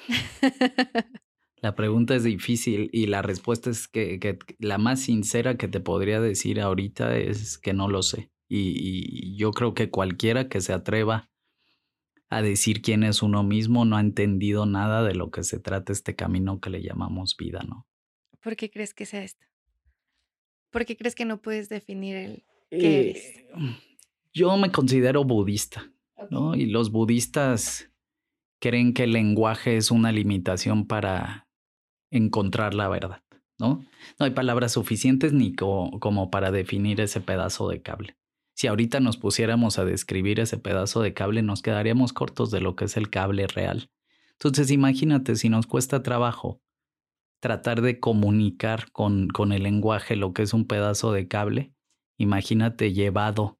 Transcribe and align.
la 1.61 1.75
pregunta 1.75 2.15
es 2.15 2.23
difícil 2.23 2.89
y 2.91 3.05
la 3.05 3.21
respuesta 3.21 3.69
es 3.69 3.87
que, 3.87 4.19
que, 4.19 4.39
la 4.57 4.79
más 4.79 5.01
sincera 5.01 5.57
que 5.57 5.67
te 5.67 5.79
podría 5.79 6.19
decir 6.19 6.59
ahorita 6.59 7.17
es 7.17 7.59
que 7.59 7.73
no 7.73 7.87
lo 7.87 8.01
sé. 8.01 8.31
Y, 8.49 8.73
y, 8.77 9.37
yo 9.37 9.51
creo 9.51 9.75
que 9.75 9.89
cualquiera 9.91 10.49
que 10.49 10.59
se 10.59 10.73
atreva 10.73 11.29
a 12.29 12.41
decir 12.41 12.81
quién 12.81 13.03
es 13.03 13.21
uno 13.21 13.43
mismo 13.43 13.85
no 13.85 13.95
ha 13.95 14.01
entendido 14.01 14.65
nada 14.65 15.03
de 15.03 15.13
lo 15.13 15.29
que 15.29 15.43
se 15.43 15.59
trata 15.59 15.93
este 15.93 16.15
camino 16.15 16.59
que 16.59 16.71
le 16.71 16.81
llamamos 16.81 17.37
vida, 17.37 17.61
¿no? 17.67 17.87
¿Por 18.41 18.55
qué 18.55 18.71
crees 18.71 18.93
que 18.93 19.05
sea 19.05 19.23
esto? 19.23 19.45
¿Por 20.71 20.85
qué 20.85 20.97
crees 20.97 21.13
que 21.13 21.25
no 21.25 21.41
puedes 21.41 21.69
definir 21.69 22.15
el 22.15 22.43
qué 22.71 22.77
Eh, 22.77 23.09
eres? 23.09 23.45
yo 24.33 24.57
me 24.57 24.71
considero 24.71 25.23
budista, 25.25 25.93
¿no? 26.31 26.55
Y 26.55 26.65
los 26.65 26.91
budistas 26.91 27.91
creen 28.59 28.93
que 28.93 29.03
el 29.03 29.11
lenguaje 29.11 29.77
es 29.77 29.91
una 29.91 30.11
limitación 30.11 30.87
para 30.87 31.50
encontrar 32.11 32.73
la 32.73 32.87
verdad, 32.89 33.23
¿no? 33.59 33.83
No 34.19 34.25
hay 34.25 34.31
palabras 34.31 34.73
suficientes 34.73 35.33
ni 35.33 35.55
co- 35.55 35.91
como 35.99 36.29
para 36.29 36.51
definir 36.51 37.01
ese 37.01 37.21
pedazo 37.21 37.69
de 37.69 37.81
cable. 37.81 38.15
Si 38.55 38.67
ahorita 38.67 38.99
nos 38.99 39.17
pusiéramos 39.17 39.79
a 39.79 39.85
describir 39.85 40.39
ese 40.39 40.57
pedazo 40.57 41.01
de 41.01 41.13
cable, 41.13 41.41
nos 41.41 41.61
quedaríamos 41.61 42.13
cortos 42.13 42.51
de 42.51 42.61
lo 42.61 42.75
que 42.75 42.85
es 42.85 42.97
el 42.97 43.09
cable 43.09 43.47
real. 43.47 43.89
Entonces, 44.33 44.71
imagínate 44.71 45.35
si 45.35 45.49
nos 45.49 45.67
cuesta 45.67 46.03
trabajo 46.03 46.61
tratar 47.39 47.81
de 47.81 47.99
comunicar 47.99 48.91
con, 48.91 49.27
con 49.29 49.51
el 49.51 49.63
lenguaje 49.63 50.15
lo 50.15 50.33
que 50.33 50.43
es 50.43 50.53
un 50.53 50.65
pedazo 50.65 51.11
de 51.11 51.27
cable, 51.27 51.73
imagínate 52.17 52.93
llevado 52.93 53.59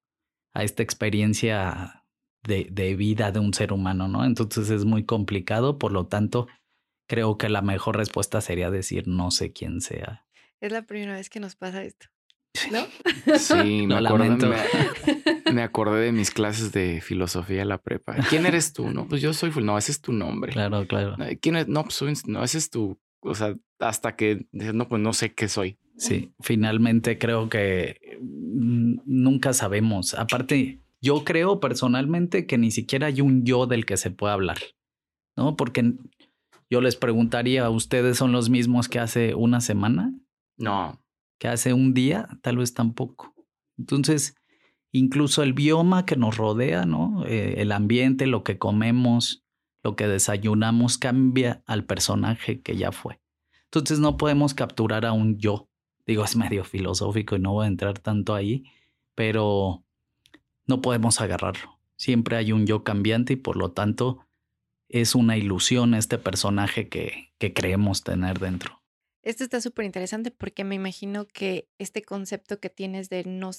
a 0.54 0.64
esta 0.64 0.84
experiencia 0.84 2.06
de, 2.44 2.68
de 2.72 2.96
vida 2.96 3.32
de 3.32 3.40
un 3.40 3.54
ser 3.54 3.74
humano, 3.74 4.08
¿no? 4.08 4.24
Entonces 4.26 4.70
es 4.70 4.86
muy 4.86 5.06
complicado, 5.06 5.78
por 5.80 5.92
lo 5.94 6.08
tanto, 6.08 6.48
creo 7.12 7.38
que 7.38 7.50
la 7.50 7.62
mejor 7.62 7.98
respuesta 7.98 8.40
sería 8.40 8.72
decir 8.72 9.06
no 9.06 9.32
sé 9.32 9.52
quién 9.52 9.82
sea. 9.82 10.26
Es 10.62 10.72
la 10.72 10.84
primera 10.84 11.16
vez 11.16 11.30
que 11.30 11.42
nos 11.42 11.58
pasa 11.58 11.84
esto, 11.84 12.06
¿no? 12.72 12.86
Sí, 13.38 13.86
me, 13.88 14.00
lamento. 14.00 14.48
me, 14.48 14.56
me 15.54 15.62
acordé 15.62 16.06
de 16.06 16.12
mis 16.14 16.32
clases 16.32 16.72
de 16.72 17.02
filosofía 17.02 17.60
de 17.60 17.66
la 17.66 17.80
prepa. 17.80 18.16
¿Quién 18.30 18.46
eres 18.46 18.72
tú? 18.72 18.90
No, 18.92 19.10
pues 19.10 19.22
yo 19.22 19.34
soy, 19.34 19.52
no, 19.62 19.78
ese 19.78 19.92
es 19.92 20.00
tu 20.00 20.14
nombre. 20.14 20.54
Claro, 20.54 20.88
claro. 20.88 21.18
No, 21.18 21.26
¿Quién 21.42 21.58
es? 21.58 21.68
No, 21.68 21.84
pues 21.84 21.96
soy- 21.96 22.14
no, 22.28 22.46
ese 22.46 22.60
es 22.60 22.70
tu, 22.70 22.98
o 23.20 23.36
sea, 23.36 23.58
hasta 23.80 24.16
que, 24.16 24.46
no, 24.54 24.88
pues 24.88 25.02
no 25.02 25.12
sé 25.12 25.34
qué 25.34 25.50
soy. 25.50 25.78
Sí, 25.98 26.32
finalmente 26.40 27.18
creo 27.18 27.50
que 27.50 28.18
mm, 28.22 29.02
nunca 29.04 29.52
sabemos. 29.52 30.14
Aparte, 30.14 30.80
yo 31.02 31.26
creo 31.26 31.60
personalmente 31.60 32.46
que 32.48 32.58
ni 32.58 32.72
siquiera 32.72 33.08
hay 33.08 33.20
un 33.20 33.44
yo 33.44 33.68
del 33.68 33.86
que 33.86 33.98
se 33.98 34.12
pueda 34.12 34.32
hablar, 34.32 34.60
¿no? 35.36 35.58
Porque 35.58 35.94
yo 36.72 36.80
les 36.80 36.96
preguntaría, 36.96 37.70
¿ustedes 37.70 38.18
son 38.18 38.32
los 38.32 38.50
mismos 38.50 38.88
que 38.88 39.00
hace 39.00 39.36
una 39.36 39.60
semana? 39.60 40.14
No, 40.58 41.04
que 41.38 41.50
hace 41.50 41.74
un 41.74 41.94
día, 41.94 42.30
tal 42.42 42.58
vez 42.58 42.74
tampoco. 42.74 43.36
Entonces, 43.78 44.38
incluso 44.94 45.44
el 45.44 45.52
bioma 45.52 46.06
que 46.06 46.16
nos 46.16 46.38
rodea, 46.38 46.86
¿no? 46.86 47.26
Eh, 47.26 47.56
el 47.58 47.74
ambiente, 47.74 48.26
lo 48.26 48.46
que 48.46 48.58
comemos, 48.58 49.44
lo 49.84 49.98
que 49.98 50.08
desayunamos, 50.08 50.98
cambia 50.98 51.62
al 51.66 51.84
personaje 51.84 52.62
que 52.62 52.78
ya 52.78 52.94
fue. 52.94 53.20
Entonces, 53.66 54.00
no 54.00 54.16
podemos 54.16 54.54
capturar 54.54 55.06
a 55.06 55.12
un 55.12 55.38
yo. 55.38 55.68
Digo, 56.08 56.24
es 56.24 56.38
medio 56.38 56.64
filosófico 56.64 57.36
y 57.36 57.40
no 57.40 57.52
voy 57.52 57.66
a 57.66 57.70
entrar 57.70 58.00
tanto 58.00 58.34
ahí, 58.34 58.64
pero 59.14 59.84
no 60.68 60.82
podemos 60.82 61.20
agarrarlo. 61.20 61.80
Siempre 61.98 62.38
hay 62.38 62.54
un 62.54 62.66
yo 62.66 62.86
cambiante 62.86 63.34
y 63.34 63.36
por 63.36 63.58
lo 63.58 63.72
tanto 63.72 64.26
es 64.92 65.16
una 65.16 65.38
ilusión 65.38 65.94
este 65.94 66.18
personaje 66.18 66.90
que, 66.90 67.34
que 67.40 67.54
creemos 67.54 68.04
tener 68.04 68.40
dentro. 68.40 68.84
Esto 69.24 69.44
está 69.44 69.62
súper 69.62 69.86
interesante 69.86 70.32
porque 70.32 70.64
me 70.64 70.76
imagino 70.76 71.28
que 71.28 71.70
este 71.78 72.02
concepto 72.02 72.60
que 72.60 72.70
tienes 72.70 73.10
de 73.10 73.24
no, 73.24 73.52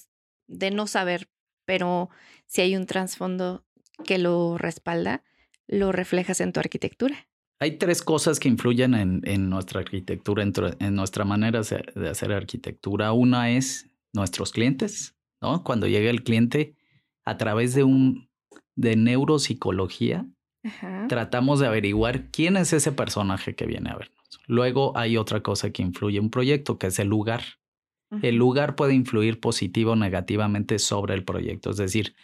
de 0.46 0.70
no 0.70 0.86
saber, 0.86 1.30
pero 1.64 2.10
si 2.46 2.60
hay 2.60 2.76
un 2.76 2.86
trasfondo 2.86 3.64
que 4.04 4.18
lo 4.18 4.58
respalda, 4.58 5.24
lo 5.66 5.92
reflejas 5.92 6.40
en 6.40 6.52
tu 6.52 6.60
arquitectura. 6.60 7.28
Hay 7.60 7.78
tres 7.78 8.02
cosas 8.02 8.40
que 8.40 8.48
influyen 8.48 8.94
en, 8.94 9.20
en 9.24 9.48
nuestra 9.48 9.80
arquitectura, 9.80 10.42
en, 10.42 10.52
en 10.80 10.94
nuestra 10.96 11.24
manera 11.24 11.58
de 11.58 11.60
hacer, 11.60 11.94
de 11.94 12.08
hacer 12.08 12.32
arquitectura. 12.32 13.12
Una 13.12 13.50
es 13.50 13.88
nuestros 14.12 14.50
clientes, 14.50 15.14
¿no? 15.40 15.62
Cuando 15.62 15.86
llega 15.86 16.10
el 16.10 16.24
cliente 16.24 16.76
a 17.24 17.36
través 17.36 17.74
de 17.74 17.84
un 17.84 18.28
de 18.74 18.96
neuropsicología, 18.96 20.26
Ajá. 20.64 21.06
tratamos 21.08 21.58
de 21.58 21.66
averiguar 21.66 22.30
quién 22.30 22.56
es 22.56 22.72
ese 22.72 22.92
personaje 22.92 23.54
que 23.54 23.66
viene 23.66 23.90
a 23.90 23.96
vernos. 23.96 24.40
Luego 24.46 24.96
hay 24.96 25.16
otra 25.16 25.42
cosa 25.42 25.70
que 25.70 25.82
influye, 25.82 26.20
un 26.20 26.30
proyecto, 26.30 26.78
que 26.78 26.88
es 26.88 26.98
el 26.98 27.08
lugar. 27.08 27.42
El 28.20 28.36
lugar 28.36 28.76
puede 28.76 28.92
influir 28.92 29.40
positivo 29.40 29.92
o 29.92 29.96
negativamente 29.96 30.78
sobre 30.78 31.14
el 31.14 31.24
proyecto. 31.24 31.70
Es 31.70 31.78
decir, 31.78 32.14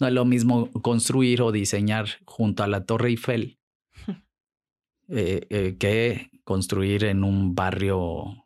no 0.00 0.08
es 0.08 0.12
lo 0.12 0.24
mismo 0.24 0.70
construir 0.82 1.40
o 1.40 1.52
diseñar 1.52 2.08
junto 2.24 2.64
a 2.64 2.66
la 2.66 2.84
Torre 2.84 3.10
Eiffel 3.10 3.58
eh, 5.08 5.46
eh, 5.50 5.76
que 5.78 6.30
construir 6.42 7.04
en 7.04 7.22
un 7.22 7.54
barrio 7.54 8.44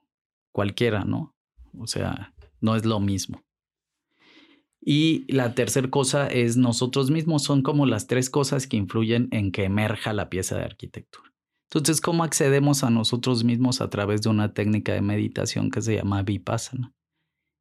cualquiera, 0.53 1.05
¿no? 1.05 1.35
O 1.79 1.87
sea, 1.87 2.35
no 2.61 2.77
es 2.77 2.85
lo 2.85 3.01
mismo. 3.01 3.43
Y 4.83 5.31
la 5.33 5.55
tercera 5.55 5.91
cosa 5.91 6.27
es 6.27 6.57
nosotros 6.57 7.11
mismos, 7.11 7.43
son 7.43 7.63
como 7.63 7.85
las 7.85 8.07
tres 8.07 8.31
cosas 8.31 8.67
que 8.67 8.79
influyen 8.79 9.29
en 9.31 9.53
que 9.53 9.65
emerja 9.65 10.13
la 10.13 10.31
pieza 10.31 10.57
de 10.57 10.65
arquitectura. 10.65 11.31
Entonces, 11.71 12.01
¿cómo 12.01 12.25
accedemos 12.25 12.83
a 12.83 12.91
nosotros 12.91 13.45
mismos 13.45 13.81
a 13.81 13.91
través 13.91 14.23
de 14.23 14.31
una 14.31 14.55
técnica 14.55 14.93
de 14.93 15.03
meditación 15.03 15.71
que 15.71 15.83
se 15.83 15.97
llama 15.97 16.23
vipassana? 16.23 16.95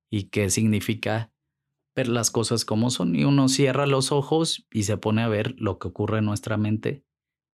Y 0.10 0.24
que 0.30 0.50
significa 0.50 1.32
ver 1.96 2.08
las 2.08 2.32
cosas 2.32 2.66
como 2.66 2.90
son. 2.90 3.16
Y 3.16 3.26
uno 3.26 3.50
cierra 3.50 3.86
los 3.86 4.12
ojos 4.12 4.66
y 4.72 4.84
se 4.84 4.98
pone 4.98 5.22
a 5.22 5.28
ver 5.28 5.54
lo 5.60 5.78
que 5.78 5.90
ocurre 5.90 6.20
en 6.20 6.26
nuestra 6.26 6.58
mente, 6.58 7.04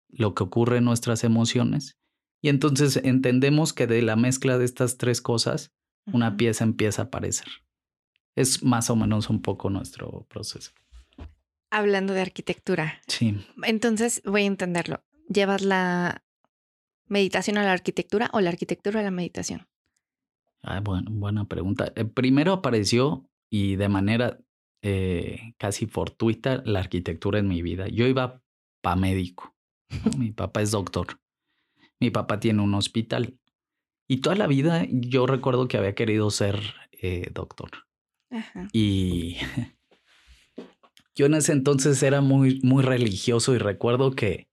lo 0.09 0.33
que 0.33 0.43
ocurre 0.43 0.77
en 0.77 0.85
nuestras 0.85 1.23
emociones 1.23 1.97
Y 2.41 2.49
entonces 2.49 2.97
entendemos 3.03 3.73
que 3.73 3.87
de 3.87 4.01
la 4.01 4.15
mezcla 4.15 4.57
de 4.57 4.65
estas 4.65 4.97
tres 4.97 5.21
cosas, 5.21 5.73
una 6.05 6.37
pieza 6.37 6.63
empieza 6.63 7.01
a 7.01 7.05
aparecer. 7.05 7.64
Es 8.35 8.63
más 8.63 8.89
o 8.89 8.95
menos 8.95 9.29
un 9.29 9.41
poco 9.41 9.69
nuestro 9.69 10.25
proceso. 10.29 10.71
Hablando 11.71 12.13
de 12.13 12.21
arquitectura, 12.21 13.01
Sí. 13.07 13.35
entonces 13.63 14.21
voy 14.25 14.43
a 14.43 14.45
entenderlo. 14.45 15.03
¿Llevas 15.27 15.61
la 15.61 16.23
meditación 17.07 17.57
a 17.57 17.63
la 17.63 17.71
arquitectura 17.71 18.29
o 18.33 18.39
la 18.41 18.49
arquitectura 18.49 18.99
a 18.99 19.03
la 19.03 19.11
meditación? 19.11 19.67
Ah, 20.61 20.79
bueno, 20.79 21.09
buena 21.11 21.45
pregunta. 21.47 21.91
Eh, 21.95 22.05
primero 22.05 22.53
apareció 22.53 23.29
y 23.49 23.75
de 23.75 23.89
manera 23.89 24.39
eh, 24.81 25.53
casi 25.57 25.85
fortuita 25.87 26.61
la 26.65 26.79
arquitectura 26.79 27.39
en 27.39 27.47
mi 27.47 27.61
vida. 27.61 27.87
Yo 27.87 28.05
iba 28.07 28.41
pa 28.81 28.95
médico. 28.95 29.55
Mi 30.17 30.31
papá 30.31 30.61
es 30.61 30.71
doctor. 30.71 31.19
Mi 31.99 32.09
papá 32.11 32.39
tiene 32.39 32.61
un 32.61 32.73
hospital. 32.73 33.39
Y 34.07 34.17
toda 34.17 34.35
la 34.35 34.47
vida 34.47 34.85
yo 34.89 35.25
recuerdo 35.25 35.67
que 35.67 35.77
había 35.77 35.95
querido 35.95 36.29
ser 36.29 36.59
eh, 36.91 37.29
doctor. 37.33 37.71
Y 38.73 39.37
yo 41.15 41.25
en 41.25 41.35
ese 41.35 41.51
entonces 41.51 42.01
era 42.03 42.21
muy, 42.21 42.59
muy 42.63 42.83
religioso 42.83 43.55
y 43.55 43.57
recuerdo 43.57 44.11
que 44.11 44.47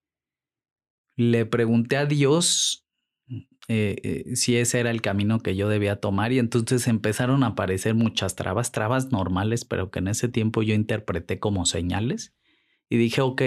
le 1.17 1.46
pregunté 1.46 1.96
a 1.96 2.06
Dios 2.06 2.87
eh, 3.69 3.96
eh, 4.02 4.37
si 4.37 4.56
ese 4.56 4.81
era 4.81 4.90
el 4.90 5.02
camino 5.02 5.40
que 5.40 5.55
yo 5.55 5.69
debía 5.69 5.96
tomar 5.96 6.32
y 6.32 6.38
entonces 6.38 6.88
empezaron 6.88 7.44
a 7.44 7.49
aparecer 7.49 7.94
muchas 7.94 8.34
trabas, 8.34 8.73
trabas 8.73 9.12
normales, 9.12 9.64
pero 9.64 9.90
que 9.90 10.00
en 10.00 10.08
ese 10.08 10.28
tiempo 10.28 10.62
yo 10.62 10.75
interpreté 10.75 11.38
como 11.38 11.64
señales 11.64 12.35
y 12.88 12.96
dije, 12.96 13.20
ok, 13.20 13.43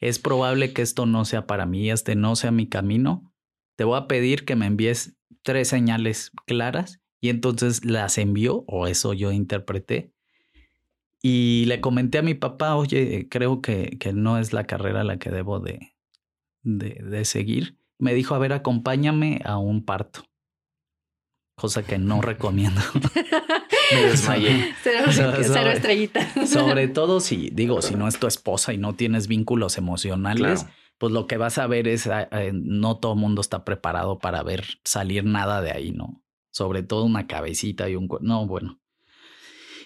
es 0.00 0.18
probable 0.18 0.72
que 0.72 0.82
esto 0.82 1.06
no 1.06 1.24
sea 1.24 1.46
para 1.46 1.66
mí, 1.66 1.90
este 1.90 2.14
no 2.14 2.36
sea 2.36 2.50
mi 2.50 2.68
camino. 2.68 3.32
Te 3.76 3.84
voy 3.84 3.98
a 3.98 4.06
pedir 4.06 4.44
que 4.44 4.54
me 4.54 4.66
envíes 4.66 5.16
tres 5.42 5.68
señales 5.68 6.30
claras 6.46 7.00
y 7.20 7.28
entonces 7.30 7.84
las 7.84 8.18
envió, 8.18 8.64
o 8.68 8.86
eso 8.86 9.12
yo 9.14 9.32
interpreté. 9.32 10.12
Y 11.22 11.64
le 11.66 11.80
comenté 11.80 12.18
a 12.18 12.22
mi 12.22 12.34
papá, 12.34 12.76
oye, 12.76 13.26
creo 13.28 13.60
que, 13.60 13.96
que 13.98 14.12
no 14.12 14.38
es 14.38 14.52
la 14.52 14.64
carrera 14.64 15.02
la 15.04 15.18
que 15.18 15.30
debo 15.30 15.58
de, 15.58 15.94
de, 16.62 16.90
de 16.90 17.24
seguir. 17.24 17.76
Me 17.98 18.14
dijo, 18.14 18.34
a 18.34 18.38
ver, 18.38 18.52
acompáñame 18.52 19.40
a 19.44 19.58
un 19.58 19.84
parto. 19.84 20.24
Cosa 21.56 21.82
que 21.82 21.98
no 21.98 22.20
recomiendo. 22.22 22.80
Me 23.92 24.02
desmayé. 24.02 24.72
Cero, 24.84 25.06
So- 25.06 25.12
cero 25.12 25.42
sobre- 25.44 25.72
estrellita. 25.72 26.46
Sobre 26.46 26.86
todo 26.86 27.18
si, 27.18 27.50
digo, 27.50 27.82
si 27.82 27.96
no 27.96 28.06
es 28.06 28.20
tu 28.20 28.28
esposa 28.28 28.72
y 28.72 28.78
no 28.78 28.94
tienes 28.94 29.26
vínculos 29.26 29.76
emocionales, 29.76 30.60
Claro. 30.62 30.76
pues 30.98 31.12
lo 31.12 31.26
que 31.26 31.36
vas 31.36 31.58
a 31.58 31.66
ver 31.66 31.88
es, 31.88 32.06
ah, 32.06 32.28
eh, 32.30 32.52
no 32.54 32.98
todo 32.98 33.14
el 33.14 33.18
mundo 33.18 33.40
está 33.40 33.64
preparado 33.64 34.18
para 34.20 34.44
ver 34.44 34.64
salir 34.84 35.24
nada 35.24 35.60
de 35.62 35.72
ahí, 35.72 35.90
¿no? 35.90 36.22
Sobre 36.50 36.82
todo 36.82 37.04
una 37.04 37.26
cabecita 37.26 37.88
y 37.88 37.96
un... 37.96 38.08
cuer- 38.08 38.20
No, 38.22 38.46
bueno. 38.46 38.80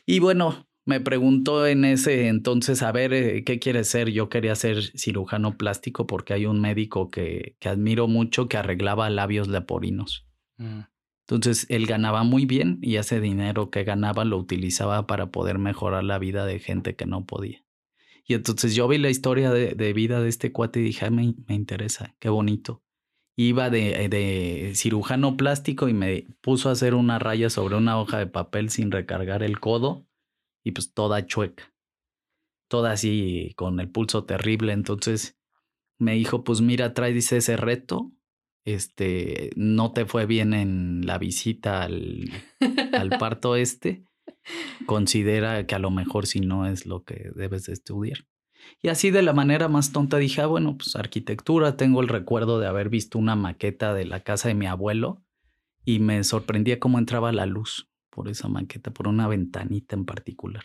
Y 0.07 0.19
bueno, 0.19 0.67
me 0.85 1.01
preguntó 1.01 1.67
en 1.67 1.85
ese 1.85 2.29
entonces, 2.29 2.83
a 2.83 2.93
ver, 2.93 3.13
eh, 3.13 3.45
¿qué 3.45 3.59
quieres 3.59 3.89
ser? 3.89 4.11
Yo 4.11 4.29
quería 4.29 4.55
ser 4.55 4.83
cirujano 4.99 5.57
plástico 5.57 6.07
porque 6.07 6.35
hay 6.35 6.47
un 6.47 6.61
médico 6.61 7.11
que, 7.11 7.57
que 7.61 7.69
admiro 7.69 8.09
mucho 8.09 8.49
que 8.49 8.57
arreglaba 8.57 9.09
labios 9.11 9.49
leporinos. 9.49 10.27
Mm. 10.57 10.81
Entonces 11.29 11.67
él 11.71 11.87
ganaba 11.87 12.25
muy 12.25 12.47
bien 12.47 12.79
y 12.83 12.97
ese 12.97 13.21
dinero 13.21 13.71
que 13.71 13.85
ganaba 13.85 14.25
lo 14.25 14.37
utilizaba 14.39 15.07
para 15.07 15.31
poder 15.31 15.59
mejorar 15.59 16.03
la 16.05 16.19
vida 16.19 16.45
de 16.47 16.59
gente 16.59 16.97
que 16.97 17.07
no 17.07 17.25
podía. 17.27 17.65
Y 18.27 18.35
entonces 18.35 18.75
yo 18.75 18.87
vi 18.89 18.99
la 18.99 19.09
historia 19.11 19.51
de, 19.51 19.75
de 19.75 19.93
vida 19.93 20.21
de 20.21 20.29
este 20.29 20.53
cuate 20.53 20.81
y 20.81 20.85
dije, 20.85 21.07
"Ah, 21.07 21.11
me, 21.11 21.35
me 21.47 21.55
interesa, 21.55 22.15
qué 22.19 22.29
bonito. 22.29 22.83
Iba 23.37 23.71
de, 23.71 24.09
de 24.09 24.73
cirujano 24.75 25.37
plástico 25.37 25.89
y 25.89 25.95
me 25.95 26.27
puso 26.41 26.69
a 26.69 26.73
hacer 26.73 26.95
una 26.95 27.19
raya 27.19 27.49
sobre 27.49 27.77
una 27.77 27.99
hoja 27.99 28.19
de 28.19 28.27
papel 28.27 28.71
sin 28.71 28.91
recargar 28.91 29.43
el 29.43 29.59
codo 29.59 30.07
y 30.65 30.73
pues 30.73 30.93
toda 30.93 31.27
chueca, 31.27 31.75
toda 32.69 32.93
así 32.93 33.53
con 33.57 33.81
el 33.81 33.91
pulso 33.91 34.25
terrible. 34.25 34.73
Entonces 34.73 35.39
me 35.99 36.15
dijo, 36.15 36.45
pues 36.45 36.61
mira, 36.61 36.93
trae 36.93 37.13
dice 37.13 37.39
ese 37.39 37.57
reto 37.57 38.13
este, 38.65 39.51
no 39.57 39.93
te 39.93 40.07
fue 40.07 40.27
bien 40.27 40.55
en 40.55 41.05
la 41.07 41.19
visita 41.19 41.83
al, 41.83 42.31
al 42.93 43.11
parto 43.19 43.57
este, 43.57 44.05
considera 44.87 45.67
que 45.67 45.75
a 45.75 45.81
lo 45.81 45.91
mejor 45.91 46.27
si 46.27 46.41
no 46.41 46.67
es 46.67 46.87
lo 46.87 47.05
que 47.05 47.31
debes 47.35 47.65
de 47.65 47.73
estudiar. 47.73 48.19
Y 48.81 48.89
así 48.89 49.11
de 49.11 49.23
la 49.23 49.33
manera 49.33 49.69
más 49.69 49.93
tonta 49.93 50.19
dije, 50.19 50.41
ah, 50.41 50.47
bueno, 50.47 50.77
pues 50.77 50.97
arquitectura, 50.97 51.77
tengo 51.77 52.01
el 52.01 52.09
recuerdo 52.09 52.59
de 52.59 52.67
haber 52.67 52.89
visto 52.89 53.19
una 53.19 53.37
maqueta 53.37 53.95
de 53.95 54.05
la 54.05 54.21
casa 54.21 54.49
de 54.49 54.55
mi 54.55 54.67
abuelo 54.67 55.23
y 55.85 55.99
me 55.99 56.23
sorprendía 56.25 56.81
cómo 56.81 56.99
entraba 56.99 57.33
la 57.33 57.47
luz 57.47 57.91
por 58.11 58.29
esa 58.29 58.49
maqueta, 58.49 58.93
por 58.93 59.09
una 59.09 59.29
ventanita 59.29 59.97
en 59.97 60.05
particular. 60.05 60.65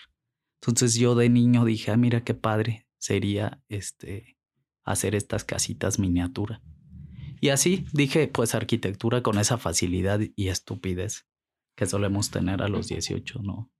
Entonces 0.61 0.95
yo 0.95 1.15
de 1.15 1.29
niño 1.29 1.65
dije, 1.65 1.91
ah, 1.91 1.97
mira 1.97 2.23
qué 2.23 2.33
padre 2.33 2.87
sería 2.97 3.61
este 3.69 4.37
hacer 4.83 5.15
estas 5.15 5.43
casitas 5.43 5.99
miniatura. 5.99 6.61
Y 7.39 7.49
así 7.49 7.85
dije, 7.93 8.27
pues 8.27 8.55
arquitectura 8.55 9.21
con 9.21 9.37
esa 9.37 9.57
facilidad 9.57 10.21
y 10.35 10.47
estupidez 10.47 11.27
que 11.75 11.85
solemos 11.85 12.31
tener 12.31 12.61
a 12.63 12.67
los 12.67 12.87
18, 12.87 13.41
¿no? 13.43 13.71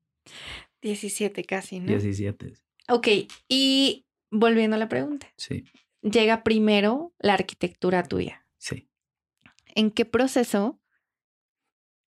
17 0.81 1.43
casi, 1.45 1.79
¿no? 1.79 1.87
17, 1.87 2.53
Ok, 2.89 3.07
y 3.49 4.05
volviendo 4.31 4.75
a 4.75 4.79
la 4.79 4.89
pregunta, 4.89 5.27
sí, 5.37 5.65
llega 6.01 6.43
primero 6.43 7.13
la 7.19 7.33
arquitectura 7.33 8.03
tuya. 8.03 8.45
sí. 8.57 8.87
¿En 9.75 9.91
qué 9.91 10.05
proceso 10.05 10.79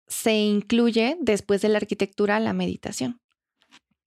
se 0.08 0.34
incluye 0.40 1.18
después 1.22 1.62
de 1.62 1.70
la 1.70 1.78
arquitectura 1.78 2.40
la 2.40 2.54
meditación? 2.54 3.22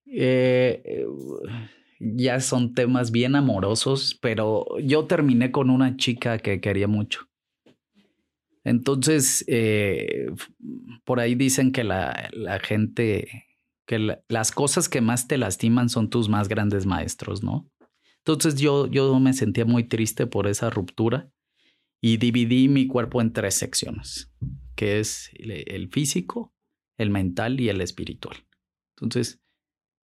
Eh, 0.07 0.83
eh, 0.85 1.07
ya 2.01 2.41
son 2.41 2.75
temas 2.75 3.13
bien 3.13 3.37
amorosos, 3.37 4.19
pero 4.21 4.67
yo 4.81 5.07
terminé 5.07 5.53
con 5.53 5.71
una 5.71 5.97
chica 5.97 6.39
que 6.39 6.61
quería 6.61 6.89
mucho. 6.89 7.29
Entonces, 8.65 9.45
eh, 9.49 10.27
por 11.05 11.21
ahí 11.21 11.35
dicen 11.35 11.73
que 11.73 11.85
la, 11.85 12.29
la 12.33 12.59
gente, 12.61 13.47
que 13.87 13.99
la- 13.99 14.23
las 14.29 14.53
cosas 14.53 14.89
que 14.89 15.01
más 15.01 15.27
te 15.27 15.37
lastiman 15.39 15.89
son 15.89 16.11
tus 16.11 16.29
más 16.29 16.49
grandes 16.49 16.87
maestros, 16.87 17.43
¿no? 17.43 17.69
Entonces 18.25 18.61
yo, 18.61 18.87
yo 18.87 19.19
me 19.19 19.33
sentía 19.33 19.65
muy 19.65 19.85
triste 19.85 20.27
por 20.27 20.47
esa 20.47 20.71
ruptura 20.71 21.31
y 22.01 22.19
dividí 22.19 22.69
mi 22.69 22.87
cuerpo 22.87 23.21
en 23.21 23.33
tres 23.33 23.55
secciones, 23.55 24.33
que 24.77 25.01
es 25.01 25.31
el, 25.35 25.89
físico, 25.91 26.53
el 26.99 27.11
mental 27.11 27.61
y 27.61 27.69
el 27.69 27.81
espiritual. 27.81 28.37
Entonces 28.97 29.41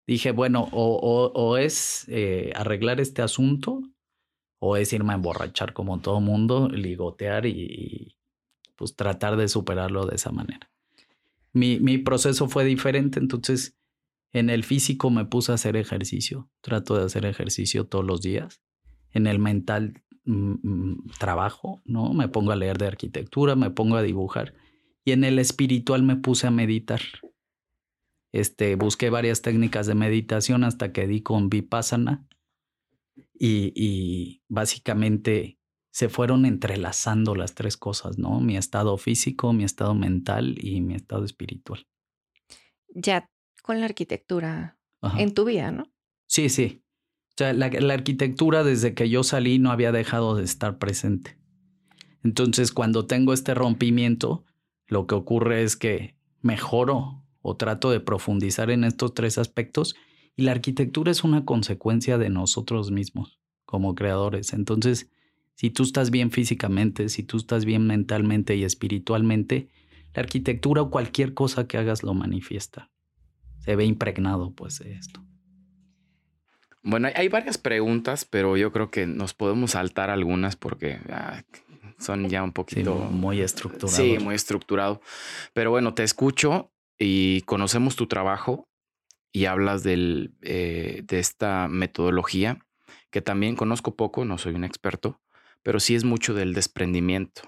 dije, 0.07 0.33
bueno, 0.33 0.69
o, 0.73 0.97
o- 0.97 1.33
o 1.33 1.57
es 1.59 2.07
eh, 2.09 2.53
arreglar 2.57 3.01
este 3.01 3.23
asunto 3.23 3.83
o 4.61 4.77
es 4.77 4.93
irme 4.93 5.13
a 5.13 5.17
emborrachar 5.17 5.73
como 5.73 6.01
todo 6.01 6.21
mundo, 6.21 6.69
ligotear 6.69 7.47
y, 7.47 7.51
y, 7.53 8.17
pues 8.75 8.97
tratar 8.97 9.37
de 9.37 9.47
superarlo 9.49 10.07
de 10.07 10.17
esa 10.17 10.33
manera. 10.33 10.71
Mi, 11.53 11.79
mi 11.79 11.99
proceso 11.99 12.49
fue 12.49 12.65
diferente, 12.65 13.21
entonces 13.21 13.78
en 14.33 14.51
el 14.51 14.65
físico 14.65 15.11
me 15.11 15.25
puse 15.25 15.53
a 15.53 15.55
hacer 15.55 15.77
ejercicio, 15.77 16.51
trato 16.61 16.97
de 16.97 17.05
hacer 17.05 17.25
ejercicio 17.25 17.87
todos 17.87 18.05
los 18.05 18.21
días. 18.21 18.61
En 19.13 19.27
el 19.27 19.39
mental 19.39 20.03
mm, 20.25 20.55
mm, 20.63 21.07
trabajo, 21.19 21.81
¿no? 21.85 22.13
Me 22.13 22.29
pongo 22.29 22.53
a 22.53 22.57
leer 22.57 22.77
de 22.77 22.87
arquitectura, 22.87 23.57
me 23.57 23.71
pongo 23.71 23.97
a 23.97 24.03
dibujar. 24.03 24.55
Y 25.05 25.13
en 25.13 25.25
el 25.25 25.39
espiritual 25.39 26.03
me 26.03 26.17
puse 26.17 26.47
a 26.47 26.51
meditar. 26.51 27.01
Este, 28.33 28.75
busqué 28.75 29.09
varias 29.09 29.41
técnicas 29.41 29.87
de 29.87 29.95
meditación 29.95 30.63
hasta 30.65 30.93
que 30.93 31.07
di 31.07 31.23
con 31.23 31.49
Vipassana. 31.49 32.27
Y, 33.41 33.73
y 33.75 34.43
básicamente 34.49 35.59
se 35.91 36.09
fueron 36.09 36.45
entrelazando 36.45 37.35
las 37.35 37.55
tres 37.55 37.77
cosas, 37.77 38.19
¿no? 38.19 38.41
Mi 38.41 38.59
estado 38.59 38.99
físico, 38.99 39.55
mi 39.55 39.65
estado 39.65 39.95
mental 39.95 40.57
y 40.63 40.83
mi 40.83 40.95
estado 40.95 41.25
espiritual. 41.25 41.87
Ya 42.95 43.31
con 43.63 43.81
la 43.81 43.87
arquitectura 43.87 44.79
Ajá. 45.01 45.21
en 45.21 45.35
tu 45.35 45.45
vida, 45.45 45.71
¿no? 45.71 45.91
Sí, 46.27 46.49
sí. 46.49 46.83
O 47.31 47.35
sea, 47.39 47.53
la, 47.53 47.69
la 47.69 47.95
arquitectura 47.95 48.65
desde 48.65 48.95
que 48.95 49.09
yo 49.09 49.23
salí 49.23 49.59
no 49.59 49.71
había 49.71 49.93
dejado 49.93 50.35
de 50.35 50.45
estar 50.45 50.79
presente. 50.79 51.39
Entonces, 52.25 52.73
cuando 52.73 53.07
tengo 53.07 53.33
este 53.33 53.55
rompimiento, 53.55 54.45
lo 54.87 55.07
que 55.07 55.15
ocurre 55.15 55.63
es 55.63 55.77
que 55.77 56.17
mejoro 56.43 57.25
o 57.41 57.57
trato 57.57 57.91
de 57.91 58.01
profundizar 58.01 58.71
en 58.71 58.85
estos 58.85 59.15
tres 59.15 59.39
aspectos 59.39 59.95
y 60.37 60.43
la 60.43 60.53
arquitectura 60.53 61.11
es 61.11 61.25
una 61.25 61.45
consecuencia 61.45 62.19
de 62.19 62.31
nosotros 62.31 62.91
mismos 62.91 63.39
como 63.65 63.95
creadores. 63.95 64.53
Entonces, 64.53 65.11
si 65.55 65.71
tú 65.71 65.83
estás 65.83 66.11
bien 66.11 66.31
físicamente, 66.31 67.09
si 67.09 67.23
tú 67.23 67.37
estás 67.37 67.65
bien 67.65 67.87
mentalmente 67.87 68.57
y 68.57 68.65
espiritualmente, 68.65 69.69
la 70.15 70.23
arquitectura 70.23 70.83
o 70.83 70.91
cualquier 70.91 71.35
cosa 71.35 71.67
que 71.67 71.77
hagas 71.79 72.03
lo 72.03 72.15
manifiesta. 72.15 72.91
Se 73.59 73.77
ve 73.77 73.85
impregnado 73.85 74.53
pues 74.53 74.79
de 74.79 74.95
esto. 74.95 75.25
Bueno, 76.83 77.09
hay- 77.15 77.29
varias 77.29 77.59
preguntas, 77.59 78.25
pero 78.25 78.57
yo 78.57 78.73
creo 78.73 78.91
que 78.91 79.07
nos 79.07 79.35
podemos 79.35 79.73
saltar 79.73 80.11
algunas 80.11 80.57
porque 80.57 81.01
ah, 81.11 81.43
son 81.99 82.29
ya 82.29 82.43
un 82.43 82.53
poquito... 82.53 82.95
muy 82.95 83.41
estructurados. 83.41 83.97
Sí, 83.97 84.19
muy 84.19 84.35
estructurado. 84.35 85.01
Pero 85.53 85.71
bueno, 85.71 85.93
te 85.95 86.05
escucho 86.05 86.73
y 86.99 87.43
conocemos 87.43 87.97
tu 87.97 88.07
trabajo 88.07 88.69
y 89.33 89.45
hablas 89.47 89.83
del, 89.83 90.33
eh, 90.41 91.03
de 91.05 91.19
esta 91.19 91.69
metodología 91.69 92.65
que 93.11 93.21
también 93.23 93.57
conozco 93.57 93.97
poco, 93.97 94.25
no 94.25 94.39
soy 94.39 94.55
un 94.55 94.65
experto, 94.65 95.21
pero 95.63 95.81
sí 95.81 95.95
es 95.95 96.05
mucho 96.05 96.33
del 96.35 96.55
desprendimiento. 96.55 97.43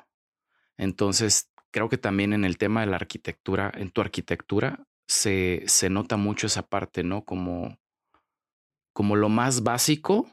Entonces, 0.76 1.50
creo 1.70 1.88
que 1.88 1.98
también 1.98 2.32
en 2.32 2.44
el 2.44 2.58
tema 2.58 2.80
de 2.80 2.86
la 2.86 2.96
arquitectura, 2.96 3.70
en 3.74 3.90
tu 3.90 4.00
arquitectura, 4.00 4.86
se, 5.10 5.64
se 5.66 5.90
nota 5.90 6.16
mucho 6.16 6.46
esa 6.46 6.68
parte, 6.68 7.02
¿no? 7.02 7.24
Como, 7.24 7.76
como 8.92 9.16
lo 9.16 9.28
más 9.28 9.64
básico 9.64 10.28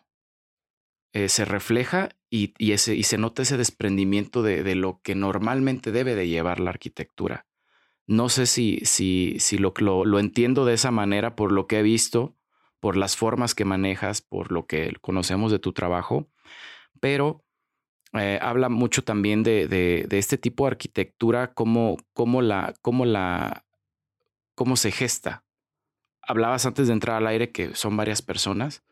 eh, 1.13 1.29
se 1.29 1.45
refleja 1.45 2.09
y, 2.29 2.53
y, 2.59 2.73
ese, 2.73 2.95
y 2.95 3.01
se 3.01 3.17
nota 3.17 3.41
ese 3.41 3.57
desprendimiento 3.57 4.43
de, 4.43 4.61
de, 4.61 4.75
lo 4.75 5.01
que 5.01 5.15
normalmente 5.15 5.91
debe 5.91 6.13
de 6.13 6.27
llevar 6.27 6.59
la 6.59 6.69
arquitectura. 6.69 7.47
No 8.05 8.29
sé 8.29 8.45
si, 8.45 8.79
si, 8.83 9.37
si 9.39 9.57
lo, 9.57 9.73
lo, 9.77 10.05
lo 10.05 10.19
entiendo 10.19 10.63
de 10.63 10.75
esa 10.75 10.91
manera 10.91 11.35
por 11.35 11.51
lo 11.51 11.65
que 11.65 11.79
he 11.79 11.83
visto, 11.83 12.37
por 12.79 12.97
las 12.97 13.17
formas 13.17 13.55
que 13.55 13.65
manejas, 13.65 14.21
por 14.21 14.51
lo 14.51 14.67
que 14.67 14.93
conocemos 15.01 15.51
de 15.51 15.57
tu 15.57 15.73
trabajo, 15.73 16.29
pero 16.99 17.43
eh, 18.13 18.37
habla 18.43 18.69
mucho 18.69 19.03
también 19.03 19.41
de, 19.41 19.67
de, 19.67 20.05
de, 20.07 20.19
este 20.19 20.37
tipo 20.37 20.65
de 20.65 20.71
arquitectura, 20.73 21.53
cómo, 21.55 21.97
cómo, 22.13 22.43
la, 22.43 22.75
cómo, 22.83 23.05
la, 23.05 23.66
cómo 24.57 24.75
se 24.75 24.89
gesta. 24.91 25.45
Hablabas 26.23 26.65
antes 26.65 26.87
de 26.87 26.93
entrar 26.93 27.17
al 27.17 27.27
aire 27.27 27.51
que 27.51 27.75
son 27.75 27.95
varias 27.95 28.23
personas. 28.23 28.83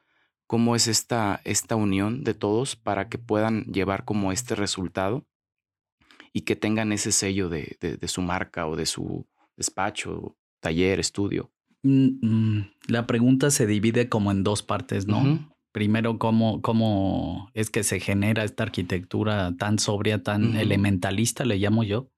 ¿Cómo 0.46 0.76
es 0.76 0.88
esta, 0.88 1.42
esta 1.44 1.76
unión 1.76 2.24
de 2.24 2.36
todos 2.36 2.76
para 2.76 3.10
que 3.10 3.18
puedan 3.18 3.64
llevar 3.66 4.06
como 4.06 4.32
este 4.32 4.54
resultado 4.54 5.26
y 6.32 6.42
que 6.42 6.56
tengan 6.56 6.92
ese 6.92 7.12
sello 7.12 7.50
de, 7.50 7.78
de, 7.82 7.98
de 7.98 8.08
su 8.08 8.22
marca 8.22 8.68
o 8.68 8.76
de 8.76 8.86
su 8.86 9.26
despacho, 9.58 10.38
taller, 10.60 11.00
estudio? 11.00 11.52
Mm, 11.82 12.62
la 12.88 13.08
pregunta 13.08 13.50
se 13.50 13.66
divide 13.66 14.08
como 14.08 14.32
en 14.32 14.44
dos 14.44 14.62
partes, 14.62 15.08
¿no? 15.08 15.18
Uh 15.18 15.26
-huh. 15.26 15.56
Primero, 15.72 16.20
¿cómo, 16.20 16.62
¿cómo 16.62 17.50
es 17.56 17.72
que 17.72 17.84
se 17.84 18.00
genera 18.00 18.44
esta 18.44 18.64
arquitectura 18.64 19.56
tan 19.58 19.80
sobria, 19.80 20.22
tan 20.22 20.44
uh 20.44 20.54
-huh. 20.54 20.60
elementalista, 20.60 21.44
le 21.44 21.58
llamo 21.58 21.84
yo? 21.84 22.12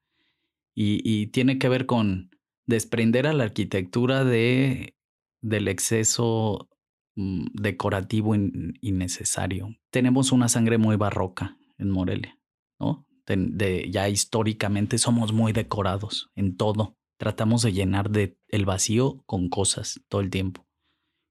Y, 0.75 1.01
y, 1.03 1.27
tiene 1.27 1.57
que 1.57 1.69
ver 1.69 1.85
con 1.85 2.29
desprender 2.67 3.25
a 3.25 3.33
la 3.33 3.45
arquitectura 3.45 4.23
de, 4.23 4.95
del 5.41 5.67
exceso 5.67 6.69
mm, 7.15 7.45
decorativo 7.53 8.35
in, 8.35 8.77
innecesario. 8.81 9.75
Tenemos 9.89 10.31
una 10.31 10.49
sangre 10.49 10.77
muy 10.77 10.97
barroca 10.97 11.57
en 11.77 11.89
Morelia, 11.89 12.37
¿no? 12.79 13.05
De, 13.25 13.35
de, 13.37 13.89
ya 13.89 14.07
históricamente 14.07 14.97
somos 14.97 15.33
muy 15.33 15.53
decorados 15.53 16.29
en 16.35 16.55
todo. 16.55 16.95
Tratamos 17.17 17.63
de 17.63 17.73
llenar 17.73 18.11
de 18.11 18.37
el 18.47 18.65
vacío 18.65 19.23
con 19.25 19.49
cosas 19.49 20.01
todo 20.07 20.21
el 20.21 20.29
tiempo. 20.29 20.67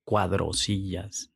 Cuadros, 0.04 0.58
sillas, 0.60 1.32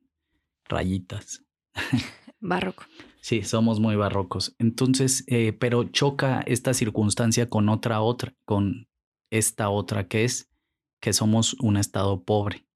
rayitas. 0.64 1.45
Barroco. 2.40 2.85
Sí, 3.21 3.42
somos 3.42 3.80
muy 3.80 3.97
barrocos. 3.97 4.54
Entonces, 4.59 5.25
eh, 5.26 5.52
pero 5.52 5.85
choca 5.85 6.40
esta 6.40 6.73
circunstancia 6.73 7.50
con 7.50 7.69
otra 7.69 8.00
otra, 8.00 8.35
con 8.47 8.88
esta 9.30 9.70
otra 9.70 10.08
que 10.08 10.25
es 10.25 10.50
que 11.00 11.12
somos 11.12 11.54
un 11.60 11.76
estado 11.76 12.25
pobre. 12.25 12.66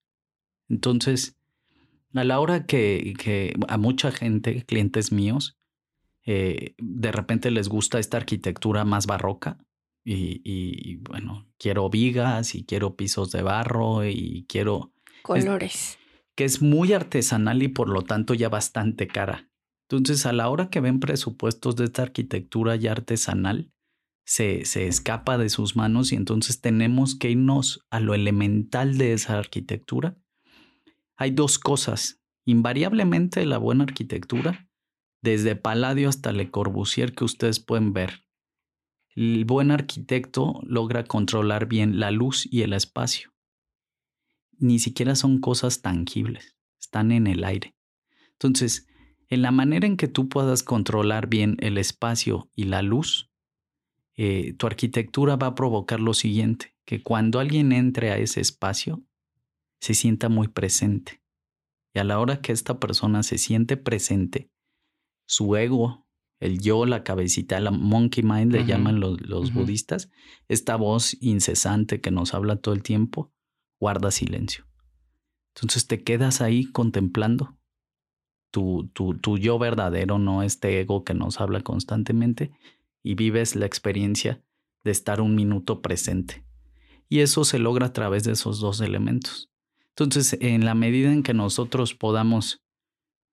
Entonces, 0.69 1.37
a 2.15 2.25
la 2.25 2.41
hora 2.41 2.67
que, 2.67 3.15
que 3.19 3.55
a 3.69 3.77
mucha 3.77 4.11
gente, 4.11 4.65
clientes 4.65 5.13
míos, 5.13 5.59
eh, 6.25 6.75
de 6.79 7.13
repente 7.13 7.51
les 7.51 7.69
gusta 7.69 7.99
esta 7.99 8.17
arquitectura 8.17 8.85
más 8.85 9.07
barroca 9.07 9.59
y, 10.05 10.41
y, 10.45 10.97
bueno, 10.97 11.47
quiero 11.59 11.91
vigas 11.91 12.55
y 12.55 12.65
quiero 12.65 12.97
pisos 12.97 13.31
de 13.31 13.43
barro 13.43 14.05
y 14.05 14.47
quiero... 14.49 14.93
Colores. 15.23 15.75
Es, 15.75 15.99
que 16.35 16.45
es 16.45 16.63
muy 16.63 16.93
artesanal 16.93 17.63
y 17.63 17.69
por 17.69 17.89
lo 17.89 18.03
tanto 18.03 18.35
ya 18.35 18.49
bastante 18.49 19.07
cara. 19.07 19.49
Entonces, 19.89 20.27
a 20.27 20.33
la 20.33 20.49
hora 20.49 20.69
que 20.71 20.81
ven 20.81 21.01
presupuestos 21.01 21.77
de 21.77 21.85
esta 21.85 22.03
arquitectura 22.03 22.77
ya 22.77 22.93
artesanal, 22.93 23.71
se, 24.25 24.65
se 24.65 24.87
escapa 24.87 25.39
de 25.39 25.49
sus 25.49 25.77
manos 25.77 26.13
y 26.13 26.17
entonces 26.17 26.61
tenemos 26.61 27.17
que 27.17 27.31
irnos 27.31 27.85
a 27.91 28.01
lo 28.01 28.15
elemental 28.15 28.99
de 28.99 29.13
esa 29.13 29.39
arquitectura. 29.39 30.17
Hay 31.17 31.31
dos 31.31 31.59
cosas. 31.59 32.21
Invariablemente 32.47 33.47
la 33.47 33.59
buena 33.59 33.85
arquitectura, 33.85 34.69
desde 35.23 35.57
Palladio 35.57 36.09
hasta 36.09 36.33
Le 36.33 36.51
Corbusier 36.51 37.15
que 37.15 37.25
ustedes 37.25 37.61
pueden 37.61 37.93
ver. 37.93 38.25
El 39.15 39.45
buen 39.45 39.71
arquitecto 39.71 40.61
logra 40.65 41.05
controlar 41.05 41.67
bien 41.67 42.01
la 42.01 42.11
luz 42.11 42.47
y 42.51 42.63
el 42.63 42.73
espacio. 42.73 43.33
Ni 44.59 44.79
siquiera 44.79 45.15
son 45.15 45.41
cosas 45.41 45.83
tangibles, 45.83 46.57
están 46.81 47.13
en 47.13 47.27
el 47.27 47.45
aire. 47.45 47.75
Entonces, 48.33 48.87
en 49.29 49.43
la 49.43 49.51
manera 49.51 49.87
en 49.87 49.97
que 49.97 50.09
tú 50.09 50.29
puedas 50.29 50.63
controlar 50.63 51.29
bien 51.29 51.57
el 51.61 51.79
espacio 51.79 52.51
y 52.55 52.65
la 52.65 52.83
luz, 52.83 53.31
eh, 54.17 54.55
tu 54.55 54.67
arquitectura 54.67 55.37
va 55.37 55.49
a 55.49 55.55
provocar 55.55 56.01
lo 56.01 56.15
siguiente, 56.15 56.75
que 56.85 57.03
cuando 57.03 57.41
alguien 57.41 57.73
entre 57.73 58.11
a 58.11 58.19
ese 58.19 58.41
espacio, 58.41 59.03
se 59.81 59.95
sienta 59.95 60.29
muy 60.29 60.49
presente. 60.49 61.23
Y 61.95 61.99
a 61.99 62.05
la 62.05 62.19
hora 62.19 62.41
que 62.41 62.53
esta 62.53 62.79
persona 62.81 63.23
se 63.23 63.39
siente 63.39 63.77
presente, 63.77 64.51
su 65.27 65.57
ego, 65.57 66.07
el 66.41 66.61
yo, 66.61 66.87
la 66.87 67.05
cabecita, 67.05 67.59
la 67.61 67.71
monkey 67.71 68.23
mind, 68.23 68.53
le 68.53 68.61
uh 68.61 68.63
-huh. 68.63 68.67
llaman 68.67 69.01
los, 69.01 69.21
los 69.21 69.51
uh 69.51 69.53
-huh. 69.53 69.55
budistas, 69.61 70.11
esta 70.49 70.77
voz 70.77 71.17
incesante 71.21 72.01
que 72.01 72.11
nos 72.11 72.35
habla 72.35 72.57
todo 72.57 72.75
el 72.75 72.83
tiempo, 72.83 73.33
guarda 73.81 74.11
silencio. 74.11 74.67
Entonces 75.55 75.87
te 75.87 76.03
quedas 76.03 76.41
ahí 76.41 76.65
contemplando 76.73 77.57
tu, 78.51 78.89
tu, 78.93 79.15
tu 79.15 79.39
yo 79.39 79.59
verdadero, 79.59 80.19
no 80.19 80.43
este 80.43 80.81
ego 80.81 81.05
que 81.05 81.15
nos 81.15 81.41
habla 81.41 81.61
constantemente, 81.61 82.53
y 83.05 83.15
vives 83.15 83.55
la 83.55 83.67
experiencia 83.67 84.43
de 84.83 84.91
estar 84.91 85.21
un 85.21 85.37
minuto 85.37 85.83
presente. 85.83 86.45
Y 87.09 87.21
eso 87.21 87.45
se 87.45 87.61
logra 87.61 87.87
a 87.87 87.93
través 87.93 88.25
de 88.25 88.33
esos 88.33 88.59
dos 88.59 88.81
elementos. 88.81 89.51
Entonces, 89.91 90.37
en 90.41 90.65
la 90.65 90.75
medida 90.75 91.13
en 91.13 91.23
que 91.23 91.35
nosotros 91.35 91.95
podamos 91.95 92.65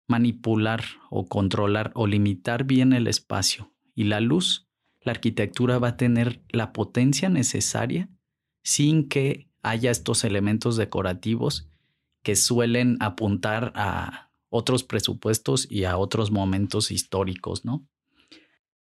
manipular 0.07 0.85
o 1.09 1.27
controlar 1.27 1.91
o 1.95 2.07
limitar 2.07 2.63
bien 2.63 2.93
el 2.93 3.07
espacio 3.07 3.73
y 3.95 4.05
la 4.05 4.21
luz, 4.21 4.69
la 5.01 5.11
arquitectura 5.11 5.79
va 5.79 5.89
a 5.89 5.97
tener 5.97 6.41
la 6.49 6.71
potencia 6.71 7.27
necesaria 7.27 8.09
sin 8.63 9.09
que 9.09 9.49
haya 9.61 9.91
estos 9.91 10.23
elementos 10.23 10.77
decorativos 10.77 11.67
que 12.23 12.35
suelen 12.35 12.97
apuntar 12.99 13.73
a 13.75 14.31
otros 14.49 14.83
presupuestos 14.83 15.67
y 15.69 15.83
a 15.83 15.97
otros 15.97 16.31
momentos 16.31 16.91
históricos, 16.91 17.65
¿no? 17.65 17.87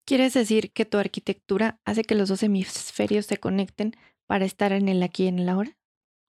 ¿Quieres 0.04 0.34
decir 0.34 0.72
que 0.72 0.84
tu 0.84 0.98
arquitectura 0.98 1.80
hace 1.84 2.02
que 2.02 2.14
los 2.14 2.28
dos 2.28 2.42
hemisferios 2.42 3.26
se 3.26 3.36
conecten 3.36 3.92
para 4.26 4.44
estar 4.44 4.72
en 4.72 4.88
el 4.88 5.02
aquí 5.02 5.24
y 5.24 5.28
en 5.28 5.38
el 5.38 5.48
ahora? 5.48 5.76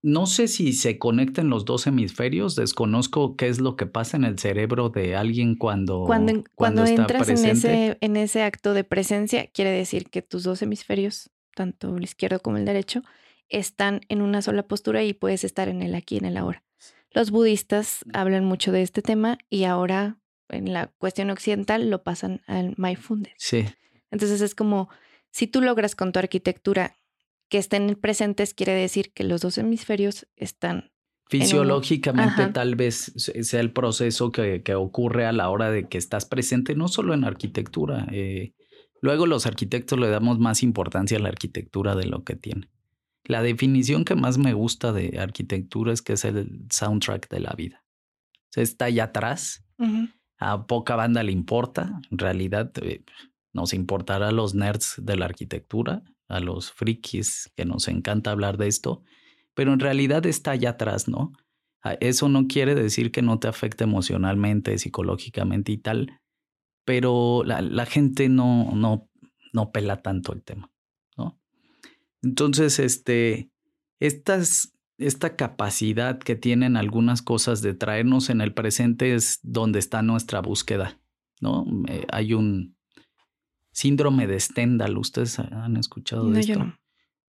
No 0.05 0.25
sé 0.25 0.49
si 0.49 0.73
se 0.73 0.99
conectan 0.99 1.49
los 1.49 1.63
dos 1.63 1.87
hemisferios, 1.87 2.55
desconozco 2.55 3.37
qué 3.37 3.47
es 3.47 3.61
lo 3.61 3.77
que 3.77 3.85
pasa 3.85 4.17
en 4.17 4.25
el 4.25 4.37
cerebro 4.37 4.89
de 4.89 5.15
alguien 5.15 5.55
cuando 5.55 6.03
cuando, 6.05 6.43
cuando, 6.55 6.83
cuando 6.83 6.85
entras 6.85 7.25
presente. 7.25 7.49
en 7.49 7.55
ese 7.55 7.97
en 8.01 8.17
ese 8.17 8.43
acto 8.43 8.73
de 8.73 8.83
presencia, 8.83 9.47
quiere 9.47 9.71
decir 9.71 10.09
que 10.09 10.21
tus 10.21 10.43
dos 10.43 10.61
hemisferios, 10.61 11.31
tanto 11.55 11.95
el 11.95 12.03
izquierdo 12.03 12.41
como 12.41 12.57
el 12.57 12.65
derecho, 12.65 13.01
están 13.47 14.01
en 14.09 14.21
una 14.21 14.41
sola 14.41 14.63
postura 14.63 15.03
y 15.03 15.13
puedes 15.13 15.45
estar 15.45 15.69
en 15.69 15.81
el 15.81 15.95
aquí 15.95 16.15
y 16.15 16.17
en 16.17 16.25
el 16.25 16.37
ahora. 16.37 16.63
Los 17.11 17.31
budistas 17.31 18.03
hablan 18.11 18.43
mucho 18.43 18.73
de 18.73 18.81
este 18.81 19.01
tema 19.01 19.37
y 19.49 19.63
ahora 19.63 20.17
en 20.53 20.73
la 20.73 20.87
cuestión 20.97 21.29
occidental 21.29 21.89
lo 21.89 22.03
pasan 22.03 22.41
al 22.47 22.73
mindfulness. 22.77 23.33
Sí. 23.37 23.65
Entonces 24.11 24.41
es 24.41 24.55
como 24.55 24.89
si 25.31 25.47
tú 25.47 25.61
logras 25.61 25.95
con 25.95 26.11
tu 26.11 26.19
arquitectura 26.19 26.95
que 27.49 27.57
estén 27.57 27.95
presentes, 27.95 28.53
quiere 28.53 28.73
decir 28.73 29.11
que 29.13 29.23
los 29.23 29.41
dos 29.41 29.57
hemisferios 29.57 30.27
están. 30.35 30.91
Fisiológicamente, 31.27 32.45
un... 32.45 32.53
tal 32.53 32.75
vez 32.75 33.13
sea 33.15 33.59
el 33.59 33.71
proceso 33.71 34.31
que, 34.31 34.61
que, 34.61 34.75
ocurre 34.75 35.25
a 35.25 35.31
la 35.31 35.49
hora 35.49 35.71
de 35.71 35.87
que 35.87 35.97
estás 35.97 36.25
presente, 36.25 36.75
no 36.75 36.87
solo 36.87 37.13
en 37.13 37.23
arquitectura. 37.23 38.07
Eh, 38.11 38.53
luego, 39.01 39.25
los 39.25 39.45
arquitectos 39.45 39.99
le 39.99 40.09
damos 40.09 40.39
más 40.39 40.61
importancia 40.63 41.17
a 41.17 41.21
la 41.21 41.29
arquitectura 41.29 41.95
de 41.95 42.05
lo 42.05 42.23
que 42.23 42.35
tiene. 42.35 42.69
La 43.23 43.41
definición 43.41 44.03
que 44.03 44.15
más 44.15 44.37
me 44.37 44.53
gusta 44.53 44.91
de 44.91 45.17
arquitectura 45.19 45.93
es 45.93 46.01
que 46.01 46.13
es 46.13 46.25
el 46.25 46.65
soundtrack 46.69 47.29
de 47.29 47.39
la 47.39 47.53
vida. 47.55 47.83
O 48.33 48.49
sea, 48.49 48.63
está 48.63 48.85
allá 48.85 49.05
atrás. 49.05 49.65
Uh 49.77 49.85
-huh. 49.85 50.13
A 50.43 50.67
poca 50.67 50.95
banda 50.95 51.23
le 51.23 51.31
importa. 51.31 52.01
En 52.11 52.17
realidad, 52.17 52.71
eh, 52.81 53.03
nos 53.53 53.73
importará 53.73 54.29
a 54.29 54.31
los 54.31 54.55
nerds 54.55 54.95
de 55.01 55.15
la 55.15 55.25
arquitectura, 55.25 56.03
a 56.27 56.39
los 56.39 56.71
frikis 56.71 57.51
que 57.55 57.65
nos 57.65 57.87
encanta 57.87 58.31
hablar 58.31 58.57
de 58.57 58.67
esto, 58.67 59.03
pero 59.53 59.71
en 59.73 59.79
realidad 59.79 60.25
está 60.25 60.51
allá 60.51 60.71
atrás, 60.71 61.07
¿no? 61.07 61.33
Eso 61.99 62.29
no 62.29 62.47
quiere 62.47 62.75
decir 62.75 63.11
que 63.11 63.21
no 63.21 63.39
te 63.39 63.47
afecte 63.47 63.83
emocionalmente, 63.83 64.77
psicológicamente 64.77 65.71
y 65.71 65.77
tal, 65.77 66.21
pero 66.85 67.43
la, 67.45 67.61
la 67.61 67.85
gente 67.85 68.29
no, 68.29 68.71
no, 68.73 69.09
no 69.51 69.71
pela 69.71 70.01
tanto 70.01 70.33
el 70.33 70.43
tema, 70.43 70.71
¿no? 71.17 71.37
Entonces, 72.21 72.79
este, 72.79 73.51
estas, 73.99 74.73
esta 75.05 75.35
capacidad 75.35 76.19
que 76.19 76.35
tienen 76.35 76.77
algunas 76.77 77.21
cosas 77.21 77.61
de 77.61 77.73
traernos 77.73 78.29
en 78.29 78.41
el 78.41 78.53
presente 78.53 79.13
es 79.13 79.39
donde 79.43 79.79
está 79.79 80.01
nuestra 80.01 80.41
búsqueda, 80.41 80.99
¿no? 81.41 81.65
Eh, 81.87 82.05
hay 82.11 82.33
un 82.33 82.75
síndrome 83.71 84.27
de 84.27 84.39
Stendhal, 84.39 84.97
¿ustedes 84.97 85.39
han 85.39 85.77
escuchado 85.77 86.29
de 86.29 86.39
esto? 86.39 86.53
yo 86.53 86.59
no. 86.59 86.79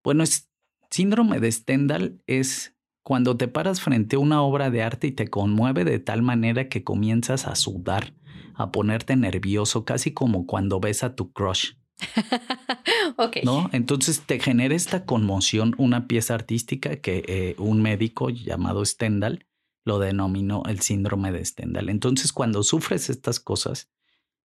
Bueno, 0.03 0.23
es, 0.23 0.51
síndrome 0.91 1.41
de 1.41 1.51
Stendhal 1.51 2.23
es 2.27 2.77
cuando 3.03 3.37
te 3.37 3.49
paras 3.49 3.81
frente 3.81 4.17
a 4.17 4.19
una 4.21 4.43
obra 4.43 4.71
de 4.71 4.83
arte 4.83 5.09
y 5.09 5.13
te 5.13 5.29
conmueve 5.29 5.85
de 5.85 5.99
tal 5.99 6.23
manera 6.23 6.69
que 6.69 6.85
comienzas 6.85 7.47
a 7.47 7.55
sudar, 7.55 8.15
a 8.55 8.71
ponerte 8.71 9.17
nervioso, 9.17 9.85
casi 9.85 10.13
como 10.13 10.47
cuando 10.47 10.81
ves 10.81 11.03
a 11.03 11.15
tu 11.15 11.33
crush, 11.33 11.73
¿no? 13.45 13.71
Entonces 13.73 14.23
te 14.23 14.41
genera 14.41 14.75
esta 14.75 15.05
conmoción 15.05 15.75
una 15.79 16.07
pieza 16.07 16.35
artística 16.35 16.97
que 16.97 17.25
eh, 17.27 17.55
un 17.59 17.83
médico 17.83 18.31
llamado 18.31 18.85
Stendhal 18.85 19.47
lo 19.85 19.99
denominó 19.99 20.63
el 20.67 20.81
síndrome 20.81 21.31
de 21.31 21.45
Stendhal. 21.45 21.89
Entonces 21.89 22.33
cuando 22.33 22.63
sufres 22.63 23.11
estas 23.11 23.41
cosas, 23.41 23.91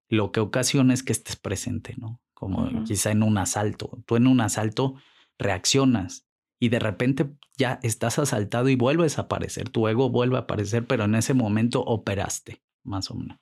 lo 0.09 0.31
que 0.31 0.39
ocasiona 0.39 0.93
es 0.93 1.03
que 1.03 1.13
estés 1.13 1.35
presente, 1.35 1.95
¿no? 1.97 2.21
Como 2.33 2.83
quizá 2.83 3.11
en 3.11 3.23
un 3.23 3.37
asalto. 3.37 4.01
Tú 4.05 4.15
en 4.15 4.27
un 4.27 4.41
asalto 4.41 4.95
reaccionas 5.37 6.25
y 6.59 6.69
de 6.69 6.79
repente 6.79 7.29
ya 7.57 7.79
estás 7.83 8.19
asaltado 8.19 8.69
y 8.69 8.75
vuelves 8.75 9.17
a 9.17 9.23
aparecer, 9.23 9.69
tu 9.69 9.87
ego 9.87 10.09
vuelve 10.09 10.37
a 10.37 10.41
aparecer, 10.41 10.85
pero 10.85 11.05
en 11.05 11.15
ese 11.15 11.33
momento 11.33 11.81
operaste, 11.81 12.61
más 12.83 13.11
o 13.11 13.15
menos. 13.15 13.37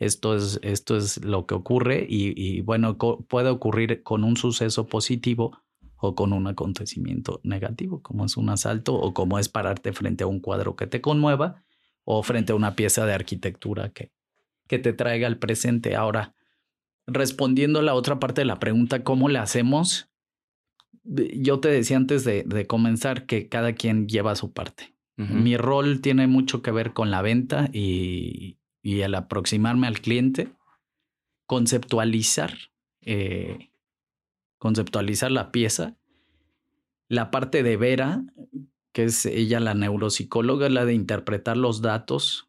Esto 0.00 0.34
es, 0.34 0.58
esto 0.62 0.96
es 0.96 1.22
lo 1.22 1.46
que 1.46 1.54
ocurre 1.54 2.06
y, 2.08 2.32
y 2.34 2.62
bueno, 2.62 2.96
puede 2.96 3.50
ocurrir 3.50 4.02
con 4.02 4.24
un 4.24 4.36
suceso 4.36 4.86
positivo 4.86 5.60
o 5.98 6.14
con 6.14 6.32
un 6.32 6.46
acontecimiento 6.46 7.40
negativo, 7.44 8.02
como 8.02 8.24
es 8.24 8.38
un 8.38 8.48
asalto 8.48 8.94
o 8.94 9.12
como 9.12 9.38
es 9.38 9.50
pararte 9.50 9.92
frente 9.92 10.24
a 10.24 10.26
un 10.26 10.40
cuadro 10.40 10.74
que 10.74 10.86
te 10.86 11.02
conmueva 11.02 11.62
o 12.04 12.22
frente 12.22 12.52
a 12.52 12.56
una 12.56 12.74
pieza 12.74 13.04
de 13.04 13.12
arquitectura 13.12 13.90
que, 13.90 14.10
que 14.66 14.78
te 14.78 14.94
traiga 14.94 15.26
al 15.26 15.38
presente. 15.38 15.94
Ahora, 15.94 16.34
respondiendo 17.06 17.80
a 17.80 17.82
la 17.82 17.94
otra 17.94 18.18
parte 18.18 18.40
de 18.40 18.46
la 18.46 18.58
pregunta, 18.58 19.04
¿cómo 19.04 19.28
le 19.28 19.38
hacemos? 19.38 20.10
Yo 21.02 21.60
te 21.60 21.68
decía 21.68 21.98
antes 21.98 22.24
de, 22.24 22.44
de 22.44 22.66
comenzar 22.66 23.26
que 23.26 23.50
cada 23.50 23.74
quien 23.74 24.08
lleva 24.08 24.34
su 24.34 24.52
parte. 24.52 24.94
Mi 25.16 25.58
rol 25.58 26.00
tiene 26.00 26.26
mucho 26.28 26.62
que 26.62 26.70
ver 26.70 26.94
con 26.94 27.10
la 27.10 27.20
venta 27.20 27.68
y, 27.74 28.59
y 28.82 29.00
el 29.00 29.14
aproximarme 29.14 29.86
al 29.86 30.00
cliente, 30.00 30.52
conceptualizar, 31.46 32.54
eh, 33.00 33.70
conceptualizar 34.58 35.30
la 35.30 35.52
pieza. 35.52 35.96
La 37.08 37.30
parte 37.30 37.62
de 37.62 37.76
Vera, 37.76 38.24
que 38.92 39.04
es 39.04 39.26
ella 39.26 39.60
la 39.60 39.74
neuropsicóloga, 39.74 40.68
la 40.68 40.84
de 40.84 40.94
interpretar 40.94 41.56
los 41.56 41.82
datos 41.82 42.48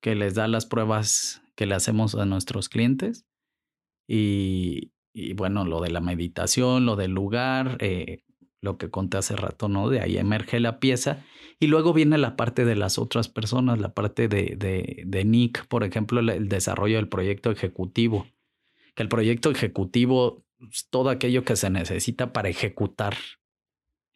que 0.00 0.14
les 0.14 0.34
da 0.34 0.48
las 0.48 0.66
pruebas 0.66 1.42
que 1.54 1.66
le 1.66 1.74
hacemos 1.74 2.14
a 2.14 2.26
nuestros 2.26 2.68
clientes. 2.68 3.24
Y, 4.06 4.92
y 5.12 5.34
bueno, 5.34 5.64
lo 5.64 5.80
de 5.80 5.90
la 5.90 6.00
meditación, 6.00 6.86
lo 6.86 6.96
del 6.96 7.12
lugar, 7.12 7.76
eh, 7.80 8.24
lo 8.62 8.78
que 8.78 8.90
conté 8.90 9.18
hace 9.18 9.36
rato, 9.36 9.68
¿no? 9.68 9.90
De 9.90 10.00
ahí 10.00 10.16
emerge 10.16 10.60
la 10.60 10.78
pieza. 10.78 11.24
Y 11.58 11.66
luego 11.66 11.92
viene 11.92 12.16
la 12.16 12.36
parte 12.36 12.64
de 12.64 12.76
las 12.76 12.96
otras 12.96 13.28
personas, 13.28 13.80
la 13.80 13.92
parte 13.92 14.28
de, 14.28 14.54
de, 14.56 15.02
de 15.04 15.24
Nick, 15.24 15.66
por 15.66 15.84
ejemplo, 15.84 16.20
el, 16.20 16.48
desarrollo 16.48 16.96
del 16.96 17.08
proyecto 17.08 17.50
ejecutivo. 17.50 18.26
Que 18.94 19.02
el 19.02 19.08
proyecto 19.08 19.50
ejecutivo 19.50 20.44
es 20.70 20.88
todo 20.88 21.10
aquello 21.10 21.44
que 21.44 21.56
se 21.56 21.70
necesita 21.70 22.32
para 22.32 22.48
ejecutar 22.48 23.16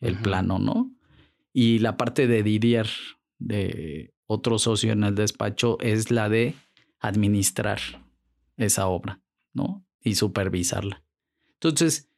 el 0.00 0.16
plano, 0.16 0.58
¿no? 0.58 0.92
Y 1.52 1.80
la 1.80 1.96
parte 1.96 2.28
de 2.28 2.42
Didier, 2.42 2.88
de 3.38 4.14
otro 4.26 4.58
socio 4.58 4.92
en 4.92 5.02
el 5.02 5.14
despacho, 5.16 5.78
es 5.80 6.10
la 6.10 6.28
de 6.28 6.54
administrar 7.00 7.80
esa 8.56 8.86
obra, 8.86 9.20
¿no? 9.52 9.84
Y 10.00 10.14
supervisarla. 10.14 11.02
Entonces, 11.54 12.10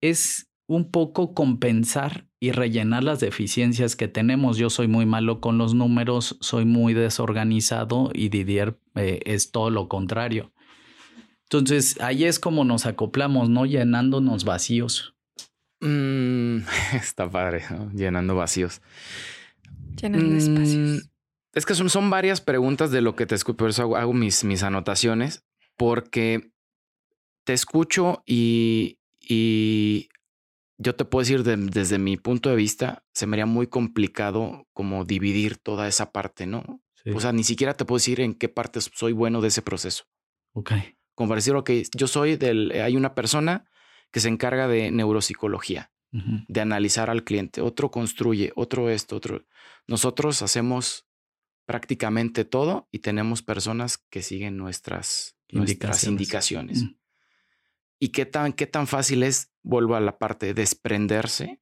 es 0.00 0.53
un 0.66 0.90
poco 0.90 1.34
compensar 1.34 2.26
y 2.40 2.52
rellenar 2.52 3.04
las 3.04 3.20
deficiencias 3.20 3.96
que 3.96 4.08
tenemos. 4.08 4.56
Yo 4.56 4.70
soy 4.70 4.88
muy 4.88 5.06
malo 5.06 5.40
con 5.40 5.58
los 5.58 5.74
números, 5.74 6.36
soy 6.40 6.64
muy 6.64 6.94
desorganizado 6.94 8.10
y 8.14 8.28
Didier 8.28 8.78
eh, 8.94 9.20
es 9.24 9.50
todo 9.50 9.70
lo 9.70 9.88
contrario. 9.88 10.52
Entonces, 11.44 12.00
ahí 12.00 12.24
es 12.24 12.38
como 12.38 12.64
nos 12.64 12.86
acoplamos, 12.86 13.48
¿no? 13.48 13.66
Llenándonos 13.66 14.44
vacíos. 14.44 15.14
Mm, 15.80 16.58
está 16.94 17.30
padre, 17.30 17.62
¿no? 17.70 17.90
llenando 17.92 18.34
vacíos. 18.34 18.80
Llenando 20.00 20.34
Mm, 20.34 20.38
espacios. 20.38 21.10
Es 21.52 21.66
que 21.66 21.74
son, 21.74 21.88
son 21.88 22.10
varias 22.10 22.40
preguntas 22.40 22.90
de 22.90 23.00
lo 23.00 23.14
que 23.14 23.26
te 23.26 23.34
escucho, 23.34 23.56
por 23.56 23.70
eso 23.70 23.82
hago, 23.82 23.96
hago 23.96 24.12
mis, 24.12 24.42
mis 24.42 24.62
anotaciones, 24.62 25.44
porque 25.76 26.50
te 27.44 27.52
escucho 27.52 28.22
y, 28.26 28.98
y 29.20 30.08
yo 30.78 30.94
te 30.94 31.04
puedo 31.04 31.22
decir 31.22 31.42
de- 31.44 31.56
desde 31.56 31.98
mi 31.98 32.16
punto 32.16 32.50
de 32.50 32.56
vista, 32.56 33.04
se 33.12 33.26
me 33.26 33.34
haría 33.36 33.46
muy 33.46 33.66
complicado 33.68 34.66
como 34.72 35.04
dividir 35.04 35.56
toda 35.58 35.86
esa 35.88 36.10
parte, 36.12 36.46
¿no? 36.46 36.82
Sí. 36.94 37.10
O 37.10 37.20
sea, 37.20 37.32
ni 37.32 37.44
siquiera 37.44 37.74
te 37.74 37.84
puedo 37.84 37.98
decir 37.98 38.20
en 38.20 38.34
qué 38.34 38.48
parte 38.48 38.80
soy 38.80 39.12
bueno 39.12 39.40
de 39.40 39.48
ese 39.48 39.62
proceso. 39.62 40.04
ok. 40.52 40.72
Como 41.14 41.28
para 41.28 41.38
decir, 41.38 41.54
ok, 41.54 41.70
yo 41.96 42.08
soy 42.08 42.34
del, 42.36 42.72
hay 42.72 42.96
una 42.96 43.14
persona 43.14 43.70
que 44.10 44.18
se 44.20 44.28
encarga 44.28 44.66
de 44.66 44.90
neuropsicología 44.90 45.92
Ujú. 46.12 46.44
de 46.48 46.60
analizar 46.60 47.08
al 47.08 47.22
cliente, 47.22 47.60
otro 47.60 47.90
construye, 47.92 48.52
otro 48.56 48.90
esto, 48.90 49.14
otro. 49.16 49.44
Nosotros 49.86 50.42
hacemos 50.42 51.06
prácticamente 51.66 52.44
todo 52.44 52.88
y 52.90 52.98
tenemos 52.98 53.42
personas 53.42 53.98
que 54.10 54.22
siguen 54.22 54.56
nuestras 54.56 55.36
nuestras 55.50 56.02
Indicaciones. 56.04 56.78
indicaciones. 56.78 56.82
Mm. 56.82 56.96
¿Y 58.00 58.08
qué 58.08 58.26
tan, 58.26 58.52
qué 58.52 58.66
tan 58.66 58.86
fácil 58.88 59.22
es, 59.22 59.52
vuelvo 59.64 59.96
a 59.96 60.00
la 60.00 60.18
parte, 60.18 60.54
desprenderse 60.54 61.60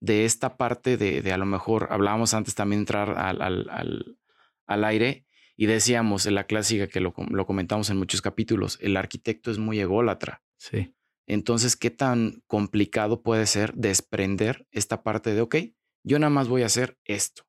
de 0.00 0.24
esta 0.24 0.56
parte 0.56 0.96
de, 0.96 1.22
de 1.22 1.32
a 1.32 1.38
lo 1.38 1.46
mejor, 1.46 1.86
hablábamos 1.90 2.34
antes 2.34 2.56
también 2.56 2.80
de 2.80 2.82
entrar 2.82 3.16
al, 3.16 3.40
al, 3.40 3.70
al, 3.70 4.18
al 4.66 4.84
aire 4.84 5.26
y 5.56 5.66
decíamos 5.66 6.26
en 6.26 6.34
la 6.34 6.48
clásica 6.48 6.88
que 6.88 6.98
lo, 6.98 7.14
lo 7.30 7.46
comentamos 7.46 7.88
en 7.90 7.98
muchos 7.98 8.20
capítulos, 8.20 8.78
el 8.80 8.96
arquitecto 8.96 9.52
es 9.52 9.58
muy 9.58 9.78
ególatra. 9.78 10.42
Sí. 10.56 10.92
Entonces, 11.28 11.76
¿qué 11.76 11.90
tan 11.90 12.42
complicado 12.48 13.22
puede 13.22 13.46
ser 13.46 13.74
desprender 13.74 14.66
esta 14.72 15.04
parte 15.04 15.34
de, 15.34 15.40
ok, 15.40 15.56
yo 16.02 16.18
nada 16.18 16.30
más 16.30 16.48
voy 16.48 16.62
a 16.62 16.66
hacer 16.66 16.98
esto? 17.04 17.44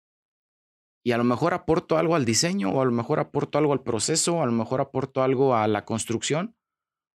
Y 1.03 1.11
a 1.11 1.17
lo 1.17 1.23
mejor 1.23 1.53
aporto 1.53 1.97
algo 1.97 2.15
al 2.15 2.23
diseño, 2.23 2.69
o 2.69 2.81
a 2.81 2.85
lo 2.85 2.91
mejor 2.91 3.19
aporto 3.19 3.57
algo 3.57 3.73
al 3.73 3.83
proceso, 3.83 4.35
o 4.35 4.43
a 4.43 4.45
lo 4.45 4.53
mejor 4.53 4.79
aporto 4.79 5.21
algo 5.21 5.55
a 5.55 5.67
la 5.67 5.83
construcción, 5.83 6.55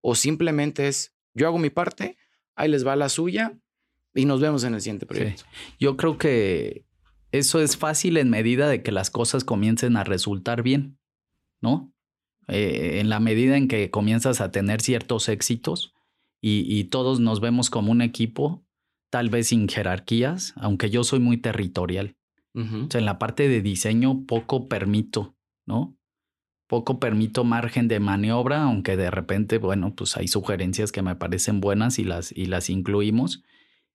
o 0.02 0.14
simplemente 0.14 0.88
es, 0.88 1.16
yo 1.32 1.46
hago 1.46 1.58
mi 1.58 1.70
parte, 1.70 2.17
ahí 2.58 2.68
les 2.68 2.86
va 2.86 2.96
la 2.96 3.08
suya 3.08 3.58
y 4.14 4.24
nos 4.24 4.40
vemos 4.40 4.64
en 4.64 4.74
el 4.74 4.80
siguiente 4.80 5.06
proyecto. 5.06 5.44
Yo 5.78 5.96
creo 5.96 6.18
que 6.18 6.84
eso 7.32 7.60
es 7.60 7.76
fácil 7.76 8.16
en 8.16 8.30
medida 8.30 8.68
de 8.68 8.82
que 8.82 8.92
las 8.92 9.10
cosas 9.10 9.44
comiencen 9.44 9.96
a 9.96 10.04
resultar 10.04 10.62
bien, 10.62 10.98
¿no? 11.60 11.92
Eh, 12.48 13.00
en 13.00 13.10
la 13.10 13.20
medida 13.20 13.56
en 13.56 13.68
que 13.68 13.90
comienzas 13.90 14.40
a 14.40 14.50
tener 14.50 14.80
ciertos 14.80 15.28
éxitos 15.28 15.94
y, 16.40 16.64
y 16.66 16.84
todos 16.84 17.20
nos 17.20 17.40
vemos 17.40 17.68
como 17.68 17.92
un 17.92 18.00
equipo, 18.00 18.64
tal 19.10 19.28
vez 19.28 19.48
sin 19.48 19.68
jerarquías, 19.68 20.54
aunque 20.56 20.88
yo 20.88 21.04
soy 21.04 21.20
muy 21.20 21.36
territorial. 21.36 22.16
O 22.54 22.90
sea, 22.90 22.98
en 22.98 23.04
la 23.04 23.20
parte 23.20 23.48
de 23.48 23.62
diseño 23.62 24.24
poco 24.26 24.68
permito, 24.68 25.36
¿no? 25.64 25.97
Poco 26.68 27.00
permito 27.00 27.44
margen 27.44 27.88
de 27.88 27.98
maniobra, 27.98 28.62
aunque 28.62 28.96
de 28.96 29.10
repente, 29.10 29.58
bueno, 29.58 29.94
pues 29.94 30.16
hay 30.16 30.28
sugerencias 30.28 30.92
que 30.92 31.02
me 31.02 31.16
parecen 31.16 31.60
buenas 31.60 31.98
y 31.98 32.04
las, 32.04 32.30
y 32.30 32.44
las 32.44 32.70
incluimos. 32.70 33.42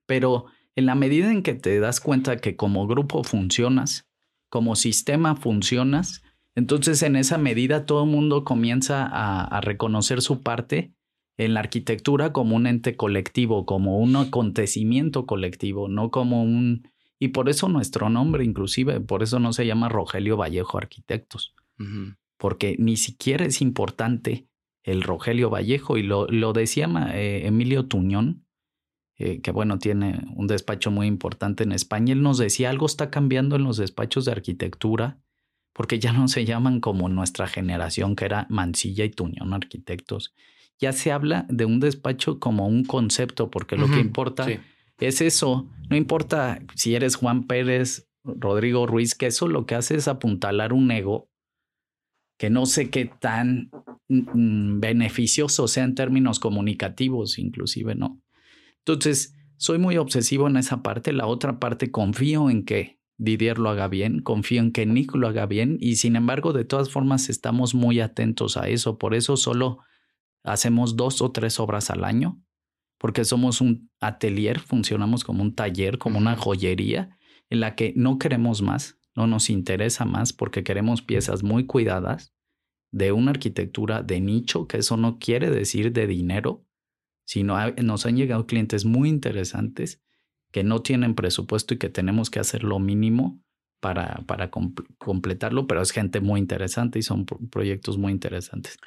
Pero 0.08 0.48
en 0.76 0.88
la 0.88 0.96
medida 0.96 1.32
en 1.32 1.44
que 1.44 1.54
te 1.54 1.80
das 1.80 2.02
cuenta 2.02 2.38
que 2.38 2.56
como 2.56 2.88
grupo 2.88 3.24
funcionas, 3.24 4.08
como 4.50 4.76
sistema 4.76 5.36
funcionas, 5.36 6.24
entonces 6.56 7.04
en 7.04 7.16
esa 7.16 7.38
medida 7.38 7.86
todo 7.86 8.04
el 8.04 8.10
mundo 8.10 8.44
comienza 8.44 9.08
a, 9.08 9.62
reconocer 9.62 10.22
su 10.22 10.42
parte 10.42 10.94
en 11.38 11.54
la 11.54 11.62
arquitectura 11.62 12.32
como 12.34 12.56
un 12.56 12.68
ente 12.68 12.96
colectivo, 12.96 13.66
como 13.66 14.00
un 14.00 14.16
acontecimiento 14.16 15.26
colectivo, 15.26 15.88
no 15.88 16.12
como 16.12 16.44
un... 16.44 16.88
Y 17.20 17.30
por 17.30 17.50
eso 17.50 17.70
nuestro 17.70 18.10
nombre, 18.10 18.44
inclusive, 18.44 19.00
por 19.00 19.24
eso 19.24 19.40
no 19.40 19.54
se 19.54 19.66
llama 19.66 19.90
Rogelio 19.90 20.38
Vallejo 20.38 20.78
Arquitectos. 20.78 21.54
Porque 22.44 22.76
ni 22.78 22.98
siquiera 22.98 23.46
es 23.46 23.62
importante 23.62 24.50
el 24.84 25.02
Rogelio 25.02 25.50
Vallejo. 25.50 25.96
Y 25.96 26.04
lo, 26.04 26.28
lo 26.28 26.52
decía 26.52 26.90
eh, 27.14 27.44
Emilio 27.46 27.86
Tuñón, 27.86 28.46
eh, 29.18 29.40
que 29.40 29.52
bueno, 29.52 29.80
tiene 29.80 30.20
un 30.36 30.48
despacho 30.48 30.92
muy 30.92 31.08
importante 31.08 31.64
en 31.64 31.72
España. 31.72 32.12
Él 32.12 32.22
nos 32.22 32.38
decía, 32.38 32.70
algo 32.70 32.86
está 32.86 33.10
cambiando 33.10 33.56
en 33.56 33.64
los 33.64 33.78
despachos 33.78 34.26
de 34.26 34.34
arquitectura, 34.34 35.22
porque 35.72 36.00
ya 36.00 36.12
no 36.12 36.28
se 36.28 36.44
llaman 36.44 36.82
como 36.82 37.08
nuestra 37.08 37.48
generación, 37.48 38.18
que 38.18 38.26
era 38.26 38.46
Mancilla 38.50 39.06
y 39.06 39.12
Tuñón 39.12 39.54
Arquitectos. 39.54 40.34
Ya 40.82 40.92
se 40.92 41.14
habla 41.14 41.46
de 41.48 41.64
un 41.64 41.80
despacho 41.80 42.42
como 42.42 42.68
un 42.68 42.84
concepto, 42.84 43.50
porque 43.50 43.78
lo 43.78 43.90
que 43.90 44.02
importa 44.02 44.46
es 45.00 45.22
eso. 45.22 45.70
No 45.90 45.96
importa 45.96 46.60
si 46.76 46.94
eres 46.94 47.16
Juan 47.16 47.48
Pérez, 47.48 48.10
Rodrigo 48.26 48.86
Ruiz, 48.86 49.16
que 49.16 49.28
eso 49.28 49.48
lo 49.48 49.66
que 49.66 49.76
hace 49.76 49.96
es 49.96 50.10
apuntalar 50.10 50.74
un 50.74 50.92
ego 50.92 51.30
que 52.44 52.50
no 52.50 52.66
sé 52.66 52.90
qué 52.90 53.06
tan 53.06 53.72
mm, 54.10 54.82
beneficioso 54.82 55.70
sea 55.70 55.86
en 55.86 55.96
términos 55.96 56.42
comunicativos, 56.42 57.40
inclusive, 57.40 57.96
¿no? 57.96 58.22
Entonces, 58.80 59.34
soy 59.56 59.78
muy 59.78 59.96
obsesivo 59.96 60.50
en 60.50 60.58
esa 60.58 60.84
parte. 60.84 61.14
La 61.14 61.26
otra 61.26 61.58
parte, 61.58 61.90
confío 61.90 62.50
en 62.50 62.66
que 62.66 63.00
Didier 63.16 63.60
lo 63.60 63.70
haga 63.70 63.88
bien, 63.88 64.20
confío 64.20 64.60
en 64.60 64.74
que 64.74 64.86
Nick 64.86 65.16
lo 65.16 65.30
haga 65.30 65.46
bien 65.46 65.78
y 65.80 65.96
sin 65.96 66.18
embargo, 66.18 66.52
de 66.52 66.66
todas 66.66 66.90
formas, 66.90 67.30
estamos 67.30 67.76
muy 67.76 68.02
atentos 68.02 68.58
a 68.58 68.68
eso. 68.68 68.98
Por 68.98 69.16
eso 69.16 69.38
solo 69.38 69.80
hacemos 70.44 70.98
dos 70.98 71.22
o 71.22 71.32
tres 71.32 71.62
obras 71.62 71.92
al 71.92 72.04
año, 72.04 72.44
porque 72.98 73.24
somos 73.24 73.62
un 73.62 73.90
atelier, 74.02 74.60
funcionamos 74.60 75.24
como 75.24 75.44
un 75.44 75.56
taller, 75.56 75.98
como 75.98 76.18
una 76.18 76.36
joyería, 76.36 77.18
en 77.50 77.62
la 77.62 77.76
que 77.76 77.94
no 77.96 78.18
queremos 78.18 78.62
más, 78.62 79.00
no 79.16 79.28
nos 79.28 79.50
interesa 79.50 80.04
más, 80.04 80.34
porque 80.34 80.66
queremos 80.66 81.02
piezas 81.02 81.42
muy 81.42 81.66
cuidadas 81.66 82.33
de 82.94 83.12
una 83.12 83.32
arquitectura 83.32 84.04
de 84.04 84.22
nicho, 84.22 84.68
que 84.68 84.78
eso 84.78 84.96
no 84.98 85.18
quiere 85.18 85.50
decir 85.50 85.92
de 85.92 86.06
dinero, 86.08 86.64
sino 87.26 87.58
nos 87.82 88.06
han 88.06 88.16
llegado 88.16 88.46
clientes 88.46 88.86
muy 88.86 89.10
interesantes 89.10 90.02
que 90.52 90.64
no 90.64 90.84
tienen 90.84 91.16
presupuesto 91.16 91.74
y 91.74 91.80
que 91.80 91.90
tenemos 91.90 92.30
que 92.30 92.40
hacer 92.40 92.64
lo 92.64 92.78
mínimo 92.78 93.42
para, 93.82 94.24
para 94.28 94.52
completarlo, 94.52 95.66
pero 95.66 95.82
es 95.82 95.92
gente 95.92 96.22
muy 96.22 96.40
interesante 96.40 97.00
y 97.00 97.02
son 97.02 97.26
proyectos 97.26 97.98
muy 97.98 98.12
interesantes. 98.12 98.78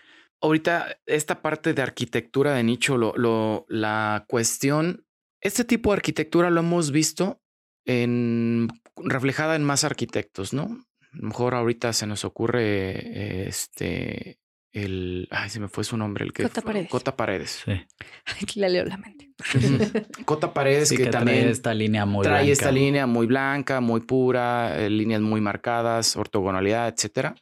Ahorita, 0.41 0.99
esta 1.07 1.43
parte 1.43 1.75
de 1.75 1.83
arquitectura 1.83 2.55
de 2.55 2.63
nicho, 2.63 2.97
lo, 2.97 3.13
lo, 3.17 3.67
la 3.69 4.25
cuestión, 4.29 5.05
este 5.41 5.65
tipo 5.65 5.91
de 5.91 5.97
arquitectura 5.97 6.51
lo 6.51 6.61
hemos 6.61 6.93
visto 6.93 7.43
en, 7.85 8.69
reflejada 8.97 9.57
en 9.57 9.65
más 9.65 9.83
arquitectos, 9.83 10.53
¿no? 10.53 10.87
A 11.17 11.21
lo 11.21 11.29
mejor 11.29 11.55
ahorita 11.55 11.93
se 11.93 12.07
nos 12.07 12.25
ocurre 12.25 13.49
este 13.49 14.39
el 14.73 15.27
ay 15.31 15.49
se 15.49 15.59
me 15.59 15.69
fue 15.69 15.85
su 15.85 15.97
nombre 15.97 16.25
el 16.25 16.33
que 16.35 16.43
Cota 16.43 16.61
Paredes. 16.61 16.91
Cota 16.91 17.17
Paredes. 17.17 17.65
Sí. 17.65 18.61
La 18.61 18.69
leo 18.69 18.85
la 18.85 18.99
mente. 18.99 19.33
Cota 20.27 20.53
Paredes 20.53 20.91
que, 20.91 21.07
también 21.07 21.41
trae 21.41 21.51
esta 21.51 21.75
línea 21.75 22.05
muy 22.05 22.23
trae 22.23 22.51
esta 22.51 22.71
línea 22.71 23.07
muy 23.07 23.27
blanca, 23.27 23.81
muy 23.81 24.01
pura, 24.01 24.79
eh, 24.79 24.91
líneas 24.91 25.23
muy 25.23 25.41
marcadas, 25.41 26.17
ortogonalidad, 26.17 26.89
etcétera. 26.89 27.35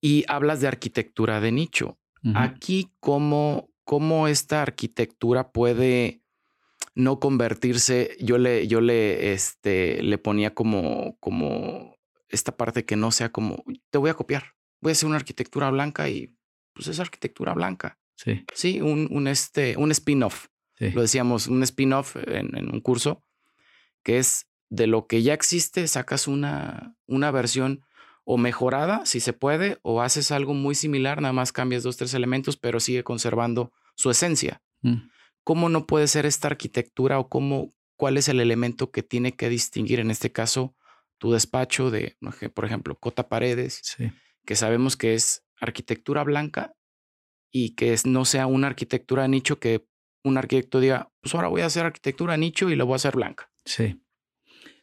Y 0.00 0.24
hablas 0.28 0.60
de 0.60 0.68
arquitectura 0.68 1.40
de 1.40 1.52
nicho. 1.52 1.98
Aquí 2.34 2.90
cómo 3.00 3.68
cómo 3.84 4.28
esta 4.28 4.62
arquitectura 4.62 5.52
puede 5.52 6.22
no 6.94 7.20
convertirse, 7.20 8.16
yo 8.20 8.38
le, 8.38 8.66
yo 8.66 8.80
le, 8.80 9.32
este, 9.32 10.02
le 10.02 10.18
ponía 10.18 10.54
como, 10.54 11.16
como 11.20 11.93
esta 12.34 12.56
parte 12.56 12.84
que 12.84 12.96
no 12.96 13.10
sea 13.10 13.30
como, 13.30 13.64
te 13.90 13.98
voy 13.98 14.10
a 14.10 14.14
copiar, 14.14 14.54
voy 14.80 14.90
a 14.90 14.92
hacer 14.92 15.06
una 15.06 15.16
arquitectura 15.16 15.70
blanca 15.70 16.08
y 16.08 16.34
pues 16.72 16.88
es 16.88 17.00
arquitectura 17.00 17.54
blanca. 17.54 17.98
Sí. 18.16 18.44
Sí, 18.54 18.80
un, 18.80 19.08
un, 19.10 19.26
este, 19.26 19.76
un 19.76 19.90
spin-off. 19.90 20.48
Lo 20.78 21.00
decíamos, 21.00 21.46
un 21.46 21.62
spin-off 21.62 22.16
en, 22.16 22.54
en, 22.58 22.70
un 22.70 22.80
curso 22.80 23.24
que 24.02 24.18
es 24.18 24.50
de 24.68 24.86
lo 24.86 25.06
que 25.06 25.22
ya 25.22 25.32
existe, 25.32 25.86
sacas 25.88 26.28
una, 26.28 26.94
una 27.06 27.30
versión 27.30 27.86
o 28.24 28.36
mejorada, 28.36 29.06
si 29.06 29.20
se 29.20 29.32
puede, 29.32 29.78
o 29.82 30.02
haces 30.02 30.30
algo 30.30 30.52
muy 30.52 30.74
similar, 30.74 31.22
nada 31.22 31.32
más 31.32 31.52
cambias 31.52 31.82
dos, 31.82 31.96
tres 31.96 32.12
elementos, 32.12 32.56
pero 32.56 32.80
sigue 32.80 33.04
conservando 33.04 33.72
su 33.94 34.10
esencia. 34.10 34.62
Mm. 34.82 35.08
¿Cómo 35.42 35.68
no 35.68 35.86
puede 35.86 36.08
ser 36.08 36.26
esta 36.26 36.48
arquitectura 36.48 37.18
o 37.18 37.28
cómo, 37.28 37.72
cuál 37.96 38.16
es 38.16 38.28
el 38.28 38.40
elemento 38.40 38.90
que 38.90 39.02
tiene 39.02 39.36
que 39.36 39.48
distinguir 39.48 40.00
en 40.00 40.10
este 40.10 40.32
caso 40.32 40.74
tu 41.18 41.32
despacho 41.32 41.90
de, 41.90 42.16
por 42.54 42.64
ejemplo, 42.64 42.98
Cota 42.98 43.28
Paredes, 43.28 43.82
que 44.44 44.56
sabemos 44.56 44.96
que 44.96 45.14
es 45.14 45.44
arquitectura 45.60 46.24
blanca 46.24 46.74
y 47.50 47.74
que 47.74 47.92
es, 47.92 48.06
no 48.06 48.24
sea 48.24 48.46
una 48.46 48.66
arquitectura 48.66 49.28
nicho 49.28 49.58
que 49.58 49.86
un 50.24 50.38
arquitecto 50.38 50.80
diga, 50.80 51.10
pues 51.20 51.34
ahora 51.34 51.48
voy 51.48 51.60
a 51.60 51.66
hacer 51.66 51.86
arquitectura 51.86 52.36
nicho 52.36 52.70
y 52.70 52.76
lo 52.76 52.86
voy 52.86 52.94
a 52.94 52.96
hacer 52.96 53.14
blanca. 53.14 53.50
Sí. 53.64 54.00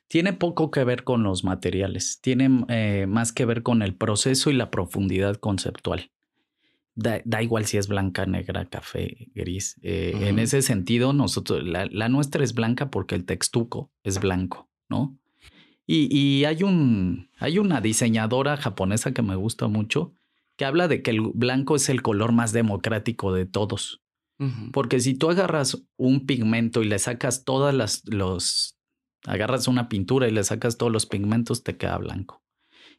Tiene 0.07 0.33
poco 0.33 0.71
que 0.71 0.83
ver 0.83 1.03
con 1.03 1.23
los 1.23 1.43
materiales, 1.43 2.19
tiene 2.21 2.65
eh, 2.67 3.05
más 3.07 3.31
que 3.31 3.45
ver 3.45 3.63
con 3.63 3.81
el 3.81 3.95
proceso 3.95 4.49
y 4.49 4.53
la 4.53 4.69
profundidad 4.69 5.37
conceptual 5.37 6.11
da, 6.95 7.41
igual 7.41 7.65
si 7.65 7.77
es 7.77 7.87
blanca, 7.87 8.25
negra, 8.25 8.65
café, 8.65 9.29
gris. 9.33 9.79
Eh, 9.81 10.13
en 10.21 10.39
ese 10.39 10.61
sentido, 10.61 11.13
nosotros, 11.13 11.63
la, 11.63 12.09
nuestra 12.09 12.43
es 12.43 12.53
blanca 12.53 12.89
porque 12.89 13.15
el 13.15 13.25
textuco 13.25 13.91
es 14.03 14.19
blanco, 14.19 14.69
¿no? 14.89 15.17
Y, 15.87 16.45
hay, 16.45 16.63
un, 16.63 17.29
hay 17.37 17.59
una 17.59 17.81
diseñadora 17.81 18.55
japonesa 18.55 19.13
que 19.13 19.21
me 19.21 19.35
gusta 19.35 19.67
mucho 19.67 20.13
que 20.55 20.65
habla 20.65 20.87
de 20.87 21.01
que 21.01 21.11
el 21.11 21.21
blanco 21.21 21.75
es 21.75 21.89
el 21.89 22.01
color 22.01 22.31
más 22.31 22.53
democrático 22.53 23.33
de 23.33 23.45
todos. 23.45 24.01
Porque 24.73 24.99
si 24.99 25.13
tú 25.13 25.29
agarras 25.29 25.83
un 25.97 26.25
pigmento 26.25 26.81
y 26.81 26.87
le 26.87 26.97
sacas 26.97 27.43
todas 27.43 27.75
las, 27.75 28.01
los, 28.05 28.75
agarras 29.25 29.67
una 29.67 29.87
pintura 29.87 30.27
y 30.27 30.31
le 30.31 30.43
sacas 30.43 30.77
todos 30.77 30.91
los 30.91 31.05
pigmentos, 31.05 31.63
te 31.63 31.77
queda 31.77 31.97
blanco. 31.99 32.41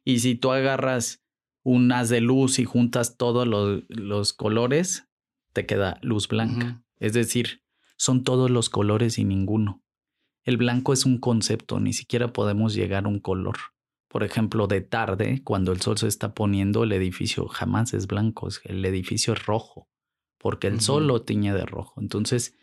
Y 0.05 0.21
si 0.21 0.37
tú 0.37 0.53
agarras 0.53 1.25
un 1.65 1.91
haz 1.91 2.11
de 2.11 2.21
luz 2.21 2.61
y 2.61 2.65
juntas 2.65 3.17
todos 3.17 3.47
los, 3.47 4.33
colores, 4.33 5.09
te 5.53 5.67
queda 5.67 5.99
luz 6.03 6.29
blanca. 6.29 6.85
Es 7.01 7.13
decir, 7.13 7.63
son 7.97 8.23
todos 8.23 8.51
los 8.51 8.71
colores 8.71 9.19
y 9.19 9.25
ninguno. 9.25 9.82
El 10.45 10.57
blanco 10.57 10.93
es 10.93 11.07
un 11.07 11.19
concepto, 11.19 11.79
ni 11.79 11.93
siquiera 11.93 12.33
podemos 12.33 12.75
llegar 12.75 13.05
a 13.05 13.09
un 13.09 13.21
color. 13.21 13.57
Por 14.09 14.25
ejemplo, 14.25 14.67
de 14.67 14.81
tarde, 14.81 15.41
cuando 15.45 15.73
el 15.73 15.81
sol 15.81 15.97
se 15.99 16.09
está 16.09 16.35
poniendo, 16.35 16.85
el 16.85 16.93
edificio 16.93 17.47
jamás 17.47 17.95
es 17.95 18.07
blanco, 18.07 18.49
el 18.65 18.85
edificio 18.85 19.33
es 19.33 19.47
rojo, 19.47 19.89
porque 20.39 20.67
el 20.67 20.81
sol 20.81 21.07
lo 21.07 21.23
tiñe 21.23 21.55
de 21.55 21.65
rojo. 21.65 22.01
Entonces, 22.01 22.59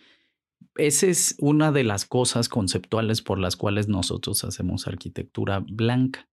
esa 0.75 1.07
es 1.07 1.35
una 1.39 1.71
de 1.71 1.83
las 1.83 2.05
cosas 2.05 2.49
conceptuales 2.49 3.21
por 3.21 3.39
las 3.39 3.55
cuales 3.55 3.87
nosotros 3.87 4.43
hacemos 4.43 4.87
arquitectura 4.87 5.59
blanca 5.59 6.29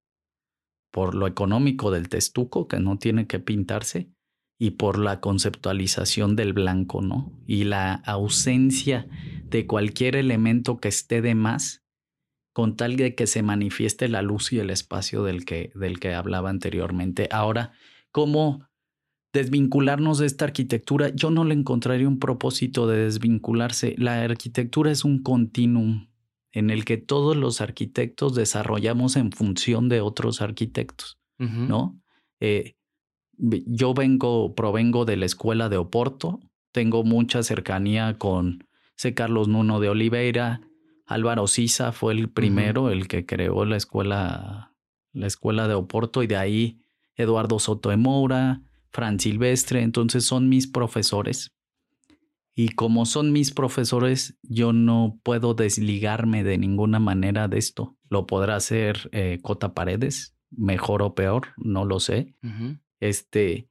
por 0.96 1.14
lo 1.14 1.26
económico 1.26 1.90
del 1.90 2.08
testuco, 2.08 2.68
que 2.68 2.80
no 2.80 2.98
tiene 2.98 3.26
que 3.26 3.38
pintarse, 3.38 4.10
y 4.58 4.72
por 4.72 4.98
la 4.98 5.20
conceptualización 5.20 6.36
del 6.36 6.52
blanco, 6.52 7.02
¿no? 7.02 7.32
Y 7.46 7.64
la 7.64 7.94
ausencia 7.94 9.06
de 9.44 9.66
cualquier 9.66 10.16
elemento 10.16 10.78
que 10.78 10.88
esté 10.88 11.20
de 11.20 11.34
más, 11.34 11.82
con 12.52 12.76
tal 12.76 12.96
de 12.96 13.14
que 13.14 13.26
se 13.26 13.42
manifieste 13.42 14.08
la 14.08 14.22
luz 14.22 14.52
y 14.52 14.58
el 14.58 14.70
espacio 14.70 15.22
del 15.22 15.44
que, 15.44 15.72
del 15.74 16.00
que 16.00 16.14
hablaba 16.14 16.48
anteriormente. 16.48 17.28
Ahora, 17.30 17.72
¿cómo 18.12 18.66
desvincularnos 19.34 20.18
de 20.18 20.26
esta 20.26 20.46
arquitectura? 20.46 21.10
Yo 21.14 21.30
no 21.30 21.44
le 21.44 21.52
encontraría 21.52 22.08
un 22.08 22.18
propósito 22.18 22.86
de 22.86 23.04
desvincularse. 23.04 23.94
La 23.98 24.22
arquitectura 24.22 24.90
es 24.90 25.04
un 25.04 25.22
continuum 25.22 26.08
en 26.52 26.70
el 26.70 26.86
que 26.86 26.96
todos 26.96 27.36
los 27.36 27.60
arquitectos 27.60 28.34
desarrollamos 28.34 29.16
en 29.16 29.32
función 29.32 29.90
de 29.90 30.00
otros 30.00 30.40
arquitectos, 30.40 31.18
¿no? 31.36 32.00
Eh, 32.40 32.75
yo 33.38 33.94
vengo, 33.94 34.54
provengo 34.54 35.04
de 35.04 35.16
la 35.16 35.26
escuela 35.26 35.68
de 35.68 35.76
Oporto, 35.76 36.40
tengo 36.72 37.04
mucha 37.04 37.42
cercanía 37.42 38.18
con 38.18 38.64
C. 38.96 39.14
Carlos 39.14 39.48
Nuno 39.48 39.80
de 39.80 39.88
Oliveira, 39.88 40.60
Álvaro 41.06 41.46
Sisa 41.46 41.92
fue 41.92 42.12
el 42.12 42.28
primero, 42.28 42.90
el 42.90 43.06
que 43.08 43.24
creó 43.24 43.64
la 43.64 43.76
escuela, 43.76 44.74
la 45.12 45.26
escuela 45.26 45.68
de 45.68 45.74
Oporto, 45.74 46.22
y 46.22 46.26
de 46.26 46.36
ahí 46.36 46.80
Eduardo 47.14 47.58
Soto 47.58 47.90
de 47.90 47.96
Moura, 47.96 48.62
Fran 48.90 49.20
Silvestre, 49.20 49.82
entonces 49.82 50.24
son 50.24 50.48
mis 50.48 50.66
profesores. 50.66 51.52
Y 52.54 52.70
como 52.70 53.04
son 53.04 53.32
mis 53.32 53.52
profesores, 53.52 54.38
yo 54.42 54.72
no 54.72 55.20
puedo 55.22 55.54
desligarme 55.54 56.42
de 56.42 56.56
ninguna 56.56 56.98
manera 56.98 57.48
de 57.48 57.58
esto. 57.58 57.96
Lo 58.08 58.26
podrá 58.26 58.56
hacer 58.56 59.10
eh, 59.12 59.38
Cota 59.42 59.74
Paredes, 59.74 60.34
mejor 60.50 61.02
o 61.02 61.14
peor, 61.14 61.48
no 61.58 61.84
lo 61.84 62.00
sé. 62.00 62.34
Este, 63.00 63.68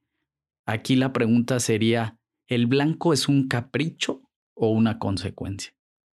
aquí 0.65 0.95
la 0.95 1.13
pregunta 1.13 1.59
sería: 1.59 2.17
¿el 2.47 2.67
blanco 2.67 3.13
es 3.13 3.27
un 3.27 3.47
capricho 3.47 4.21
o 4.55 4.69
una 4.69 4.99
consecuencia? 4.99 5.73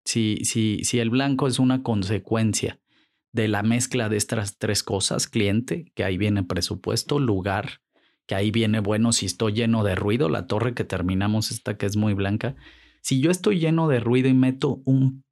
Si, 0.05 0.37
si, 0.43 0.83
si 0.83 0.99
el 0.99 1.09
blanco 1.09 1.47
es 1.47 1.59
una 1.59 1.83
consecuencia 1.83 2.79
de 3.33 3.47
la 3.47 3.61
mezcla 3.61 4.09
de 4.09 4.17
estas 4.17 4.57
tres 4.57 4.83
cosas, 4.83 5.27
cliente, 5.27 5.91
que 5.95 6.03
ahí 6.03 6.17
viene 6.17 6.43
presupuesto, 6.43 7.19
lugar 7.19 7.81
que 8.27 8.35
ahí 8.35 8.51
viene 8.51 8.79
bueno 8.81 9.13
si 9.13 9.25
estoy 9.25 9.53
lleno 9.53 9.83
de 9.83 9.95
ruido, 9.95 10.29
la 10.29 10.47
torre 10.47 10.73
que 10.73 10.83
terminamos 10.83 11.49
esta 11.49 11.77
que 11.77 11.85
es 11.85 11.95
muy 11.95 12.13
blanca, 12.13 12.55
si 13.01 13.21
yo 13.21 13.31
estoy 13.31 13.59
lleno 13.59 13.87
de 13.87 14.01
ruido 14.01 14.27
y 14.27 14.33
meto 14.33 14.81
un 14.85 15.23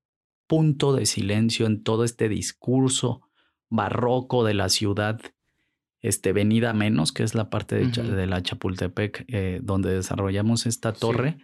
punto 0.48 0.94
de 0.94 1.06
silencio 1.06 1.66
en 1.66 1.84
todo 1.84 2.06
este 2.06 2.30
discurso 2.30 3.22
barroco 3.70 4.46
de 4.46 4.54
la 4.54 4.70
ciudad, 4.70 5.20
este, 6.06 6.34
Venida 6.34 6.72
Menos, 6.74 7.12
que 7.12 7.24
es 7.24 7.34
la 7.34 7.50
parte 7.50 7.88
de, 7.88 8.28
la 8.28 8.44
Chapultepec 8.44 9.26
eh, 9.28 9.60
donde 9.64 9.92
desarrollamos 9.92 10.68
esta 10.68 10.94
torre, 10.94 11.40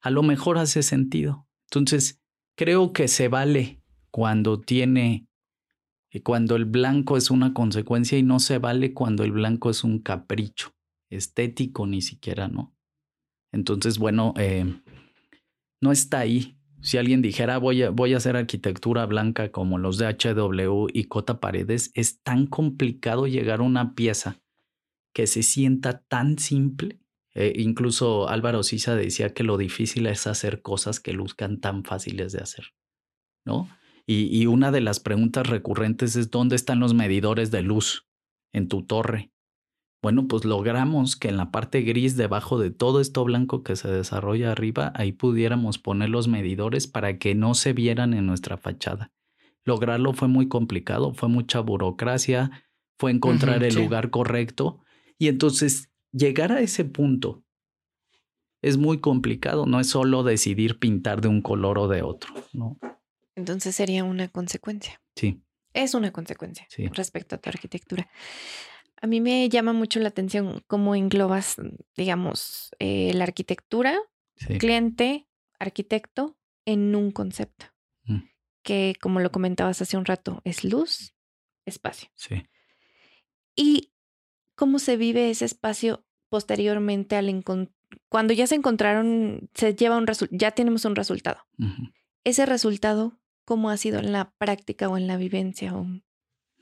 a 0.00 0.10
lo 0.10 0.22
mejor 0.22 0.56
hace 0.56 0.84
sentido. 0.84 1.48
Entonces, 1.64 2.22
creo 2.56 2.92
que 2.92 3.08
se 3.08 3.26
vale 3.26 3.82
cuando 4.12 4.60
tiene, 4.60 5.26
eh, 6.12 6.22
cuando 6.22 6.54
el 6.54 6.64
blanco 6.64 7.16
es 7.16 7.32
una 7.32 7.54
consecuencia 7.54 8.16
y 8.16 8.22
no 8.22 8.38
se 8.38 8.58
vale 8.58 8.94
cuando 8.94 9.24
el 9.24 9.32
blanco 9.32 9.68
es 9.68 9.82
un 9.82 9.98
capricho 9.98 10.70
estético 11.10 11.84
ni 11.88 12.00
siquiera, 12.00 12.46
¿no? 12.46 12.72
Entonces, 13.50 13.98
bueno, 13.98 14.32
eh, 14.36 14.80
no 15.80 15.90
está 15.90 16.20
ahí. 16.20 16.56
Si 16.84 16.98
alguien 16.98 17.22
dijera 17.22 17.56
voy 17.56 17.82
a, 17.82 17.88
voy 17.88 18.12
a 18.12 18.18
hacer 18.18 18.36
arquitectura 18.36 19.06
blanca 19.06 19.50
como 19.50 19.78
los 19.78 19.96
de 19.96 20.06
HW 20.06 20.88
y 20.92 21.04
Cota 21.04 21.40
Paredes, 21.40 21.90
es 21.94 22.20
tan 22.20 22.46
complicado 22.46 23.26
llegar 23.26 23.60
a 23.60 23.62
una 23.62 23.94
pieza 23.94 24.42
que 25.14 25.26
se 25.26 25.42
sienta 25.42 26.02
tan 26.08 26.38
simple. 26.38 27.00
Eh, 27.34 27.54
incluso 27.56 28.28
Álvaro 28.28 28.62
Sisa 28.62 28.96
decía 28.96 29.32
que 29.32 29.44
lo 29.44 29.56
difícil 29.56 30.06
es 30.06 30.26
hacer 30.26 30.60
cosas 30.60 31.00
que 31.00 31.14
luzcan 31.14 31.58
tan 31.58 31.84
fáciles 31.84 32.32
de 32.32 32.42
hacer, 32.42 32.74
¿no? 33.46 33.66
Y, 34.06 34.26
y 34.38 34.44
una 34.44 34.70
de 34.70 34.82
las 34.82 35.00
preguntas 35.00 35.46
recurrentes 35.46 36.16
es 36.16 36.30
¿dónde 36.30 36.54
están 36.54 36.80
los 36.80 36.92
medidores 36.92 37.50
de 37.50 37.62
luz 37.62 38.06
en 38.52 38.68
tu 38.68 38.84
torre? 38.84 39.32
Bueno, 40.04 40.28
pues 40.28 40.44
logramos 40.44 41.16
que 41.16 41.28
en 41.28 41.38
la 41.38 41.50
parte 41.50 41.80
gris 41.80 42.14
debajo 42.14 42.58
de 42.58 42.70
todo 42.70 43.00
esto 43.00 43.24
blanco 43.24 43.62
que 43.62 43.74
se 43.74 43.88
desarrolla 43.90 44.52
arriba, 44.52 44.92
ahí 44.96 45.12
pudiéramos 45.12 45.78
poner 45.78 46.10
los 46.10 46.28
medidores 46.28 46.86
para 46.86 47.16
que 47.18 47.34
no 47.34 47.54
se 47.54 47.72
vieran 47.72 48.12
en 48.12 48.26
nuestra 48.26 48.58
fachada. 48.58 49.12
Lograrlo 49.64 50.12
fue 50.12 50.28
muy 50.28 50.46
complicado, 50.46 51.14
fue 51.14 51.30
mucha 51.30 51.60
burocracia, 51.60 52.50
fue 52.98 53.12
encontrar 53.12 53.64
el 53.64 53.72
sí. 53.72 53.78
lugar 53.78 54.10
correcto 54.10 54.82
y 55.18 55.28
entonces 55.28 55.88
llegar 56.12 56.52
a 56.52 56.60
ese 56.60 56.84
punto 56.84 57.42
es 58.60 58.76
muy 58.76 58.98
complicado, 59.00 59.64
no 59.64 59.80
es 59.80 59.86
solo 59.86 60.22
decidir 60.22 60.78
pintar 60.78 61.22
de 61.22 61.28
un 61.28 61.40
color 61.40 61.78
o 61.78 61.88
de 61.88 62.02
otro, 62.02 62.34
¿no? 62.52 62.78
Entonces 63.36 63.74
sería 63.74 64.04
una 64.04 64.28
consecuencia. 64.28 65.00
Sí, 65.16 65.40
Es 65.72 65.94
una 65.94 66.12
consecuencia 66.12 66.66
Sí. 66.68 66.88
respecto 66.88 67.36
a 67.36 67.38
tu 67.38 67.48
arquitectura. 67.48 68.06
A 69.04 69.06
mí 69.06 69.20
me 69.20 69.46
llama 69.50 69.74
mucho 69.74 70.00
la 70.00 70.08
atención 70.08 70.62
cómo 70.66 70.94
englobas, 70.94 71.56
digamos, 71.94 72.70
eh, 72.78 73.12
la 73.12 73.24
arquitectura, 73.24 73.98
sí. 74.36 74.56
cliente, 74.56 75.28
arquitecto 75.58 76.38
en 76.64 76.96
un 76.96 77.10
concepto. 77.10 77.66
Mm. 78.04 78.20
Que, 78.62 78.94
como 79.02 79.20
lo 79.20 79.30
comentabas 79.30 79.82
hace 79.82 79.98
un 79.98 80.06
rato, 80.06 80.40
es 80.44 80.64
luz, 80.64 81.14
espacio. 81.66 82.08
Sí. 82.14 82.44
Y 83.54 83.92
cómo 84.54 84.78
se 84.78 84.96
vive 84.96 85.28
ese 85.28 85.44
espacio 85.44 86.06
posteriormente 86.30 87.16
al 87.16 87.28
encon- 87.28 87.74
cuando 88.08 88.32
ya 88.32 88.46
se 88.46 88.54
encontraron, 88.54 89.50
se 89.52 89.74
lleva 89.74 89.98
un 89.98 90.06
resultado, 90.06 90.38
ya 90.38 90.52
tenemos 90.52 90.86
un 90.86 90.96
resultado. 90.96 91.42
Ese 92.24 92.46
resultado, 92.46 93.20
¿cómo 93.44 93.68
ha 93.68 93.76
sido 93.76 93.98
en 93.98 94.12
la 94.12 94.32
práctica 94.38 94.88
o 94.88 94.96
en 94.96 95.08
la 95.08 95.18
vivencia? 95.18 95.76
o- 95.76 95.86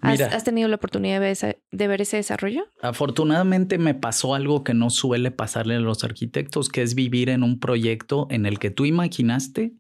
¿Has, 0.03 0.45
tenido 0.45 0.69
la 0.69 0.77
oportunidad 0.77 1.15
de 1.15 1.21
ver, 1.21 1.31
ese, 1.31 1.63
de 1.71 1.89
ver 1.89 2.03
ese 2.03 2.17
desarrollo? 2.17 2.65
Afortunadamente 2.83 3.79
me 3.79 3.95
pasó 3.95 4.35
algo 4.35 4.65
que 4.65 4.75
no 4.75 4.91
suele 4.91 5.31
pasarle 5.31 5.77
a 5.77 5.81
los 5.81 6.05
arquitectos, 6.05 6.69
que 6.69 6.83
es 6.83 6.95
vivir 6.95 7.29
en 7.31 7.43
un 7.43 7.61
proyecto 7.61 8.27
en 8.31 8.45
el 8.45 8.59
que 8.59 8.71
tú 8.71 8.85
imaginaste, 8.85 9.75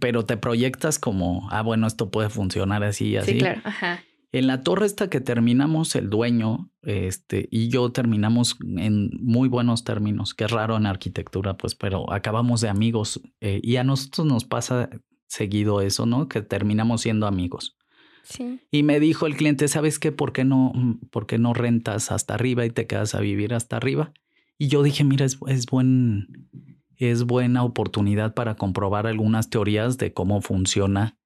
pero 0.00 0.24
te 0.24 0.36
proyectas 0.36 0.98
como, 0.98 1.48
ah, 1.50 1.62
bueno, 1.62 1.86
esto 1.86 2.10
puede 2.10 2.30
funcionar 2.30 2.84
así 2.84 3.08
y 3.08 3.16
así. 3.16 3.32
Sí, 3.32 3.38
claro. 3.38 3.60
Ajá. 3.64 4.00
En 4.34 4.48
la 4.48 4.62
torre 4.62 4.86
esta 4.86 5.08
que 5.08 5.20
terminamos, 5.20 5.94
el 5.94 6.10
dueño 6.10 6.68
este, 6.82 7.48
y 7.52 7.68
yo 7.68 7.92
terminamos 7.92 8.56
en 8.76 9.10
muy 9.20 9.48
buenos 9.48 9.84
términos, 9.84 10.34
que 10.34 10.44
es 10.44 10.50
raro 10.50 10.76
en 10.76 10.86
arquitectura, 10.86 11.56
pues, 11.56 11.76
pero 11.76 12.12
acabamos 12.12 12.60
de 12.60 12.68
amigos 12.68 13.20
eh, 13.40 13.60
y 13.62 13.76
a 13.76 13.84
nosotros 13.84 14.26
nos 14.26 14.44
pasa 14.44 14.90
seguido 15.28 15.80
eso, 15.80 16.04
¿no? 16.04 16.26
Que 16.28 16.42
terminamos 16.42 17.02
siendo 17.02 17.28
amigos. 17.28 17.76
Y 18.70 18.82
me 18.82 19.00
dijo 19.00 19.26
el 19.26 19.36
cliente, 19.36 19.68
¿sabes 19.68 19.98
qué? 19.98 20.12
¿Por 20.12 20.32
qué 20.32 20.44
no, 20.44 20.72
mm, 20.74 21.08
por 21.10 21.26
qué 21.26 21.38
no 21.38 21.54
rentas 21.54 22.10
hasta 22.10 22.34
arriba 22.34 22.64
y 22.64 22.70
te 22.70 22.86
quedas 22.86 23.14
a 23.14 23.20
vivir 23.20 23.54
hasta 23.54 23.76
arriba? 23.76 24.12
Y 24.58 24.68
yo 24.68 24.82
dije, 24.82 25.04
mira, 25.04 25.24
es, 25.24 25.38
es 25.46 25.66
buen, 25.66 26.48
es 26.96 27.24
buena 27.24 27.64
oportunidad 27.64 28.34
para 28.34 28.56
comprobar 28.56 29.06
algunas 29.06 29.50
teorías 29.50 29.98
de 29.98 30.12
cómo 30.12 30.40
funciona 30.40 31.18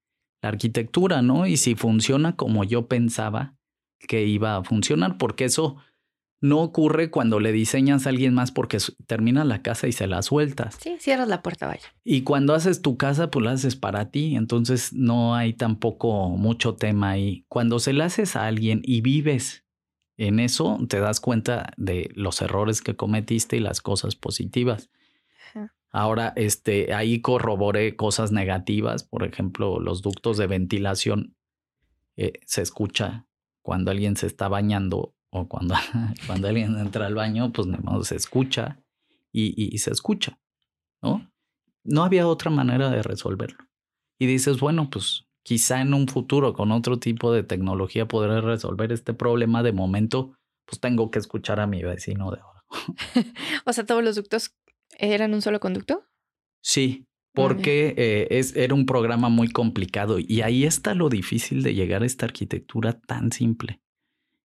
la 0.43 0.51
arquitectura, 0.51 1.23
¿no? 1.23 1.47
Y 1.47 1.57
si 1.57 1.75
funciona 1.75 2.37
como 2.37 2.65
yo 2.65 2.87
pensaba 2.87 3.57
que 3.99 4.25
iba 4.25 4.57
a 4.57 4.65
funcionar, 4.65 5.19
porque 5.19 5.45
eso 5.45 5.77
no 6.41 6.61
ocurre 6.61 7.11
cuando 7.11 7.41
le 7.41 7.51
diseñas 7.53 8.07
a 8.07 8.11
alguien 8.11 8.33
más 8.35 8.53
porque 8.53 8.79
su- 8.81 8.95
termina 9.07 9.45
la 9.45 9.63
casa 9.63 9.89
y 9.89 9.93
se 9.93 10.07
la 10.07 10.23
sueltas. 10.23 10.79
Sí, 10.81 10.97
cierras 11.01 11.29
la 11.29 11.43
puerta, 11.43 11.67
vaya. 11.67 11.83
Y 12.05 12.23
cuando 12.23 12.55
haces 12.55 12.81
tu 12.83 12.97
casa, 12.97 13.31
pues 13.31 13.45
la 13.45 13.53
haces 13.53 13.75
para 13.77 14.11
ti, 14.11 14.37
entonces 14.37 14.93
no 14.93 15.35
hay 15.35 15.53
tampoco 15.55 16.29
mucho 16.31 16.75
tema 16.77 17.11
ahí. 17.11 17.45
Cuando 17.49 17.79
se 17.81 17.93
la 17.93 18.05
haces 18.07 18.37
a 18.37 18.47
alguien 18.47 18.81
y 18.85 19.01
vives 19.01 19.65
en 20.17 20.39
eso, 20.41 20.79
te 20.89 21.01
das 21.01 21.21
cuenta 21.21 21.73
de 21.77 22.11
los 22.15 22.41
errores 22.41 22.83
que 22.83 22.97
cometiste 22.97 23.57
y 23.57 23.61
las 23.61 23.81
cosas 23.81 24.15
positivas. 24.17 24.91
Ajá. 25.51 25.75
Ahora, 25.91 26.33
este, 26.37 26.93
ahí 26.95 27.21
corroboré 27.21 27.97
cosas 27.97 28.31
negativas, 28.33 29.03
por 29.05 29.25
ejemplo, 29.25 29.81
los 29.81 30.03
ductos 30.03 30.37
de 30.37 30.47
ventilación 30.47 31.35
eh, 32.17 32.33
se 32.47 32.63
escucha 32.63 33.27
cuando 33.63 33.91
alguien 33.91 34.17
se 34.17 34.27
está 34.27 34.49
bañando 34.49 35.15
o 35.31 35.49
cuando, 35.49 35.75
cuando 36.27 36.49
alguien 36.49 36.77
entra 36.79 37.07
al 37.07 37.15
baño, 37.15 37.53
pues 37.53 37.67
modo, 37.67 38.03
se 38.05 38.17
escucha 38.17 38.81
y, 39.33 39.49
y- 39.63 39.75
y 39.75 39.79
se 39.79 39.91
escucha, 39.91 40.39
¿no? 41.03 41.31
No 41.85 42.05
había 42.05 42.27
otra 42.27 42.51
manera 42.51 42.91
de 42.91 43.03
resolverlo. 43.03 43.59
Y 44.19 44.27
dices, 44.27 44.59
bueno, 44.61 44.91
pues 44.91 45.25
quizá 45.45 45.81
en 45.81 45.95
un 45.95 46.09
futuro 46.09 46.53
con 46.53 46.73
otro 46.73 46.99
tipo 46.99 47.33
de 47.33 47.43
tecnología 47.45 48.07
podré 48.09 48.41
resolver 48.41 48.93
este 48.93 49.15
problema. 49.15 49.63
De 49.63 49.73
momento, 49.73 50.35
pues 50.67 50.81
tengo 50.81 51.11
que 51.11 51.19
escuchar 51.19 51.61
a 51.61 51.67
mi 51.67 51.83
vecino 51.83 52.31
de 52.31 52.41
ahora. 52.41 52.65
O 53.65 53.73
sea, 53.73 53.87
todos 53.87 54.03
los 54.05 54.17
ductos 54.17 54.55
eran 54.99 55.33
un 55.35 55.41
solo 55.41 55.61
conducto. 55.61 56.05
Sí, 56.63 57.07
porque 57.33 57.95
eh, 57.97 58.27
es, 58.31 58.57
era 58.57 58.75
un 58.75 58.85
programa 58.85 59.29
muy 59.29 59.49
complicado 59.49 60.19
y 60.19 60.41
ahí 60.43 60.65
está 60.65 60.95
lo 60.95 61.09
difícil 61.09 61.63
de 61.63 61.75
llegar 61.75 62.03
a 62.03 62.07
esta 62.07 62.27
arquitectura 62.27 62.99
tan 63.01 63.31
simple. 63.33 63.81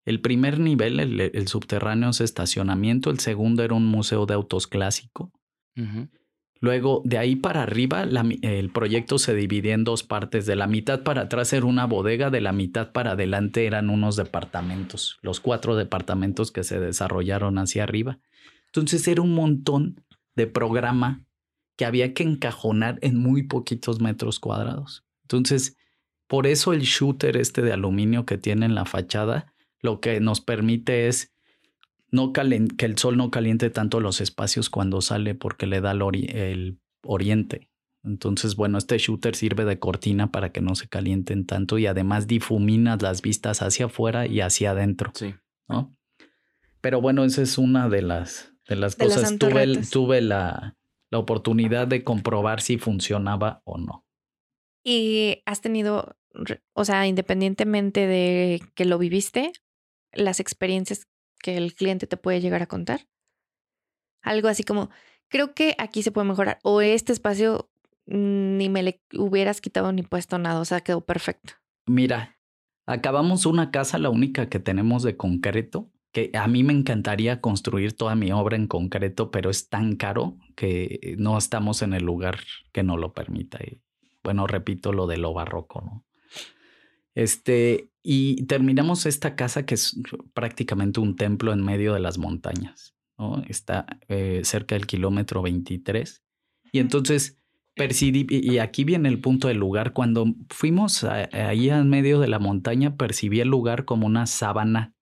El 0.06 0.22
primer 0.22 0.60
nivel, 0.60 1.00
el, 1.00 1.20
el 1.20 1.48
subterráneo 1.48 2.10
es 2.10 2.22
estacionamiento, 2.22 3.10
el 3.10 3.20
segundo 3.20 3.64
era 3.64 3.74
un 3.74 3.86
museo 3.86 4.26
de 4.26 4.34
autos 4.34 4.68
clásico. 4.68 5.32
Luego, 6.64 7.02
de 7.04 7.18
ahí 7.18 7.36
para 7.36 7.64
arriba, 7.64 8.06
la 8.06 8.26
el 8.42 8.70
proyecto 8.70 9.20
se 9.20 9.36
dividía 9.36 9.74
en 9.74 9.84
dos 9.84 10.04
partes. 10.04 10.46
De 10.46 10.56
la 10.56 10.66
mitad 10.66 11.04
para 11.04 11.24
atrás 11.24 11.52
era 11.52 11.66
una 11.66 11.86
bodega, 11.86 12.30
de 12.30 12.40
la 12.40 12.54
mitad 12.54 12.94
para 12.94 13.12
adelante 13.12 13.66
eran 13.66 13.90
unos 13.90 14.16
departamentos, 14.16 15.18
los 15.22 15.42
cuatro 15.42 15.76
departamentos 15.76 16.54
que 16.54 16.64
se 16.64 16.80
desarrollaron 16.80 17.58
hacia 17.58 17.84
arriba. 17.84 18.20
Entonces 18.68 19.06
era 19.10 19.22
un 19.22 19.34
montón 19.34 20.06
de 20.38 20.48
programa 20.48 21.26
que 21.76 21.84
había 21.84 22.14
que 22.14 22.24
encajonar 22.24 22.98
en 23.02 23.18
muy 23.18 23.44
poquitos 23.44 24.00
metros 24.00 24.40
cuadrados. 24.40 25.04
Entonces, 25.24 25.76
por 26.28 26.48
eso 26.48 26.72
el 26.72 26.84
shooter 26.84 27.36
este 27.36 27.62
de 27.62 27.74
aluminio 27.74 28.26
que 28.26 28.38
tiene 28.38 28.66
en 28.66 28.76
la 28.76 28.86
fachada, 28.86 29.53
lo 29.84 30.00
que 30.00 30.20
nos 30.20 30.42
permite 30.42 31.08
es 31.08 31.32
no 32.10 32.34
calen- 32.34 32.76
que 32.76 32.86
el 32.86 32.98
sol 32.98 33.18
no 33.18 33.30
caliente 33.30 33.70
tanto 33.70 34.00
los 34.00 34.20
espacios 34.22 34.70
cuando 34.72 35.02
sale 35.02 35.36
porque 35.36 35.68
le 35.68 35.82
da 35.82 35.92
el, 35.92 36.02
ori- 36.02 36.34
el 36.34 36.80
oriente. 37.04 37.70
Entonces, 38.04 38.56
bueno, 38.56 38.78
este 38.78 38.98
shooter 38.98 39.36
sirve 39.36 39.64
de 39.66 39.80
cortina 39.80 40.32
para 40.32 40.52
que 40.52 40.62
no 40.62 40.74
se 40.76 40.88
calienten 40.90 41.46
tanto 41.46 41.78
y 41.78 41.86
además 41.86 42.28
difuminas 42.28 43.02
las 43.02 43.22
vistas 43.22 43.62
hacia 43.62 43.86
afuera 43.86 44.26
y 44.26 44.42
hacia 44.42 44.72
adentro, 44.72 45.12
Sí. 45.16 45.36
¿no? 45.70 45.96
Pero 46.82 47.00
bueno, 47.00 47.24
esa 47.24 47.42
es 47.42 47.58
una 47.58 47.88
de 47.88 48.02
las, 48.02 48.54
de 48.68 48.76
las 48.76 48.98
De 48.98 49.06
cosas. 49.06 49.38
Tuve, 49.38 49.78
tuve 49.90 50.20
la, 50.22 50.76
la 51.12 51.18
oportunidad 51.18 51.88
de 51.88 52.04
comprobar 52.04 52.60
si 52.60 52.78
funcionaba 52.78 53.62
o 53.64 53.78
no. 53.78 54.06
Y 54.84 55.42
has 55.46 55.62
tenido, 55.62 56.18
o 56.74 56.84
sea, 56.84 57.08
independientemente 57.08 58.06
de 58.06 58.62
que 58.76 58.84
lo 58.84 58.98
viviste, 58.98 59.54
las 60.14 60.40
experiencias 60.40 61.08
que 61.40 61.58
el 61.58 61.76
cliente 61.76 62.08
te 62.08 62.18
puede 62.18 62.42
llegar 62.42 62.62
a 62.62 62.68
contar. 62.68 63.08
Algo 64.22 64.48
así 64.48 64.64
como, 64.64 64.90
creo 65.28 65.54
que 65.54 65.76
aquí 65.78 66.04
se 66.04 66.12
puede 66.12 66.28
mejorar. 66.28 66.60
O 66.64 66.82
este 66.82 67.12
espacio 67.12 67.70
ni 68.06 68.70
me 68.70 68.84
le 68.84 69.02
hubieras 69.14 69.62
quitado 69.62 69.92
ni 69.92 70.04
puesto 70.04 70.38
nada. 70.38 70.60
O 70.60 70.66
sea, 70.66 70.82
quedó 70.82 71.02
perfecto. 71.02 71.54
Mira, 71.86 72.38
acabamos 72.86 73.46
una 73.46 73.72
casa, 73.72 73.98
la 73.98 74.10
única 74.10 74.50
que 74.50 74.60
tenemos 74.60 75.04
de 75.04 75.18
concreto, 75.18 75.92
que 76.12 76.32
a 76.34 76.48
mí 76.48 76.64
me 76.64 76.74
encantaría 76.74 77.42
construir 77.42 77.94
toda 77.94 78.16
mi 78.16 78.32
obra 78.32 78.56
en 78.56 78.68
concreto, 78.68 79.32
pero 79.32 79.50
es 79.50 79.70
tan 79.70 79.96
caro 79.96 80.38
que 80.56 81.16
no 81.18 81.38
estamos 81.38 81.82
en 81.82 81.94
el 81.94 82.04
lugar 82.04 82.40
que 82.72 82.84
no 82.84 82.98
lo 82.98 83.14
permita. 83.14 83.60
Y 83.64 83.82
bueno, 84.24 84.48
repito 84.48 84.94
lo 84.94 85.08
de 85.08 85.18
lo 85.18 85.34
barroco, 85.34 85.82
¿no? 85.82 86.06
Este, 87.16 87.90
y 88.02 88.46
terminamos 88.46 89.06
esta 89.06 89.36
casa 89.36 89.66
que 89.66 89.76
es 89.76 90.00
prácticamente 90.34 91.00
un 91.00 91.16
templo 91.16 91.54
en 91.54 91.64
medio 91.64 91.94
de 91.94 92.00
las 92.00 92.18
montañas, 92.18 92.96
¿no? 93.18 93.44
Está 93.48 93.86
eh, 94.08 94.42
cerca 94.44 94.76
del 94.76 94.88
kilómetro 94.88 95.42
23. 95.42 96.24
Y 96.72 96.80
entonces 96.80 97.40
percibí, 97.76 98.28
y 98.30 98.58
aquí 98.58 98.84
viene 98.84 99.10
el 99.10 99.20
punto 99.20 99.48
del 99.48 99.58
lugar, 99.58 99.94
cuando 99.94 100.26
fuimos 100.50 101.04
ahí 101.04 101.70
en 101.70 101.90
medio 101.90 102.20
de 102.20 102.28
la 102.28 102.40
montaña, 102.40 102.98
percibí 102.98 103.40
el 103.40 103.48
lugar 103.48 103.86
como 103.86 104.08
una 104.08 104.26
sábana 104.26 104.96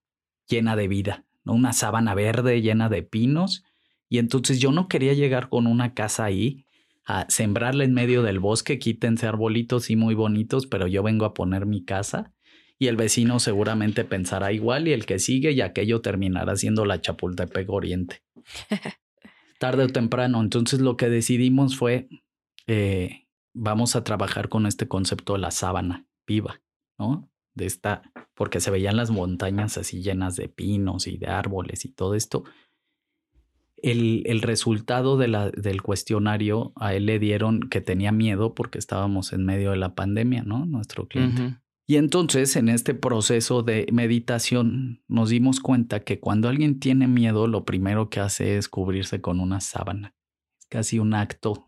llena 0.48 0.76
de 0.76 0.88
vida, 0.88 1.26
¿no? 1.44 1.54
Una 1.54 1.74
sábana 1.74 2.14
verde 2.14 2.62
llena 2.62 2.90
de 2.90 3.04
pinos. 3.04 3.64
Y 4.10 4.18
entonces 4.18 4.60
yo 4.60 4.72
no 4.72 4.90
quería 4.90 5.14
llegar 5.14 5.48
con 5.48 5.68
una 5.68 5.94
casa 5.94 6.26
ahí 6.26 6.66
a 7.06 7.26
sembrarla 7.30 7.84
en 7.84 7.94
medio 7.94 8.22
del 8.24 8.40
bosque, 8.40 8.80
quítense 8.80 9.28
arbolitos 9.28 9.90
y 9.90 9.96
muy 9.96 10.16
bonitos, 10.16 10.68
pero 10.68 10.88
yo 10.88 11.04
vengo 11.04 11.26
a 11.26 11.34
poner 11.34 11.66
mi 11.66 11.84
casa 11.84 12.34
y 12.78 12.88
el 12.88 12.96
vecino 12.96 13.40
seguramente 13.40 14.06
pensará 14.06 14.52
igual 14.52 14.88
y 14.88 14.94
el 14.94 15.06
que 15.06 15.20
sigue 15.20 15.52
y 15.52 15.62
aquello 15.62 16.02
terminará 16.02 16.56
siendo 16.56 16.86
la 16.86 17.00
Chapultepec 17.00 17.70
Oriente. 17.70 18.24
Tarde 19.60 19.84
o 19.84 19.88
temprano, 19.88 20.42
entonces 20.42 20.80
lo 20.82 20.98
que 20.98 21.10
decidimos 21.10 21.78
fue, 21.78 22.10
eh, 22.66 23.28
vamos 23.54 23.96
a 23.96 24.04
trabajar 24.04 24.50
con 24.50 24.66
este 24.66 24.88
concepto 24.88 25.34
de 25.34 25.40
la 25.40 25.52
sábana 25.52 26.08
viva, 26.26 26.62
¿no? 26.98 27.30
De 27.54 27.68
esta, 27.68 28.02
porque 28.34 28.60
se 28.60 28.72
veían 28.72 28.98
las 28.98 29.12
montañas 29.12 29.78
así 29.78 30.02
llenas 30.02 30.36
de 30.36 30.48
pinos 30.50 31.06
y 31.06 31.18
de 31.18 31.28
árboles 31.28 31.86
y 31.86 31.92
todo 31.92 32.16
esto 32.16 32.46
el, 33.84 34.42
resultado 34.42 35.18
de 35.18 35.28
la, 35.28 35.50
del 35.50 35.82
cuestionario 35.82 36.74
a 36.76 36.94
él 36.94 37.06
le 37.06 37.20
dieron 37.20 37.62
que 37.62 37.82
tenía 37.82 38.12
miedo 38.12 38.54
porque 38.54 38.78
estábamos 38.78 39.34
en 39.34 39.46
medio 39.46 39.72
de 39.72 39.78
la 39.78 39.96
pandemia, 39.96 40.44
¿no? 40.44 40.66
Nuestro 40.66 41.08
cliente. 41.08 41.58
Y 41.88 41.98
entonces 41.98 42.56
en 42.56 42.70
este 42.70 42.94
proceso 42.94 43.64
de 43.64 43.88
meditación 43.92 45.04
nos 45.08 45.30
dimos 45.30 45.60
cuenta 45.60 46.02
que 46.02 46.20
cuando 46.20 46.48
alguien 46.48 46.80
tiene 46.80 47.08
miedo, 47.08 47.48
lo 47.48 47.66
primero 47.66 48.10
que 48.10 48.20
hace 48.20 48.58
es 48.58 48.70
cubrirse 48.70 49.20
con 49.20 49.40
una 49.40 49.60
sábana. 49.60 50.16
Es 50.60 50.68
casi 50.68 51.00
un 51.00 51.14
acto 51.14 51.66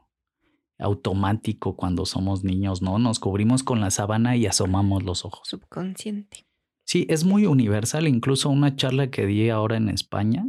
automático 0.79 1.75
cuando 1.75 2.05
somos 2.05 2.43
niños, 2.43 2.81
¿no? 2.81 2.99
Nos 2.99 3.19
cubrimos 3.19 3.63
con 3.63 3.81
la 3.81 3.91
sábana 3.91 4.37
y 4.37 4.45
asomamos 4.45 5.03
los 5.03 5.25
ojos. 5.25 5.47
Subconsciente. 5.47 6.45
Sí, 6.85 7.05
es 7.09 7.23
muy 7.23 7.45
universal. 7.45 8.07
Incluso 8.07 8.49
una 8.49 8.75
charla 8.75 9.09
que 9.09 9.25
di 9.25 9.49
ahora 9.49 9.77
en 9.77 9.89
España, 9.89 10.45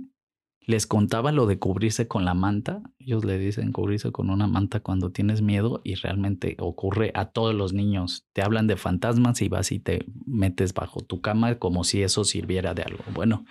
les 0.66 0.86
contaba 0.86 1.30
lo 1.30 1.46
de 1.46 1.58
cubrirse 1.58 2.08
con 2.08 2.24
la 2.24 2.34
manta. 2.34 2.82
Ellos 2.98 3.24
le 3.24 3.38
dicen 3.38 3.72
cubrirse 3.72 4.12
con 4.12 4.30
una 4.30 4.46
manta 4.46 4.80
cuando 4.80 5.12
tienes 5.12 5.42
miedo 5.42 5.80
y 5.84 5.94
realmente 5.94 6.56
ocurre 6.58 7.10
a 7.14 7.26
todos 7.26 7.54
los 7.54 7.72
niños. 7.72 8.26
Te 8.32 8.42
hablan 8.42 8.66
de 8.66 8.76
fantasmas 8.76 9.42
y 9.42 9.48
vas 9.48 9.72
y 9.72 9.78
te 9.78 10.06
metes 10.26 10.72
bajo 10.72 11.00
tu 11.02 11.20
cama 11.20 11.58
como 11.58 11.84
si 11.84 12.02
eso 12.02 12.24
sirviera 12.24 12.72
de 12.74 12.82
algo. 12.82 13.04
Bueno, 13.12 13.44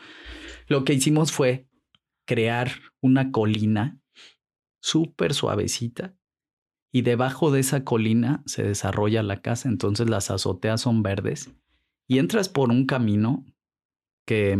lo 0.67 0.83
que 0.83 0.93
hicimos 0.93 1.31
fue 1.31 1.67
crear 2.25 2.71
una 3.01 3.31
colina 3.31 3.99
súper 4.81 5.33
suavecita 5.33 6.15
y 6.91 7.01
debajo 7.01 7.51
de 7.51 7.59
esa 7.59 7.83
colina 7.83 8.43
se 8.45 8.63
desarrolla 8.63 9.21
la 9.21 9.41
casa. 9.41 9.69
Entonces 9.69 10.09
las 10.09 10.31
azoteas 10.31 10.81
son 10.81 11.03
verdes 11.03 11.51
y 12.07 12.17
entras 12.17 12.49
por 12.49 12.69
un 12.69 12.85
camino 12.85 13.45
que 14.25 14.57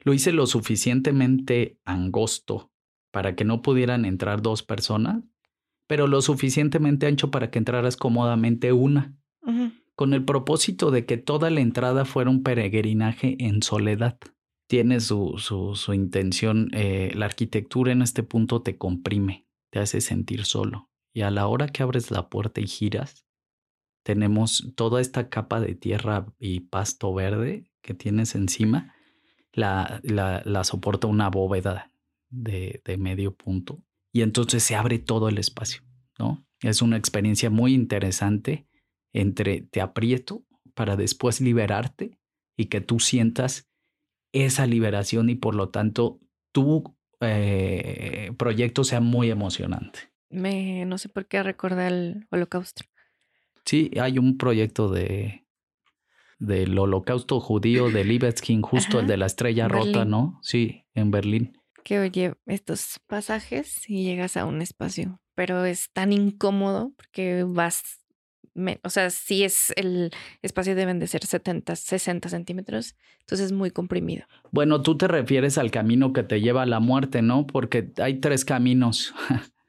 lo 0.00 0.14
hice 0.14 0.32
lo 0.32 0.46
suficientemente 0.46 1.78
angosto 1.84 2.72
para 3.10 3.34
que 3.34 3.44
no 3.44 3.62
pudieran 3.62 4.04
entrar 4.04 4.42
dos 4.42 4.62
personas, 4.62 5.22
pero 5.86 6.06
lo 6.06 6.22
suficientemente 6.22 7.06
ancho 7.06 7.30
para 7.30 7.50
que 7.50 7.58
entraras 7.58 7.96
cómodamente 7.96 8.72
una, 8.72 9.16
con 9.96 10.14
el 10.14 10.24
propósito 10.24 10.90
de 10.90 11.04
que 11.04 11.18
toda 11.18 11.50
la 11.50 11.60
entrada 11.60 12.04
fuera 12.04 12.30
un 12.30 12.42
peregrinaje 12.42 13.36
en 13.40 13.62
soledad. 13.62 14.18
Tiene 14.68 15.00
su, 15.00 15.34
su, 15.38 15.92
intención, 15.92 16.68
eh, 16.72 17.10
la 17.16 17.26
arquitectura 17.26 17.90
en 17.90 18.02
este 18.02 18.22
punto 18.22 18.62
te 18.62 18.78
comprime, 18.78 19.48
te 19.70 19.80
hace 19.80 20.00
sentir 20.00 20.44
solo. 20.44 20.88
Y 21.12 21.22
a 21.22 21.30
la 21.32 21.48
hora 21.48 21.66
que 21.66 21.82
abres 21.82 22.12
la 22.12 22.28
puerta 22.28 22.60
y 22.60 22.68
giras, 22.68 23.26
tenemos 24.04 24.72
toda 24.76 25.00
esta 25.00 25.28
capa 25.28 25.60
de 25.60 25.74
tierra 25.74 26.32
y 26.38 26.60
pasto 26.60 27.12
verde 27.12 27.68
que 27.82 27.94
tienes 27.94 28.36
encima 28.36 28.94
la, 29.52 30.00
la, 30.02 30.64
soporta 30.64 31.06
una 31.06 31.28
bóveda 31.28 31.90
de, 32.28 32.80
de, 32.84 32.96
medio 32.96 33.34
punto 33.34 33.82
y 34.12 34.22
entonces 34.22 34.62
se 34.62 34.76
abre 34.76 34.98
todo 34.98 35.28
el 35.28 35.38
espacio, 35.38 35.82
¿no? 36.18 36.44
Es 36.62 36.82
una 36.82 36.96
experiencia 36.96 37.50
muy 37.50 37.74
interesante 37.74 38.66
entre 39.12 39.62
te 39.62 39.80
aprieto 39.80 40.44
para 40.74 40.96
después 40.96 41.40
liberarte 41.40 42.18
y 42.56 42.66
que 42.66 42.80
tú 42.80 43.00
sientas 43.00 43.68
esa 44.32 44.66
liberación 44.66 45.30
y 45.30 45.34
por 45.34 45.54
lo 45.54 45.70
tanto 45.70 46.20
tu 46.52 46.96
eh, 47.20 48.32
proyecto 48.38 48.84
sea 48.84 49.00
muy 49.00 49.30
emocionante. 49.30 50.00
Me, 50.30 50.84
no 50.84 50.98
sé 50.98 51.08
por 51.08 51.26
qué 51.26 51.42
recuerda 51.42 51.88
el 51.88 52.26
holocausto. 52.30 52.84
Sí, 53.64 53.90
hay 54.00 54.18
un 54.18 54.38
proyecto 54.38 54.88
de 54.90 55.44
del 56.40 56.76
holocausto 56.76 57.38
judío 57.38 57.90
de 57.90 58.02
Libeskind, 58.04 58.64
justo 58.64 58.98
el 58.98 59.06
de 59.06 59.18
la 59.18 59.26
estrella 59.26 59.68
rota, 59.68 60.04
¿no? 60.04 60.40
Sí, 60.42 60.84
en 60.94 61.10
Berlín. 61.10 61.56
Que 61.84 62.00
oye 62.00 62.34
estos 62.46 62.98
pasajes 63.06 63.88
y 63.88 64.04
llegas 64.04 64.36
a 64.36 64.46
un 64.46 64.62
espacio, 64.62 65.20
pero 65.34 65.64
es 65.64 65.90
tan 65.92 66.12
incómodo 66.12 66.92
porque 66.96 67.44
vas, 67.46 68.00
o 68.82 68.90
sea, 68.90 69.10
si 69.10 69.44
es 69.44 69.72
el 69.76 70.10
espacio 70.40 70.74
deben 70.74 70.98
de 70.98 71.06
ser 71.06 71.24
70, 71.24 71.76
60 71.76 72.28
centímetros, 72.30 72.96
entonces 73.20 73.46
es 73.46 73.52
muy 73.52 73.70
comprimido. 73.70 74.24
Bueno, 74.50 74.82
tú 74.82 74.96
te 74.96 75.08
refieres 75.08 75.58
al 75.58 75.70
camino 75.70 76.14
que 76.14 76.22
te 76.22 76.40
lleva 76.40 76.62
a 76.62 76.66
la 76.66 76.80
muerte, 76.80 77.20
¿no? 77.20 77.46
Porque 77.46 77.92
hay 77.98 78.18
tres 78.18 78.46
caminos. 78.46 79.14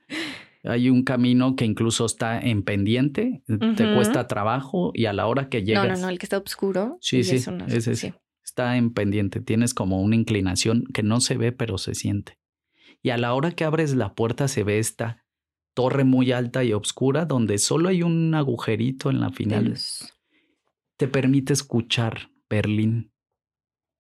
Hay 0.64 0.90
un 0.90 1.04
camino 1.04 1.56
que 1.56 1.66
incluso 1.66 2.06
está 2.06 2.40
en 2.40 2.62
pendiente, 2.64 3.44
te 3.48 3.96
cuesta 3.96 4.28
trabajo 4.28 4.92
y 4.94 5.06
a 5.06 5.14
la 5.14 5.26
hora 5.26 5.50
que 5.50 5.64
llegas. 5.64 5.88
No, 5.88 5.96
no, 5.96 6.02
no, 6.02 6.10
el 6.10 6.20
que 6.20 6.26
está 6.26 6.38
oscuro. 6.38 6.98
Sí, 7.02 7.24
sí, 7.24 7.44
ese 7.68 7.96
sí. 7.96 8.14
Está 8.44 8.78
en 8.78 8.94
pendiente, 8.94 9.40
tienes 9.40 9.74
como 9.74 10.02
una 10.02 10.16
inclinación 10.16 10.86
que 10.94 11.04
no 11.04 11.20
se 11.20 11.38
ve, 11.38 11.52
pero 11.52 11.78
se 11.78 11.96
siente. 11.96 12.38
Y 13.02 13.10
a 13.10 13.18
la 13.18 13.34
hora 13.34 13.52
que 13.52 13.64
abres 13.64 13.96
la 13.96 14.14
puerta 14.14 14.48
se 14.48 14.64
ve 14.64 14.78
esta 14.78 15.26
torre 15.74 16.04
muy 16.04 16.32
alta 16.32 16.64
y 16.64 16.74
oscura 16.74 17.26
donde 17.26 17.58
solo 17.58 17.90
hay 17.90 18.04
un 18.04 18.36
agujerito 18.36 19.10
en 19.10 19.20
la 19.20 19.32
final. 19.32 19.78
Te 20.98 21.08
permite 21.08 21.54
escuchar 21.54 22.30
Berlín, 22.50 23.14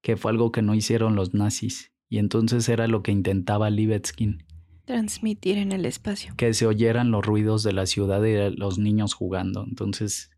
que 0.04 0.17
fue 0.17 0.32
algo 0.32 0.52
que 0.52 0.62
no 0.62 0.76
hicieron 0.76 1.15
los 1.15 1.34
nazis. 1.34 1.91
Y 2.08 2.19
entonces 2.19 2.67
era 2.69 2.88
lo 2.88 3.02
que 3.02 3.12
intentaba 3.12 3.69
Libeskind 3.69 4.43
transmitir 4.91 5.58
en 5.58 5.71
el 5.71 5.86
espacio. 5.86 6.34
Que 6.36 6.54
se 6.54 6.67
oyeran 6.67 7.12
los 7.12 7.25
ruidos 7.25 7.63
de 7.63 7.71
la 7.71 7.86
ciudad 7.86 8.21
y 8.25 8.54
los 8.58 8.77
niños 8.77 9.13
jugando. 9.13 9.63
Entonces, 9.65 10.32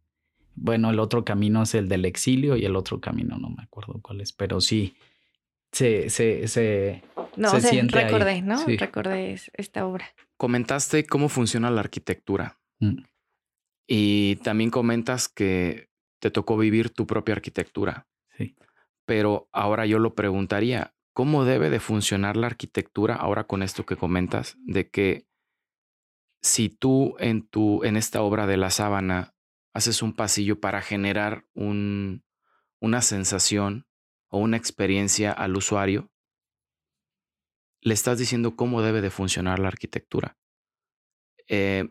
bueno, 0.54 0.92
el 0.92 1.00
otro 1.00 1.26
camino 1.26 1.64
es 1.64 1.74
el 1.74 1.90
del 1.90 2.06
exilio 2.06 2.56
y 2.56 2.64
el 2.66 2.76
otro 2.76 3.02
camino 3.02 3.40
no 3.40 3.50
me 3.50 3.64
acuerdo 3.64 4.00
cuál 4.04 4.22
es, 4.22 4.32
pero 4.32 4.62
sí, 4.62 4.96
se, 5.72 6.12
se, 6.12 6.48
se, 6.48 7.02
no, 7.36 7.50
se 7.50 7.62
siente 7.62 8.00
recordé, 8.00 8.44
¿no? 8.44 8.64
Recordé 8.64 9.40
esta 9.54 9.88
obra. 9.88 10.06
Comentaste 10.38 11.08
cómo 11.08 11.30
funciona 11.30 11.72
la 11.72 11.80
arquitectura. 11.80 12.60
Mm. 12.80 13.00
Y 13.88 14.36
también 14.38 14.70
comentas 14.70 15.30
que 15.30 15.90
te 16.20 16.30
tocó 16.30 16.58
vivir 16.58 16.92
tu 16.92 17.08
propia 17.08 17.34
arquitectura. 17.34 18.08
Sí. 18.38 18.56
Pero 19.06 19.50
ahora 19.52 19.88
yo 19.88 19.98
lo 19.98 20.14
preguntaría, 20.14 20.94
cómo 21.14 21.46
debe 21.46 21.70
de 21.70 21.80
funcionar 21.80 22.36
la 22.36 22.48
arquitectura 22.48 23.16
ahora 23.16 23.46
con 23.46 23.64
esto 23.64 23.86
que 23.86 23.96
comentas, 23.96 24.58
de 24.66 24.90
que 24.90 25.28
si 26.42 26.70
tú 26.70 27.16
en, 27.20 27.48
tu, 27.48 27.84
en 27.84 27.96
esta 27.96 28.22
obra 28.22 28.48
de 28.48 28.58
la 28.58 28.70
sábana 28.70 29.34
haces 29.74 30.02
un 30.02 30.14
pasillo 30.14 30.60
para 30.60 30.82
generar 30.82 31.46
un, 31.54 32.26
una 32.82 33.02
sensación 33.02 33.88
o 34.28 34.40
una 34.40 34.58
experiencia 34.58 35.32
al 35.32 35.56
usuario, 35.56 36.12
le 37.82 37.94
estás 37.94 38.18
diciendo 38.18 38.56
cómo 38.56 38.82
debe 38.82 39.02
de 39.02 39.10
funcionar 39.10 39.60
la 39.60 39.68
arquitectura. 39.68 40.38
Eh, 41.48 41.90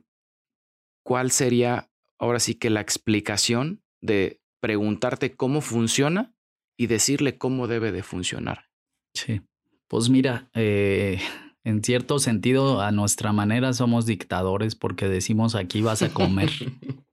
¿Cuál 1.05 1.31
sería 1.31 1.91
ahora 2.19 2.41
sí 2.41 2.55
que 2.55 2.71
la 2.71 2.81
explicación 2.81 3.83
de 4.01 4.41
preguntarte 4.61 5.37
cómo 5.37 5.61
funciona 5.61 6.35
y 6.77 6.87
decirle 6.87 7.39
cómo 7.39 7.67
debe 7.69 7.93
de 7.93 8.03
funcionar? 8.03 8.72
Sí, 9.15 9.43
pues 9.89 10.09
mira, 10.09 10.49
eh, 10.55 11.21
en 11.65 11.83
cierto 11.83 12.19
sentido, 12.19 12.81
a 12.81 12.93
nuestra 12.93 13.33
manera 13.33 13.73
somos 13.73 14.07
dictadores 14.07 14.75
porque 14.75 15.09
decimos 15.09 15.55
aquí 15.55 15.83
vas 15.83 16.03
a 16.03 16.13
comer, 16.13 16.51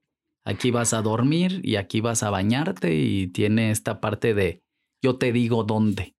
aquí 0.44 0.70
vas 0.70 0.92
a 0.92 1.02
dormir 1.02 1.60
y 1.62 1.76
aquí 1.76 2.00
vas 2.00 2.22
a 2.22 2.30
bañarte 2.30 2.94
y 2.94 3.28
tiene 3.28 3.70
esta 3.70 4.00
parte 4.00 4.34
de 4.34 4.62
yo 5.02 5.16
te 5.16 5.32
digo 5.32 5.64
dónde. 5.64 6.14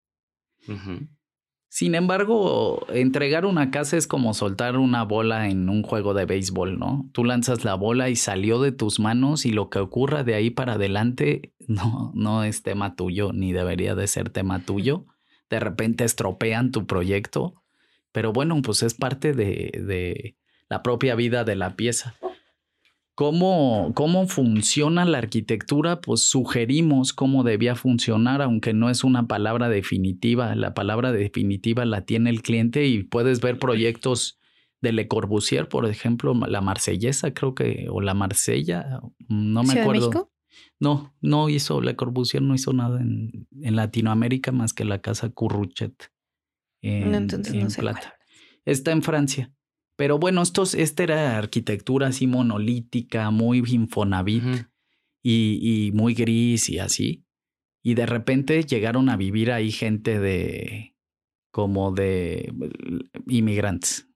Sin 1.74 1.96
embargo, 1.96 2.86
entregar 2.90 3.46
una 3.46 3.72
casa 3.72 3.96
es 3.96 4.06
como 4.06 4.34
soltar 4.34 4.78
una 4.78 5.04
bola 5.04 5.48
en 5.48 5.70
un 5.70 5.84
juego 5.84 6.14
de 6.14 6.26
béisbol, 6.26 6.78
¿no? 6.78 7.10
Tú 7.14 7.24
lanzas 7.24 7.64
la 7.64 7.76
bola 7.76 8.10
y 8.10 8.18
salió 8.18 8.62
de 8.62 8.74
tus 8.74 9.00
manos 9.00 9.46
y 9.46 9.52
lo 9.52 9.70
que 9.70 9.80
ocurra 9.80 10.26
de 10.26 10.36
ahí 10.36 10.50
para 10.50 10.74
adelante 10.74 11.54
no, 11.68 12.12
no 12.14 12.44
es 12.44 12.62
tema 12.62 12.96
tuyo, 12.98 13.32
ni 13.32 13.54
debería 13.54 13.96
de 13.96 14.08
ser 14.08 14.30
tema 14.30 14.60
tuyo. 14.66 15.06
De 15.52 15.60
repente 15.60 16.04
estropean 16.04 16.72
tu 16.72 16.88
proyecto, 16.88 17.62
pero 18.12 18.34
bueno, 18.34 18.60
pues 18.64 18.82
es 18.82 18.96
parte 18.96 19.34
de, 19.34 19.72
de 19.86 20.36
la 20.68 20.82
propia 20.82 21.14
vida 21.14 21.44
de 21.44 21.56
la 21.56 21.76
pieza. 21.76 22.16
¿Cómo, 23.14 23.92
¿Cómo 23.94 24.26
funciona 24.28 25.06
la 25.06 25.20
arquitectura? 25.20 26.02
Pues 26.02 26.22
sugerimos 26.22 27.14
cómo 27.14 27.44
debía 27.44 27.76
funcionar, 27.76 28.42
aunque 28.42 28.74
no 28.74 28.90
es 28.90 29.04
una 29.04 29.28
palabra 29.28 29.70
definitiva. 29.70 30.56
La 30.56 30.74
palabra 30.74 31.12
definitiva 31.12 31.86
la 31.86 32.06
tiene 32.06 32.32
el 32.32 32.42
cliente 32.42 32.88
y 32.88 33.04
puedes 33.04 33.42
ver 33.42 33.60
proyectos 33.60 34.40
de 34.82 34.94
Le 34.94 35.08
Corbusier, 35.08 35.68
por 35.68 35.86
ejemplo, 35.86 36.34
la 36.34 36.62
Marsellesa, 36.62 37.34
creo 37.34 37.54
que, 37.54 37.88
o 37.92 38.02
la 38.02 38.16
Marsella, 38.16 39.02
no 39.28 39.62
me 39.64 39.80
acuerdo. 39.80 40.32
No, 40.82 41.16
no 41.22 41.48
hizo, 41.48 41.80
Le 41.80 41.96
Corbusier 41.96 42.42
no 42.42 42.56
hizo 42.56 42.74
nada 42.74 43.00
en, 43.00 43.48
en 43.62 43.76
Latinoamérica 43.76 44.52
más 44.52 44.74
que 44.74 44.84
la 44.84 45.00
casa 45.00 45.30
Curruchet 45.30 46.12
en, 46.82 47.28
Plata. 47.78 48.16
Está 48.66 48.92
en 48.92 49.04
Francia. 49.04 49.54
Pero 49.96 50.18
bueno, 50.18 50.42
estos, 50.42 50.74
esta 50.74 51.04
era 51.04 51.38
arquitectura 51.38 52.08
así 52.08 52.26
monolítica, 52.26 53.30
muy 53.30 53.60
infonavit 53.60 54.66
y, 55.22 55.92
muy 55.94 56.16
gris 56.16 56.70
y 56.70 56.80
así. 56.80 57.26
Y 57.84 57.94
de 57.94 58.08
repente 58.08 58.64
llegaron 58.64 59.10
a 59.10 59.18
vivir 59.18 59.52
ahí 59.52 59.72
gente 59.72 60.20
de 60.20 60.96
como 61.52 61.92
de 61.92 62.54
inmigrantes. 63.28 64.08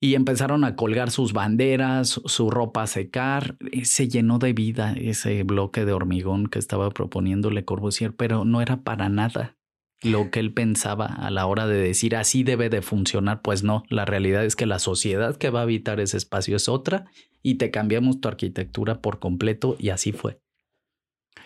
Y 0.00 0.14
empezaron 0.14 0.64
a 0.64 0.76
colgar 0.76 1.10
sus 1.10 1.34
banderas, 1.34 2.20
su 2.24 2.50
ropa 2.50 2.84
a 2.84 2.86
secar. 2.86 3.56
Se 3.82 4.08
llenó 4.08 4.38
de 4.38 4.54
vida 4.54 4.94
ese 4.98 5.42
bloque 5.42 5.84
de 5.84 5.92
hormigón 5.92 6.46
que 6.46 6.58
estaba 6.58 6.90
proponiéndole 6.90 7.66
Corbusier, 7.66 8.14
pero 8.14 8.46
no 8.46 8.62
era 8.62 8.82
para 8.82 9.10
nada 9.10 9.58
lo 10.02 10.30
que 10.30 10.40
él 10.40 10.52
pensaba 10.52 11.06
a 11.06 11.30
la 11.30 11.46
hora 11.46 11.66
de 11.66 11.76
decir 11.76 12.16
así 12.16 12.42
debe 12.42 12.70
de 12.70 12.82
funcionar, 12.82 13.42
pues 13.42 13.62
no, 13.62 13.84
la 13.88 14.04
realidad 14.04 14.44
es 14.44 14.56
que 14.56 14.66
la 14.66 14.78
sociedad 14.78 15.36
que 15.36 15.50
va 15.50 15.60
a 15.60 15.64
habitar 15.64 16.00
ese 16.00 16.16
espacio 16.16 16.56
es 16.56 16.68
otra 16.68 17.06
y 17.42 17.56
te 17.56 17.70
cambiamos 17.70 18.20
tu 18.20 18.28
arquitectura 18.28 19.00
por 19.02 19.18
completo 19.18 19.76
y 19.78 19.90
así 19.90 20.12
fue. 20.12 20.40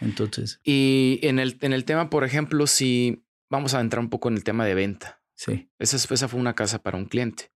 Entonces. 0.01 0.61
Y 0.65 1.19
en 1.23 1.39
el, 1.39 1.59
en 1.61 1.73
el 1.73 1.85
tema, 1.85 2.11
por 2.11 2.25
ejemplo, 2.25 2.67
si 2.67 3.25
vamos 3.51 3.75
a 3.75 3.81
entrar 3.81 4.01
un 4.01 4.11
poco 4.11 4.29
en 4.29 4.37
el 4.37 4.45
tema 4.45 4.65
de 4.65 4.75
venta. 4.75 5.21
Sí. 5.35 5.69
Esa, 5.79 5.97
esa 5.97 6.29
fue 6.29 6.41
una 6.41 6.55
casa 6.55 6.83
para 6.83 6.97
un 6.97 7.07
cliente. 7.07 7.51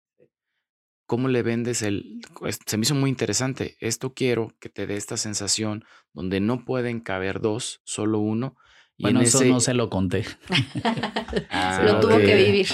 ¿Cómo 1.08 1.26
le 1.26 1.42
vendes 1.42 1.82
el...? 1.82 2.20
Se 2.66 2.76
me 2.76 2.82
hizo 2.84 2.94
muy 2.94 3.10
interesante. 3.10 3.76
Esto 3.80 4.14
quiero 4.14 4.54
que 4.60 4.68
te 4.68 4.86
dé 4.86 4.94
esta 4.94 5.16
sensación 5.16 5.82
donde 6.12 6.38
no 6.38 6.64
pueden 6.64 7.00
caber 7.00 7.40
dos, 7.40 7.80
solo 7.82 8.20
uno 8.20 8.56
bueno, 8.98 9.20
eso 9.20 9.44
no 9.44 9.60
se 9.60 9.74
lo 9.74 9.88
conté. 9.88 10.24
Ah, 11.50 11.82
lo 11.84 12.00
tuvo 12.00 12.16
que 12.18 12.34
vivir. 12.34 12.66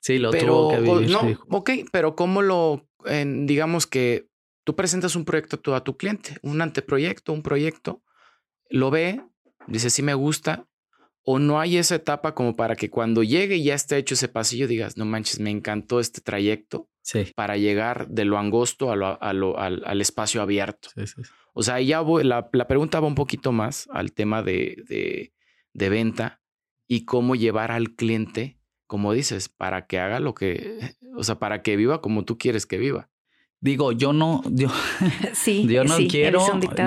Sí, 0.00 0.18
lo 0.18 0.30
tuvo 0.30 0.70
que 0.70 0.80
vivir. 0.80 1.10
No, 1.10 1.20
ok, 1.50 1.70
pero 1.90 2.14
¿cómo 2.14 2.40
lo, 2.40 2.88
digamos 3.04 3.86
que 3.86 4.28
tú 4.64 4.74
presentas 4.76 5.16
un 5.16 5.24
proyecto 5.24 5.74
a 5.74 5.82
tu 5.82 5.96
cliente, 5.96 6.38
un 6.42 6.60
anteproyecto, 6.62 7.32
un 7.32 7.42
proyecto, 7.42 8.02
lo 8.70 8.90
ve, 8.90 9.22
dice, 9.66 9.90
sí 9.90 10.02
me 10.02 10.14
gusta, 10.14 10.66
o 11.28 11.38
no 11.38 11.60
hay 11.60 11.76
esa 11.76 11.96
etapa 11.96 12.34
como 12.34 12.54
para 12.54 12.76
que 12.76 12.88
cuando 12.88 13.22
llegue 13.22 13.56
y 13.56 13.64
ya 13.64 13.74
esté 13.74 13.96
hecho 13.96 14.14
ese 14.14 14.28
pasillo 14.28 14.68
digas, 14.68 14.96
no 14.96 15.04
manches, 15.04 15.40
me 15.40 15.50
encantó 15.50 16.00
este 16.00 16.20
trayecto 16.20 16.88
para 17.34 17.56
llegar 17.56 18.08
de 18.08 18.24
lo 18.24 18.38
angosto 18.38 18.90
a 18.92 18.96
lo, 18.96 19.58
al, 19.58 20.00
espacio 20.00 20.40
abierto. 20.40 20.88
o 21.52 21.62
sea, 21.62 21.80
ya 21.80 22.00
voy, 22.00 22.24
la, 22.24 22.48
pregunta 22.50 23.00
va 23.00 23.08
un 23.08 23.14
poquito 23.14 23.52
más 23.52 23.88
al 23.92 24.12
tema 24.12 24.42
de 24.42 25.32
de 25.76 25.90
venta 25.90 26.40
y 26.88 27.04
cómo 27.04 27.34
llevar 27.34 27.70
al 27.70 27.94
cliente, 27.94 28.58
como 28.86 29.12
dices, 29.12 29.48
para 29.48 29.86
que 29.86 29.98
haga 29.98 30.20
lo 30.20 30.34
que, 30.34 30.96
o 31.16 31.22
sea, 31.22 31.38
para 31.38 31.62
que 31.62 31.76
viva 31.76 32.00
como 32.00 32.24
tú 32.24 32.38
quieres 32.38 32.64
que 32.64 32.78
viva. 32.78 33.10
Digo, 33.60 33.92
yo 33.92 34.12
no, 34.12 34.42
yo, 34.50 34.68
sí, 35.32 35.66
yo 35.66 35.84
no 35.84 35.96
quiero, 36.08 36.40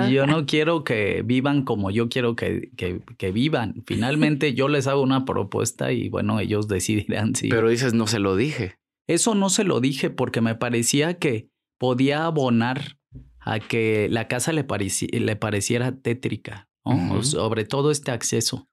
yo 0.08 0.26
no 0.26 0.46
quiero 0.46 0.84
que 0.84 1.22
vivan 1.24 1.64
como 1.64 1.90
yo 1.90 2.08
quiero 2.08 2.36
que, 2.36 2.70
que, 2.76 3.00
que, 3.18 3.32
vivan. 3.32 3.82
Finalmente 3.86 4.54
yo 4.54 4.68
les 4.68 4.86
hago 4.86 5.02
una 5.02 5.24
propuesta 5.24 5.92
y 5.92 6.08
bueno, 6.08 6.38
ellos 6.38 6.68
decidirán 6.68 7.34
si. 7.34 7.48
Pero 7.48 7.68
dices, 7.68 7.92
no 7.92 8.06
se 8.06 8.20
lo 8.20 8.36
dije. 8.36 8.76
Eso 9.08 9.34
no 9.34 9.50
se 9.50 9.64
lo 9.64 9.80
dije 9.80 10.10
porque 10.10 10.40
me 10.40 10.54
parecía 10.54 11.14
que 11.14 11.50
podía 11.78 12.24
abonar 12.26 12.98
a 13.40 13.58
que 13.58 14.08
la 14.10 14.28
casa 14.28 14.52
le, 14.52 14.64
le 14.64 15.36
pareciera 15.36 15.96
tétrica, 15.96 16.68
sobre 17.22 17.64
todo 17.64 17.90
este 17.90 18.12
acceso. 18.12 18.68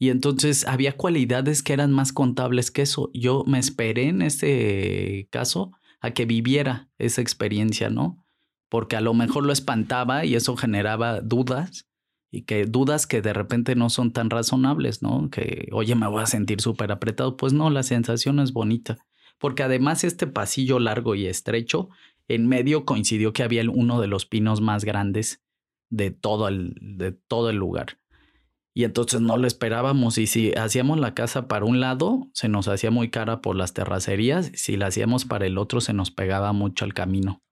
Y 0.00 0.08
entonces 0.08 0.66
había 0.66 0.96
cualidades 0.96 1.62
que 1.62 1.74
eran 1.74 1.92
más 1.92 2.12
contables 2.12 2.70
que 2.70 2.82
eso. 2.82 3.10
Yo 3.12 3.44
me 3.46 3.58
esperé 3.58 4.08
en 4.08 4.22
este 4.22 5.28
caso 5.30 5.72
a 6.00 6.12
que 6.12 6.26
viviera 6.26 6.88
esa 6.98 7.20
experiencia, 7.20 7.90
¿no? 7.90 8.24
Porque 8.68 8.96
a 8.96 9.00
lo 9.00 9.14
mejor 9.14 9.44
lo 9.44 9.52
espantaba 9.52 10.24
y 10.24 10.34
eso 10.34 10.56
generaba 10.56 11.20
dudas 11.20 11.86
y 12.30 12.42
que 12.42 12.64
dudas 12.64 13.06
que 13.06 13.22
de 13.22 13.32
repente 13.32 13.74
no 13.74 13.90
son 13.90 14.12
tan 14.12 14.30
razonables, 14.30 15.02
¿no? 15.02 15.28
Que, 15.30 15.68
oye, 15.72 15.94
me 15.94 16.06
voy 16.06 16.22
a 16.22 16.26
sentir 16.26 16.60
súper 16.60 16.92
apretado. 16.92 17.36
Pues 17.36 17.52
no, 17.52 17.70
la 17.70 17.82
sensación 17.82 18.38
es 18.38 18.52
bonita. 18.52 18.98
Porque 19.38 19.62
además 19.62 20.04
este 20.04 20.26
pasillo 20.26 20.78
largo 20.78 21.14
y 21.14 21.26
estrecho, 21.26 21.88
en 22.28 22.46
medio 22.46 22.84
coincidió 22.84 23.32
que 23.32 23.42
había 23.42 23.68
uno 23.68 24.00
de 24.00 24.06
los 24.06 24.26
pinos 24.26 24.60
más 24.60 24.84
grandes 24.84 25.42
de 25.88 26.12
todo 26.12 26.46
el, 26.46 26.76
de 26.80 27.12
todo 27.12 27.50
el 27.50 27.56
lugar. 27.56 27.98
Y 28.74 28.84
entonces 28.84 29.20
no 29.20 29.36
lo 29.36 29.46
esperábamos. 29.46 30.18
Y 30.18 30.26
si 30.26 30.52
hacíamos 30.52 30.98
la 30.98 31.14
casa 31.14 31.48
para 31.48 31.64
un 31.64 31.80
lado, 31.80 32.28
se 32.32 32.48
nos 32.48 32.68
hacía 32.68 32.90
muy 32.90 33.10
cara 33.10 33.40
por 33.40 33.56
las 33.56 33.74
terracerías. 33.74 34.52
Si 34.54 34.76
la 34.76 34.86
hacíamos 34.86 35.24
para 35.24 35.46
el 35.46 35.58
otro, 35.58 35.80
se 35.80 35.92
nos 35.92 36.10
pegaba 36.10 36.52
mucho 36.52 36.84
al 36.84 36.94
camino. 36.94 37.42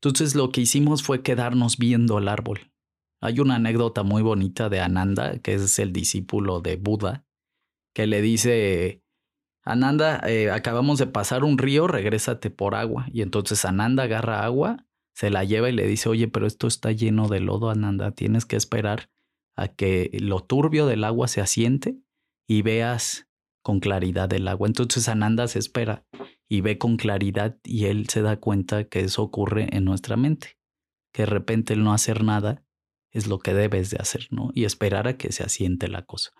Entonces 0.00 0.34
lo 0.34 0.50
que 0.50 0.62
hicimos 0.62 1.02
fue 1.02 1.22
quedarnos 1.22 1.78
viendo 1.78 2.18
el 2.18 2.28
árbol. 2.28 2.72
Hay 3.20 3.40
una 3.40 3.56
anécdota 3.56 4.02
muy 4.02 4.22
bonita 4.22 4.68
de 4.68 4.80
Ananda, 4.80 5.38
que 5.38 5.54
es 5.54 5.78
el 5.78 5.92
discípulo 5.92 6.60
de 6.60 6.76
Buda, 6.76 7.24
que 7.94 8.06
le 8.06 8.20
dice, 8.20 9.02
Ananda, 9.62 10.20
eh, 10.28 10.50
acabamos 10.50 10.98
de 10.98 11.06
pasar 11.06 11.42
un 11.42 11.56
río, 11.56 11.86
regrésate 11.86 12.50
por 12.50 12.74
agua. 12.74 13.06
Y 13.12 13.22
entonces 13.22 13.64
Ananda 13.64 14.02
agarra 14.02 14.44
agua, 14.44 14.86
se 15.14 15.30
la 15.30 15.44
lleva 15.44 15.70
y 15.70 15.72
le 15.72 15.86
dice, 15.86 16.10
oye, 16.10 16.28
pero 16.28 16.46
esto 16.46 16.66
está 16.66 16.92
lleno 16.92 17.28
de 17.28 17.40
lodo, 17.40 17.70
Ananda, 17.70 18.10
tienes 18.10 18.44
que 18.44 18.56
esperar 18.56 19.08
a 19.56 19.68
que 19.68 20.10
lo 20.20 20.40
turbio 20.40 20.86
del 20.86 21.04
agua 21.04 21.28
se 21.28 21.40
asiente 21.40 21.98
y 22.48 22.62
veas 22.62 23.28
con 23.62 23.80
claridad 23.80 24.32
el 24.32 24.48
agua. 24.48 24.68
Entonces 24.68 25.08
Ananda 25.08 25.48
se 25.48 25.58
espera 25.58 26.04
y 26.48 26.60
ve 26.60 26.78
con 26.78 26.96
claridad 26.96 27.56
y 27.64 27.86
él 27.86 28.08
se 28.08 28.22
da 28.22 28.36
cuenta 28.36 28.84
que 28.84 29.00
eso 29.00 29.22
ocurre 29.22 29.74
en 29.74 29.84
nuestra 29.84 30.16
mente, 30.16 30.58
que 31.12 31.22
de 31.22 31.26
repente 31.26 31.74
el 31.74 31.82
no 31.82 31.92
hacer 31.92 32.22
nada 32.22 32.62
es 33.10 33.26
lo 33.26 33.38
que 33.38 33.54
debes 33.54 33.90
de 33.90 33.98
hacer, 33.98 34.26
¿no? 34.30 34.50
Y 34.54 34.64
esperar 34.64 35.08
a 35.08 35.16
que 35.16 35.32
se 35.32 35.44
asiente 35.44 35.88
la 35.88 36.04
cosa. 36.04 36.32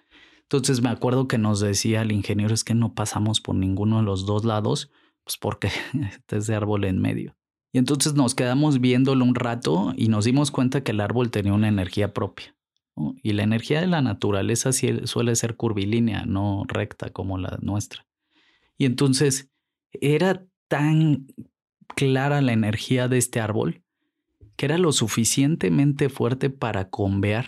Entonces 0.42 0.82
me 0.82 0.90
acuerdo 0.90 1.28
que 1.28 1.38
nos 1.38 1.60
decía 1.60 2.02
el 2.02 2.12
ingeniero 2.12 2.52
es 2.52 2.64
que 2.64 2.74
no 2.74 2.94
pasamos 2.94 3.40
por 3.40 3.54
ninguno 3.54 3.98
de 3.98 4.04
los 4.04 4.26
dos 4.26 4.44
lados, 4.44 4.90
pues 5.24 5.38
porque 5.38 5.68
este 6.08 6.36
es 6.36 6.46
de 6.46 6.54
árbol 6.54 6.84
en 6.84 7.00
medio. 7.00 7.36
Y 7.72 7.78
entonces 7.78 8.14
nos 8.14 8.34
quedamos 8.34 8.80
viéndolo 8.80 9.24
un 9.24 9.34
rato 9.34 9.94
y 9.96 10.08
nos 10.08 10.26
dimos 10.26 10.50
cuenta 10.50 10.84
que 10.84 10.92
el 10.92 11.00
árbol 11.00 11.30
tenía 11.30 11.54
una 11.54 11.68
energía 11.68 12.12
propia. 12.12 12.54
Y 13.22 13.32
la 13.32 13.42
energía 13.42 13.80
de 13.80 13.86
la 13.88 14.02
naturaleza 14.02 14.70
suele 14.72 15.36
ser 15.36 15.56
curvilínea, 15.56 16.24
no 16.26 16.64
recta 16.68 17.10
como 17.10 17.38
la 17.38 17.58
nuestra. 17.60 18.06
Y 18.78 18.84
entonces 18.84 19.50
era 19.92 20.46
tan 20.68 21.26
clara 21.96 22.40
la 22.40 22.52
energía 22.52 23.08
de 23.08 23.18
este 23.18 23.40
árbol 23.40 23.84
que 24.56 24.66
era 24.66 24.78
lo 24.78 24.92
suficientemente 24.92 26.08
fuerte 26.08 26.50
para 26.50 26.88
convear, 26.88 27.46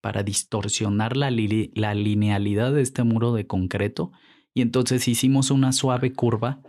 para 0.00 0.22
distorsionar 0.22 1.16
la, 1.16 1.30
linealidad 1.30 2.72
de 2.72 2.82
este 2.82 3.04
muro 3.04 3.32
de 3.32 3.46
concreto. 3.46 4.12
Y 4.52 4.60
entonces 4.62 5.06
hicimos 5.08 5.50
una 5.50 5.72
suave 5.72 6.12
curva, 6.12 6.60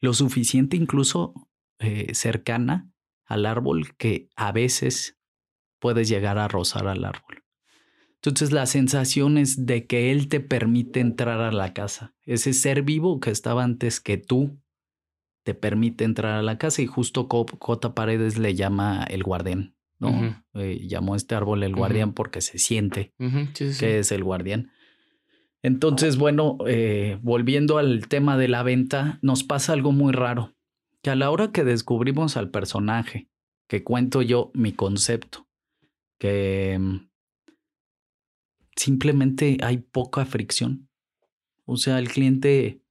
lo 0.00 0.14
suficiente 0.14 0.76
incluso 0.76 1.34
eh, 1.78 2.14
cercana 2.14 2.90
al 3.26 3.46
árbol 3.46 3.96
que 3.96 4.28
a 4.36 4.52
veces 4.52 5.18
puedes 5.78 6.08
llegar 6.08 6.38
a 6.38 6.48
rozar 6.48 6.86
al 6.86 7.04
árbol. 7.04 7.39
Entonces 8.22 8.52
la 8.52 8.66
sensación 8.66 9.38
es 9.38 9.64
de 9.64 9.86
que 9.86 10.12
Él 10.12 10.28
te 10.28 10.40
permite 10.40 11.00
entrar 11.00 11.40
a 11.40 11.52
la 11.52 11.72
casa. 11.72 12.14
Ese 12.26 12.52
ser 12.52 12.82
vivo 12.82 13.18
que 13.18 13.30
estaba 13.30 13.64
antes 13.64 13.98
que 13.98 14.18
tú 14.18 14.60
te 15.42 15.54
permite 15.54 16.04
entrar 16.04 16.34
a 16.34 16.42
la 16.42 16.58
casa 16.58 16.82
y 16.82 16.86
justo 16.86 17.28
Cota 17.28 17.94
Paredes 17.94 18.36
le 18.36 18.54
llama 18.54 19.04
el 19.04 19.22
guardián, 19.22 19.74
¿no? 19.98 20.36
Eh, 20.52 20.86
llamó 20.86 21.16
este 21.16 21.34
árbol 21.34 21.62
el 21.62 21.74
guardián 21.74 22.12
porque 22.12 22.42
se 22.42 22.58
siente 22.58 23.14
que 23.78 23.98
es 23.98 24.12
el 24.12 24.22
guardián. 24.22 24.70
Entonces, 25.62 26.18
bueno, 26.18 26.58
eh, 26.66 27.18
volviendo 27.22 27.78
al 27.78 28.06
tema 28.08 28.36
de 28.36 28.48
la 28.48 28.62
venta, 28.62 29.18
nos 29.22 29.44
pasa 29.44 29.72
algo 29.72 29.92
muy 29.92 30.12
raro, 30.12 30.54
que 31.02 31.10
a 31.10 31.16
la 31.16 31.30
hora 31.30 31.52
que 31.52 31.64
descubrimos 31.64 32.36
al 32.36 32.50
personaje, 32.50 33.28
que 33.66 33.82
cuento 33.82 34.22
yo 34.22 34.50
mi 34.54 34.72
concepto, 34.72 35.48
que 36.18 36.78
mm, 36.78 37.09
simplemente 38.80 39.58
hay 39.62 39.76
poca 39.76 40.24
fricción. 40.24 40.88
O 41.66 41.76
sea, 41.76 41.98
el 41.98 42.08
cliente, 42.08 42.82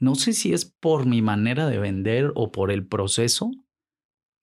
no 0.00 0.16
sé 0.16 0.32
si 0.32 0.52
es 0.52 0.64
por 0.64 1.06
mi 1.06 1.22
manera 1.22 1.68
de 1.68 1.78
vender 1.78 2.32
o 2.34 2.50
por 2.50 2.72
el 2.72 2.84
proceso, 2.84 3.52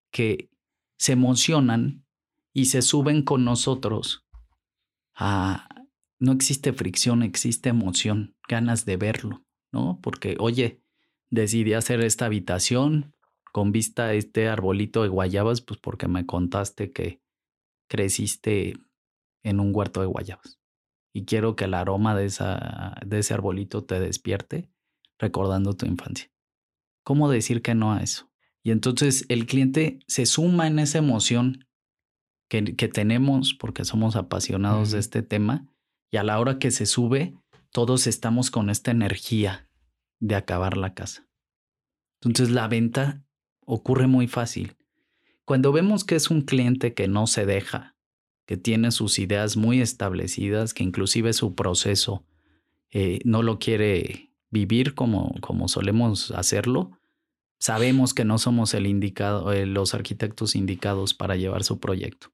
que 0.09 0.49
se 0.97 1.11
emocionan 1.11 2.05
y 2.53 2.65
se 2.65 2.82
suben 2.82 3.23
con 3.23 3.43
nosotros 3.43 4.25
a... 5.13 5.67
No 6.21 6.34
existe 6.34 6.73
fricción, 6.73 7.23
existe 7.23 7.69
emoción, 7.69 8.36
ganas 8.49 8.84
de 8.84 8.97
verlo, 8.97 9.45
¿no? 9.71 9.99
Porque, 10.01 10.36
oye, 10.38 10.82
decidí 11.30 11.73
hacer 11.73 12.01
esta 12.01 12.25
habitación 12.25 13.13
con 13.53 13.71
vista 13.71 14.07
a 14.07 14.13
este 14.13 14.49
arbolito 14.49 15.03
de 15.03 15.07
guayabas, 15.07 15.61
pues 15.61 15.80
porque 15.80 16.09
me 16.09 16.25
contaste 16.25 16.91
que 16.91 17.21
creciste 17.88 18.75
en 19.43 19.61
un 19.61 19.73
huerto 19.73 20.01
de 20.01 20.07
guayabas. 20.07 20.59
Y 21.14 21.26
quiero 21.26 21.55
que 21.55 21.66
el 21.66 21.74
aroma 21.74 22.16
de, 22.16 22.26
esa, 22.26 22.95
de 23.05 23.20
ese 23.20 23.34
arbolito 23.34 23.84
te 23.84 23.99
despierte 23.99 24.70
recordando 25.18 25.74
tu 25.74 25.86
infancia. 25.86 26.32
¿Cómo 27.03 27.30
decir 27.30 27.62
que 27.62 27.76
no 27.76 27.93
a 27.93 28.01
eso? 28.01 28.32
Y 28.64 28.72
entonces 28.72 29.26
el 29.30 29.45
cliente 29.45 29.99
se 30.07 30.26
suma 30.26 30.68
en 30.68 30.80
esa 30.80 30.97
emoción 30.97 31.68
que, 32.49 32.76
que 32.76 32.88
tenemos 32.88 33.53
porque 33.53 33.86
somos 33.86 34.16
apasionados 34.16 34.91
de 34.91 34.99
este 34.99 35.22
tema 35.22 35.68
y 36.12 36.18
a 36.18 36.24
la 36.24 36.39
hora 36.39 36.60
que 36.60 36.72
se 36.72 36.86
sube, 36.86 37.36
todos 37.72 38.07
estamos 38.07 38.51
con 38.51 38.70
esta 38.70 38.91
energía 38.91 39.70
de 40.20 40.36
acabar 40.36 40.78
la 40.78 40.93
casa. 40.93 41.28
Entonces 42.22 42.49
la 42.49 42.68
venta 42.68 43.24
ocurre 43.66 44.07
muy 44.07 44.28
fácil. 44.28 44.76
Cuando 45.45 45.72
vemos 45.72 46.03
que 46.03 46.16
es 46.16 46.30
un 46.30 46.41
cliente 46.41 46.93
que 46.93 47.07
no 47.07 47.28
se 47.28 47.45
deja, 47.45 47.95
que 48.50 48.58
tiene 48.58 48.89
sus 48.89 49.20
ideas 49.20 49.58
muy 49.58 49.80
establecidas, 49.80 50.74
que 50.74 50.84
inclusive 50.84 51.34
su 51.34 51.54
proceso 51.54 52.26
eh, 52.89 53.20
no 53.24 53.43
lo 53.43 53.60
quiere 53.60 54.32
vivir 54.50 54.95
como, 54.95 55.36
como 55.39 55.68
solemos 55.68 56.32
hacerlo, 56.32 56.97
sabemos 57.60 58.16
que 58.16 58.26
no 58.26 58.39
somos 58.39 58.74
el 58.74 58.88
indicado, 58.88 59.54
eh, 59.54 59.68
los 59.68 59.93
arquitectos 59.93 60.56
indicados 60.56 61.14
para 61.14 61.36
llevar 61.36 61.64
su 61.64 61.80
proyecto. 61.80 62.32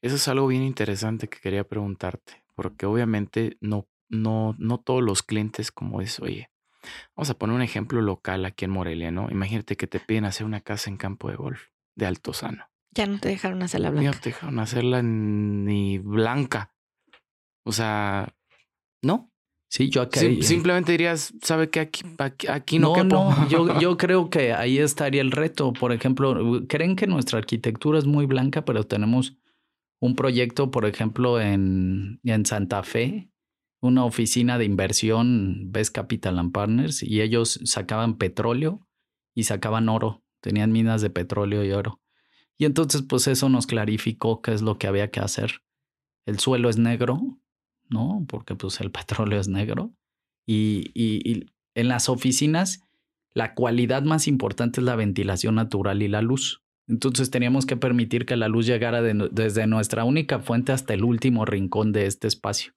Eso 0.00 0.14
es 0.14 0.28
algo 0.28 0.46
bien 0.46 0.62
interesante 0.62 1.26
que 1.26 1.40
quería 1.40 1.64
preguntarte, 1.64 2.44
porque 2.54 2.86
obviamente 2.86 3.56
no, 3.60 3.88
no, 4.08 4.54
no 4.60 4.78
todos 4.78 5.02
los 5.02 5.24
clientes 5.24 5.72
como 5.72 6.02
es, 6.02 6.20
oye, 6.20 6.50
vamos 7.16 7.30
a 7.30 7.34
poner 7.34 7.56
un 7.56 7.62
ejemplo 7.62 8.00
local 8.00 8.44
aquí 8.44 8.64
en 8.64 8.70
Morelia, 8.70 9.10
¿no? 9.10 9.28
Imagínate 9.28 9.74
que 9.74 9.88
te 9.88 9.98
piden 9.98 10.24
hacer 10.24 10.46
una 10.46 10.60
casa 10.60 10.88
en 10.88 10.98
campo 10.98 11.30
de 11.30 11.34
golf 11.34 11.62
de 11.96 12.06
Altozano. 12.06 12.71
Ya 12.94 13.06
no 13.06 13.18
te 13.18 13.28
dejaron 13.28 13.62
hacerla 13.62 13.90
blanca. 13.90 14.10
Ya 14.10 14.16
no 14.16 14.20
te 14.20 14.30
dejaron 14.30 14.58
hacerla 14.58 15.02
ni 15.02 15.98
blanca. 15.98 16.74
O 17.64 17.72
sea, 17.72 18.34
¿no? 19.02 19.30
Sí, 19.70 19.88
yo 19.88 20.02
acá. 20.02 20.20
simplemente 20.20 20.92
dirías, 20.92 21.32
¿sabe 21.40 21.70
qué? 21.70 21.80
Aquí, 21.80 22.04
aquí, 22.46 22.78
no, 22.78 22.94
no 22.94 23.04
No, 23.04 23.48
yo, 23.48 23.80
yo 23.80 23.96
creo 23.96 24.28
que 24.28 24.52
ahí 24.52 24.76
estaría 24.76 25.22
el 25.22 25.30
reto. 25.30 25.72
Por 25.72 25.92
ejemplo, 25.92 26.62
¿creen 26.68 26.94
que 26.94 27.06
nuestra 27.06 27.38
arquitectura 27.38 27.98
es 27.98 28.04
muy 28.04 28.26
blanca, 28.26 28.66
pero 28.66 28.84
tenemos 28.84 29.38
un 29.98 30.14
proyecto, 30.14 30.70
por 30.70 30.84
ejemplo, 30.84 31.40
en, 31.40 32.20
en 32.22 32.44
Santa 32.44 32.82
Fe, 32.82 33.30
una 33.80 34.04
oficina 34.04 34.58
de 34.58 34.66
inversión, 34.66 35.72
Best 35.72 35.94
Capital 35.94 36.38
and 36.38 36.52
Partners, 36.52 37.02
y 37.02 37.22
ellos 37.22 37.58
sacaban 37.64 38.18
petróleo 38.18 38.86
y 39.34 39.44
sacaban 39.44 39.88
oro. 39.88 40.22
Tenían 40.42 40.70
minas 40.70 41.00
de 41.00 41.08
petróleo 41.08 41.64
y 41.64 41.72
oro. 41.72 42.01
Y 42.58 42.64
entonces, 42.64 43.02
pues 43.02 43.26
eso 43.26 43.48
nos 43.48 43.66
clarificó 43.66 44.42
qué 44.42 44.52
es 44.52 44.62
lo 44.62 44.78
que 44.78 44.86
había 44.86 45.10
que 45.10 45.20
hacer. 45.20 45.62
El 46.26 46.38
suelo 46.38 46.68
es 46.68 46.78
negro, 46.78 47.38
¿no? 47.88 48.24
Porque 48.28 48.54
pues 48.54 48.80
el 48.80 48.90
petróleo 48.92 49.40
es 49.40 49.48
negro. 49.48 49.92
Y, 50.46 50.90
y, 50.94 51.46
en 51.74 51.88
las 51.88 52.08
oficinas, 52.08 52.82
la 53.32 53.54
cualidad 53.54 54.02
más 54.02 54.28
importante 54.28 54.80
es 54.80 54.84
la 54.84 54.96
ventilación 54.96 55.54
natural 55.54 56.02
y 56.02 56.08
la 56.08 56.22
luz. 56.22 56.62
Entonces 56.88 57.30
teníamos 57.30 57.64
que 57.64 57.76
permitir 57.76 58.26
que 58.26 58.36
la 58.36 58.48
luz 58.48 58.66
llegara 58.66 59.00
desde 59.00 59.66
nuestra 59.66 60.04
única 60.04 60.40
fuente 60.40 60.72
hasta 60.72 60.94
el 60.94 61.04
último 61.04 61.44
rincón 61.44 61.92
de 61.92 62.06
este 62.06 62.26
espacio. 62.26 62.74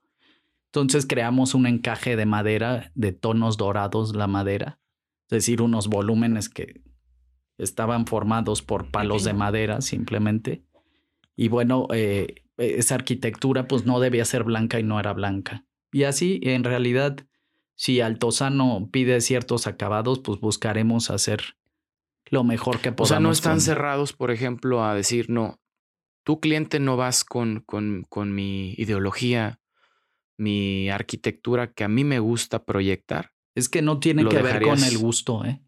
Entonces 0.68 1.06
creamos 1.06 1.56
un 1.56 1.68
encaje 1.68 2.16
de 2.16 2.26
madera 2.26 2.92
de 2.96 3.12
tonos 3.14 3.58
dorados, 3.58 4.16
la 4.16 4.28
madera, 4.28 4.80
es 5.24 5.30
decir, 5.30 5.62
unos 5.62 5.88
volúmenes 5.88 6.50
que 6.50 6.82
estaban 7.58 8.06
formados 8.08 8.62
por 8.62 8.92
palos 8.92 9.24
de 9.24 9.34
madera 9.34 9.82
simplemente. 9.82 10.64
Y 11.36 11.50
bueno, 11.50 11.88
eh, 11.94 12.44
esa 12.58 12.96
arquitectura 12.96 13.68
pues 13.68 13.86
no 13.86 14.00
debía 14.00 14.26
ser 14.26 14.44
blanca 14.44 14.80
y 14.80 14.84
no 14.84 15.00
era 15.00 15.14
blanca. 15.14 15.66
Y 15.92 16.04
así, 16.04 16.40
en 16.44 16.64
realidad, 16.64 17.18
si 17.76 18.02
Altozano 18.02 18.90
pide 18.92 19.22
ciertos 19.22 19.68
acabados, 19.68 20.20
pues 20.20 20.40
buscaremos 20.40 21.10
hacer 21.10 21.58
lo 22.26 22.44
mejor 22.44 22.80
que 22.80 22.92
podamos. 22.92 23.12
O 23.12 23.14
sea, 23.14 23.20
no 23.20 23.32
están 23.32 23.62
cerrados, 23.62 24.14
por 24.14 24.32
ejemplo, 24.32 24.84
a 24.84 24.96
decir, 24.96 25.30
no, 25.30 25.60
tu 26.24 26.40
cliente 26.40 26.80
no 26.80 26.98
vas 26.98 27.24
con, 27.24 27.62
con, 27.66 28.06
con 28.10 28.34
mi 28.34 28.74
ideología, 28.78 29.60
mi 30.38 30.90
arquitectura 30.90 31.72
que 31.72 31.84
a 31.84 31.88
mí 31.88 32.04
me 32.04 32.20
gusta 32.20 32.66
proyectar. 32.66 33.32
Es 33.54 33.70
que 33.70 33.82
no 33.82 34.00
tiene 34.00 34.28
que 34.28 34.42
ver 34.42 34.62
con 34.62 34.84
el 34.84 34.98
gusto, 34.98 35.46
¿eh? 35.46 35.62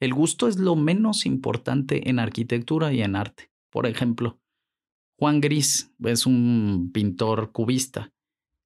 El 0.00 0.14
gusto 0.14 0.48
es 0.48 0.56
lo 0.56 0.76
menos 0.76 1.26
importante 1.26 2.08
en 2.08 2.18
arquitectura 2.18 2.92
y 2.92 3.02
en 3.02 3.16
arte. 3.16 3.50
Por 3.70 3.86
ejemplo, 3.86 4.40
Juan 5.18 5.42
Gris 5.42 5.92
es 6.02 6.24
un 6.24 6.90
pintor 6.92 7.52
cubista. 7.52 8.10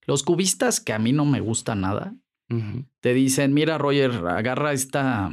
Los 0.07 0.23
cubistas, 0.23 0.81
que 0.81 0.93
a 0.93 0.99
mí 1.01 1.13
no 1.13 1.25
me 1.25 1.41
gusta 1.41 1.75
nada, 1.75 2.15
te 3.01 3.15
dicen, 3.15 3.53
mira 3.53 3.79
Roger, 3.79 4.13
agarra 4.29 4.73
esta, 4.73 5.33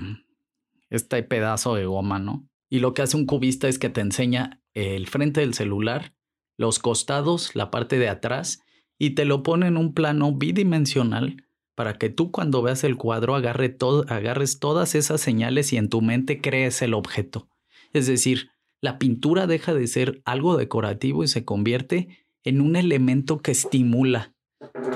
este 0.90 1.22
pedazo 1.22 1.76
de 1.76 1.86
goma, 1.86 2.18
¿no? 2.18 2.50
Y 2.68 2.80
lo 2.80 2.96
que 2.96 3.04
hace 3.04 3.16
un 3.16 3.28
cubista 3.28 3.68
es 3.68 3.78
que 3.78 3.90
te 3.90 4.02
enseña 4.02 4.62
el 4.74 5.08
frente 5.08 5.42
del 5.42 5.54
celular, 5.54 6.16
los 6.58 6.80
costados, 6.80 7.56
la 7.56 7.70
parte 7.70 8.00
de 8.00 8.10
atrás, 8.10 8.64
y 8.98 9.12
te 9.12 9.26
lo 9.26 9.44
pone 9.44 9.68
en 9.68 9.78
un 9.78 9.94
plano 9.94 10.34
bidimensional 10.34 11.46
para 11.82 11.98
que 11.98 12.10
tú 12.10 12.30
cuando 12.30 12.62
veas 12.62 12.84
el 12.84 12.96
cuadro 12.96 13.34
agarre 13.34 13.76
agarres 14.08 14.60
todas 14.60 14.94
esas 14.94 15.20
señales 15.20 15.74
y 15.74 15.78
en 15.78 15.90
tu 15.90 16.04
mente 16.04 16.40
crees 16.40 16.84
el 16.84 16.94
objeto. 16.94 17.50
Es 17.92 18.06
decir, 18.06 18.52
la 18.82 19.00
pintura 19.00 19.48
deja 19.48 19.74
de 19.74 19.88
ser 19.88 20.22
algo 20.24 20.58
decorativo 20.58 21.24
y 21.24 21.28
se 21.28 21.44
convierte 21.44 22.28
en 22.44 22.62
un 22.62 22.76
elemento 22.76 23.42
que 23.42 23.50
estimula 23.50 24.36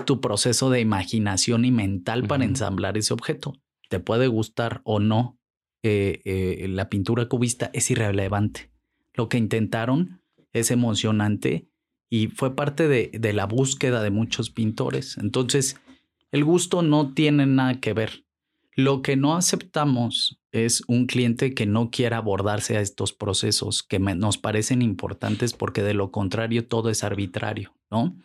tu 0.05 0.21
proceso 0.21 0.69
de 0.69 0.79
imaginación 0.79 1.65
y 1.65 1.71
mental 1.71 2.27
para 2.27 2.45
ensamblar 2.45 2.99
ese 2.99 3.15
objeto. 3.15 3.53
Te 3.89 3.99
puede 3.99 4.27
gustar 4.27 4.81
o 4.83 4.99
no 4.99 5.39
eh, 5.81 6.21
eh, 6.23 6.67
la 6.69 6.87
pintura 6.87 7.27
cubista, 7.27 7.71
es 7.73 7.89
irrelevante. 7.89 8.69
Lo 9.15 9.27
que 9.27 9.39
intentaron 9.39 10.21
es 10.53 10.69
emocionante 10.69 11.67
y 12.11 12.27
fue 12.27 12.55
parte 12.55 12.87
de, 12.87 13.09
de 13.11 13.33
la 13.33 13.47
búsqueda 13.47 14.03
de 14.03 14.11
muchos 14.11 14.51
pintores. 14.51 15.17
Entonces, 15.17 15.77
el 16.35 16.43
gusto 16.43 16.81
no 16.81 17.13
tiene 17.13 17.45
nada 17.45 17.79
que 17.79 17.93
ver. 17.93 18.25
Lo 18.75 19.01
que 19.01 19.15
no 19.15 19.37
aceptamos 19.37 20.41
es 20.51 20.83
un 20.85 21.05
cliente 21.05 21.53
que 21.53 21.65
no 21.65 21.91
quiera 21.91 22.17
abordarse 22.17 22.75
a 22.75 22.81
estos 22.81 23.13
procesos 23.13 23.83
que 23.83 23.99
nos 23.99 24.37
parecen 24.37 24.81
importantes 24.81 25.53
porque 25.53 25.81
de 25.81 25.93
lo 25.93 26.11
contrario 26.11 26.67
todo 26.67 26.89
es 26.89 27.05
arbitrario, 27.05 27.73
¿no? 27.89 28.17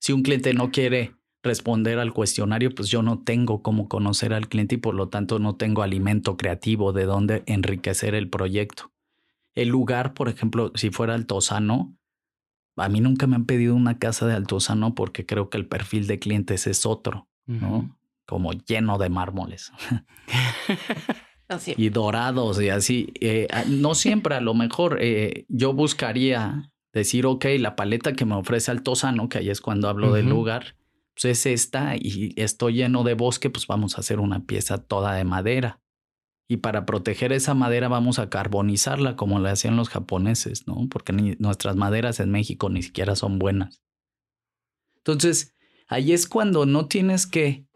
Si 0.00 0.12
un 0.12 0.24
cliente 0.24 0.52
no 0.52 0.72
quiere 0.72 1.14
responder 1.44 2.00
al 2.00 2.12
cuestionario, 2.12 2.74
pues 2.74 2.88
yo 2.88 3.02
no 3.04 3.22
tengo 3.22 3.62
cómo 3.62 3.88
conocer 3.88 4.34
al 4.34 4.48
cliente 4.48 4.74
y 4.74 4.78
por 4.78 4.96
lo 4.96 5.08
tanto 5.08 5.38
no 5.38 5.54
tengo 5.54 5.82
alimento 5.82 6.36
creativo 6.36 6.92
de 6.92 7.04
dónde 7.04 7.44
enriquecer 7.46 8.16
el 8.16 8.28
proyecto. 8.28 8.90
El 9.54 9.68
lugar, 9.68 10.12
por 10.14 10.28
ejemplo, 10.28 10.72
si 10.74 10.90
fuera 10.90 11.14
Altozano, 11.14 11.96
a 12.76 12.88
mí 12.88 13.00
nunca 13.00 13.28
me 13.28 13.36
han 13.36 13.46
pedido 13.46 13.76
una 13.76 14.00
casa 14.00 14.26
de 14.26 14.34
Altozano 14.34 14.96
porque 14.96 15.24
creo 15.24 15.50
que 15.50 15.58
el 15.58 15.68
perfil 15.68 16.08
de 16.08 16.18
clientes 16.18 16.66
es 16.66 16.84
otro. 16.84 17.28
¿No? 17.46 17.96
Como 18.26 18.52
lleno 18.52 18.98
de 18.98 19.10
mármoles. 19.10 19.72
y 21.76 21.88
dorados 21.90 22.60
y 22.60 22.68
así. 22.68 23.12
Eh, 23.20 23.48
no 23.68 23.94
siempre, 23.94 24.34
a 24.34 24.40
lo 24.40 24.54
mejor 24.54 24.98
eh, 25.00 25.44
yo 25.48 25.72
buscaría 25.72 26.72
decir, 26.92 27.26
ok, 27.26 27.46
la 27.58 27.76
paleta 27.76 28.12
que 28.12 28.24
me 28.24 28.34
ofrece 28.34 28.70
Altozano, 28.70 29.28
que 29.28 29.38
ahí 29.38 29.50
es 29.50 29.60
cuando 29.60 29.88
hablo 29.88 30.12
del 30.12 30.28
lugar, 30.28 30.76
pues 31.14 31.24
es 31.24 31.46
esta 31.46 31.96
y 31.96 32.34
estoy 32.36 32.74
lleno 32.74 33.04
de 33.04 33.14
bosque, 33.14 33.50
pues 33.50 33.66
vamos 33.66 33.96
a 33.96 34.00
hacer 34.00 34.20
una 34.20 34.46
pieza 34.46 34.78
toda 34.78 35.14
de 35.14 35.24
madera. 35.24 35.80
Y 36.46 36.58
para 36.58 36.84
proteger 36.84 37.32
esa 37.32 37.54
madera 37.54 37.88
vamos 37.88 38.18
a 38.18 38.28
carbonizarla 38.28 39.16
como 39.16 39.40
le 39.40 39.50
hacían 39.50 39.76
los 39.76 39.88
japoneses, 39.88 40.66
¿no? 40.66 40.88
Porque 40.90 41.12
nuestras 41.38 41.74
maderas 41.74 42.20
en 42.20 42.30
México 42.30 42.68
ni 42.68 42.82
siquiera 42.82 43.16
son 43.16 43.38
buenas. 43.38 43.82
Entonces, 44.98 45.53
Ahí 45.94 46.12
es 46.12 46.26
cuando 46.26 46.66
no 46.66 46.88
tienes 46.88 47.24
que 47.24 47.66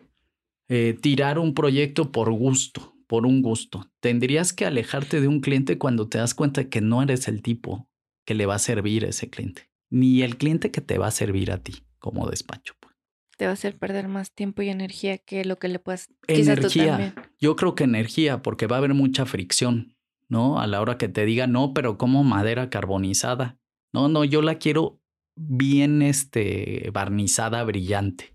eh, 0.68 0.98
tirar 1.00 1.38
un 1.38 1.54
proyecto 1.54 2.10
por 2.10 2.32
gusto, 2.32 2.96
por 3.06 3.24
un 3.24 3.42
gusto. 3.42 3.92
Tendrías 4.00 4.52
que 4.52 4.66
alejarte 4.66 5.20
de 5.20 5.28
un 5.28 5.40
cliente 5.40 5.78
cuando 5.78 6.08
te 6.08 6.18
das 6.18 6.34
cuenta 6.34 6.68
que 6.68 6.80
no 6.80 7.00
eres 7.00 7.28
el 7.28 7.42
tipo 7.42 7.88
que 8.24 8.34
le 8.34 8.44
va 8.44 8.56
a 8.56 8.58
servir 8.58 9.04
a 9.04 9.10
ese 9.10 9.30
cliente, 9.30 9.70
ni 9.88 10.22
el 10.22 10.36
cliente 10.36 10.72
que 10.72 10.80
te 10.80 10.98
va 10.98 11.06
a 11.06 11.12
servir 11.12 11.52
a 11.52 11.58
ti 11.58 11.84
como 12.00 12.28
despacho. 12.28 12.74
pues. 12.80 12.92
Te 13.36 13.44
va 13.44 13.52
a 13.52 13.54
hacer 13.54 13.78
perder 13.78 14.08
más 14.08 14.32
tiempo 14.32 14.62
y 14.62 14.68
energía 14.68 15.18
que 15.18 15.44
lo 15.44 15.60
que 15.60 15.68
le 15.68 15.78
puedas. 15.78 16.08
tú 16.08 16.14
Energía. 16.26 17.14
Yo 17.38 17.54
creo 17.54 17.76
que 17.76 17.84
energía, 17.84 18.42
porque 18.42 18.66
va 18.66 18.74
a 18.74 18.78
haber 18.80 18.94
mucha 18.94 19.26
fricción, 19.26 19.94
¿no? 20.26 20.60
A 20.60 20.66
la 20.66 20.80
hora 20.80 20.98
que 20.98 21.06
te 21.06 21.24
diga, 21.24 21.46
no, 21.46 21.72
pero 21.72 21.98
como 21.98 22.24
madera 22.24 22.68
carbonizada. 22.68 23.60
No, 23.92 24.08
no, 24.08 24.24
yo 24.24 24.42
la 24.42 24.56
quiero 24.56 25.00
bien 25.38 26.02
este, 26.02 26.90
barnizada, 26.92 27.62
brillante. 27.64 28.34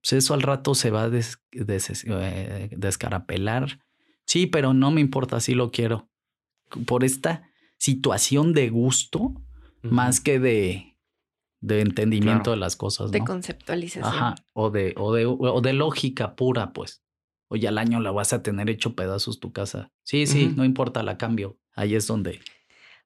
Pues 0.00 0.12
eso 0.12 0.34
al 0.34 0.42
rato 0.42 0.74
se 0.74 0.90
va 0.90 1.04
a 1.04 1.10
des- 1.10 1.42
des- 1.52 2.04
eh, 2.08 2.70
descarapelar. 2.76 3.80
Sí, 4.24 4.46
pero 4.46 4.74
no 4.74 4.90
me 4.90 5.00
importa 5.00 5.40
si 5.40 5.54
lo 5.54 5.70
quiero. 5.70 6.08
Por 6.86 7.02
esta 7.04 7.48
situación 7.78 8.52
de 8.52 8.68
gusto, 8.70 9.34
más 9.82 10.20
que 10.20 10.38
de, 10.38 10.96
de 11.60 11.80
entendimiento 11.80 12.44
Claro. 12.44 12.50
de 12.52 12.56
las 12.58 12.76
cosas, 12.76 13.10
De 13.10 13.20
¿no? 13.20 13.24
conceptualización. 13.24 14.04
Ajá, 14.14 14.34
o 14.52 14.70
de, 14.70 14.94
o 14.96 15.12
de, 15.14 15.24
o 15.26 15.60
de 15.60 15.72
lógica 15.72 16.36
pura, 16.36 16.72
pues. 16.72 17.02
Oye, 17.48 17.66
al 17.66 17.78
año 17.78 18.00
la 18.00 18.10
vas 18.10 18.32
a 18.34 18.42
tener 18.42 18.68
hecho 18.68 18.94
pedazos 18.94 19.40
tu 19.40 19.52
casa. 19.52 19.90
Sí, 20.02 20.26
sí, 20.26 20.52
no 20.54 20.64
importa, 20.64 21.02
la 21.02 21.16
cambio. 21.16 21.58
Ahí 21.74 21.94
es 21.94 22.06
donde, 22.06 22.40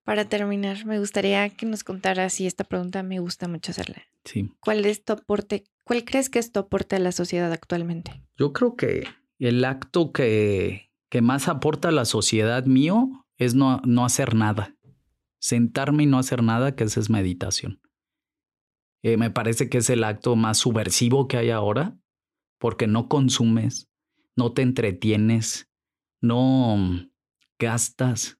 Para 0.05 0.25
terminar, 0.25 0.85
me 0.85 0.99
gustaría 0.99 1.49
que 1.51 1.67
nos 1.67 1.85
contaras, 1.85 2.41
y 2.41 2.47
esta 2.47 2.65
pregunta 2.65 3.03
me 3.03 3.21
gusta 3.21 3.49
mucho 3.49 3.71
hacerla. 3.73 4.03
sí. 4.25 4.51
¿Cuál 4.61 4.85
es 4.85 5.05
tu 5.05 5.13
aporte? 5.13 5.65
¿Cuál 5.85 6.05
crees 6.05 6.29
que 6.29 6.39
es 6.39 6.53
tu 6.53 6.61
aporte 6.61 6.97
a 6.97 6.99
la 6.99 7.13
sociedad 7.13 7.53
actualmente? 7.53 8.23
Yo 8.37 8.53
creo 8.53 8.77
que 8.77 9.05
el 9.39 9.65
acto 9.65 10.13
que, 10.13 10.91
que 11.11 11.23
más 11.23 11.49
aporta 11.49 11.89
a 11.89 11.93
la 11.93 12.05
sociedad 12.05 12.65
mío 12.65 13.27
es 13.37 13.55
no, 13.55 13.81
no 13.85 14.05
hacer 14.05 14.35
nada. 14.35 14.75
Sentarme 15.41 16.05
y 16.05 16.07
no 16.07 16.19
hacer 16.19 16.43
nada, 16.43 16.75
que 16.75 16.85
esa 16.85 17.01
es 17.01 17.11
meditación. 17.11 17.81
Eh, 19.03 19.17
me 19.17 19.31
parece 19.31 19.69
que 19.69 19.79
es 19.79 19.91
el 19.91 20.05
acto 20.05 20.37
más 20.37 20.59
subversivo 20.59 21.27
que 21.27 21.37
hay 21.37 21.51
ahora, 21.51 21.99
porque 22.59 22.87
no 22.87 23.09
consumes, 23.09 23.89
no 24.37 24.53
te 24.53 24.63
entretienes, 24.63 25.69
no 26.21 26.77
mm, 26.77 27.11
gastas. 27.59 28.39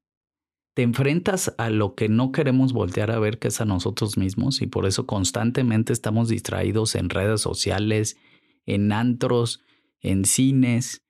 Te 0.75 0.83
enfrentas 0.83 1.55
a 1.59 1.69
lo 1.69 1.95
que 1.95 2.09
no 2.09 2.33
queremos 2.33 2.73
voltear 2.73 3.11
a 3.11 3.19
ver, 3.19 3.39
que 3.39 3.49
es 3.49 3.61
a 3.61 3.67
nosotros 3.67 4.17
mismos, 4.17 4.63
y 4.63 4.67
por 4.67 4.87
eso 4.87 5.07
constantemente 5.07 5.93
estamos 5.93 6.29
distraídos 6.29 6.95
en 6.95 7.11
redes 7.11 7.43
sociales, 7.43 8.17
en 8.65 8.93
antros, 8.93 9.63
en 10.01 10.25
cines. 10.25 11.05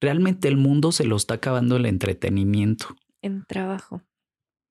Realmente 0.00 0.48
el 0.48 0.58
mundo 0.58 0.92
se 0.92 1.04
lo 1.04 1.16
está 1.16 1.34
acabando 1.34 1.76
el 1.76 1.86
entretenimiento. 1.86 2.96
En 3.22 3.44
trabajo. 3.46 4.02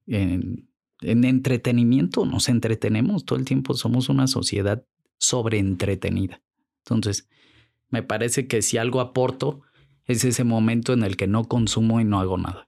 En, 0.05 0.69
en 1.01 1.23
entretenimiento 1.23 2.25
nos 2.25 2.47
entretenemos 2.47 3.25
todo 3.25 3.39
el 3.39 3.45
tiempo, 3.45 3.73
somos 3.73 4.07
una 4.07 4.27
sociedad 4.27 4.85
sobreentretenida. 5.17 6.41
Entonces, 6.85 7.27
me 7.89 8.03
parece 8.03 8.47
que 8.47 8.61
si 8.61 8.77
algo 8.77 9.01
aporto 9.01 9.61
es 10.05 10.23
ese 10.23 10.43
momento 10.43 10.93
en 10.93 11.03
el 11.03 11.17
que 11.17 11.27
no 11.27 11.45
consumo 11.45 11.99
y 11.99 12.05
no 12.05 12.19
hago 12.19 12.37
nada. 12.37 12.66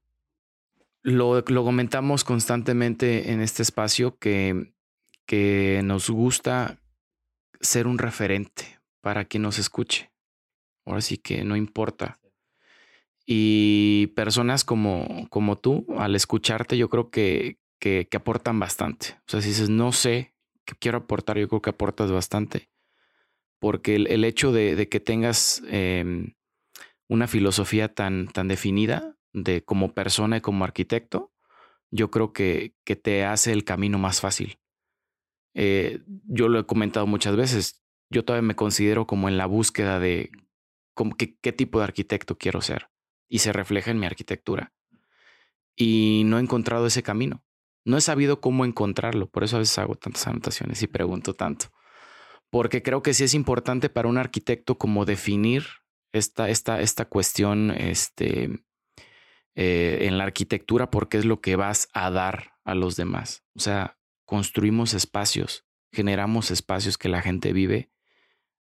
Lo, 1.01 1.41
lo 1.41 1.63
comentamos 1.63 2.23
constantemente 2.23 3.31
en 3.31 3.41
este 3.41 3.63
espacio 3.63 4.17
que, 4.17 4.73
que 5.25 5.81
nos 5.83 6.09
gusta 6.09 6.81
ser 7.61 7.87
un 7.87 7.97
referente 7.97 8.79
para 9.01 9.25
quien 9.25 9.43
nos 9.43 9.59
escuche. 9.59 10.11
Ahora 10.85 11.01
sí 11.01 11.17
que 11.17 11.43
no 11.43 11.55
importa. 11.55 12.19
Y 13.25 14.07
personas 14.15 14.63
como, 14.65 15.27
como 15.29 15.57
tú, 15.57 15.85
al 15.97 16.15
escucharte, 16.15 16.77
yo 16.77 16.89
creo 16.89 17.11
que, 17.11 17.59
que, 17.79 18.07
que 18.09 18.17
aportan 18.17 18.59
bastante. 18.59 19.17
O 19.19 19.29
sea, 19.29 19.41
si 19.41 19.49
dices, 19.49 19.69
no 19.69 19.91
sé 19.91 20.33
qué 20.65 20.73
quiero 20.79 20.97
aportar, 20.97 21.37
yo 21.37 21.47
creo 21.47 21.61
que 21.61 21.69
aportas 21.69 22.11
bastante. 22.11 22.71
Porque 23.59 23.95
el, 23.95 24.07
el 24.07 24.23
hecho 24.23 24.51
de, 24.51 24.75
de 24.75 24.89
que 24.89 24.99
tengas 24.99 25.61
eh, 25.67 26.33
una 27.07 27.27
filosofía 27.27 27.93
tan, 27.93 28.27
tan 28.29 28.47
definida 28.47 29.18
de 29.33 29.63
como 29.63 29.93
persona 29.93 30.37
y 30.37 30.41
como 30.41 30.63
arquitecto, 30.63 31.31
yo 31.91 32.11
creo 32.11 32.33
que, 32.33 32.75
que 32.83 32.95
te 32.95 33.25
hace 33.25 33.51
el 33.51 33.63
camino 33.63 33.97
más 33.97 34.21
fácil. 34.21 34.59
Eh, 35.53 36.01
yo 36.25 36.47
lo 36.47 36.59
he 36.59 36.65
comentado 36.65 37.07
muchas 37.07 37.35
veces, 37.35 37.83
yo 38.09 38.23
todavía 38.23 38.47
me 38.47 38.55
considero 38.55 39.07
como 39.07 39.27
en 39.29 39.37
la 39.37 39.45
búsqueda 39.45 39.99
de 39.99 40.31
como 40.93 41.15
que- 41.15 41.37
qué 41.39 41.51
tipo 41.53 41.79
de 41.79 41.85
arquitecto 41.85 42.37
quiero 42.37 42.61
ser 42.61 42.89
y 43.27 43.39
se 43.39 43.53
refleja 43.53 43.91
en 43.91 43.99
mi 43.99 44.05
arquitectura. 44.05 44.73
Y 45.75 46.23
no 46.25 46.37
he 46.37 46.41
encontrado 46.41 46.87
ese 46.87 47.03
camino. 47.03 47.43
No 47.85 47.97
he 47.97 48.01
sabido 48.01 48.41
cómo 48.41 48.65
encontrarlo, 48.65 49.29
por 49.29 49.43
eso 49.43 49.55
a 49.55 49.59
veces 49.59 49.77
hago 49.79 49.95
tantas 49.95 50.27
anotaciones 50.27 50.83
y 50.83 50.87
pregunto 50.87 51.33
tanto. 51.33 51.67
Porque 52.49 52.83
creo 52.83 53.01
que 53.01 53.13
sí 53.13 53.23
es 53.23 53.33
importante 53.33 53.89
para 53.89 54.09
un 54.09 54.17
arquitecto 54.17 54.77
como 54.77 55.05
definir 55.05 55.65
esta, 56.11 56.49
esta, 56.49 56.81
esta 56.81 57.05
cuestión 57.05 57.71
este, 57.71 58.49
eh, 59.61 60.07
en 60.07 60.17
la 60.17 60.23
arquitectura 60.23 60.89
porque 60.89 61.17
es 61.17 61.25
lo 61.25 61.41
que 61.41 61.57
vas 61.57 61.89
a 61.91 62.09
dar 62.09 62.53
a 62.63 62.75
los 62.75 62.95
demás. 62.95 63.43
O 63.55 63.59
sea, 63.59 63.97
construimos 64.23 64.93
espacios, 64.93 65.65
generamos 65.91 66.49
espacios 66.49 66.97
que 66.97 67.09
la 67.09 67.21
gente 67.21 67.51
vive 67.51 67.91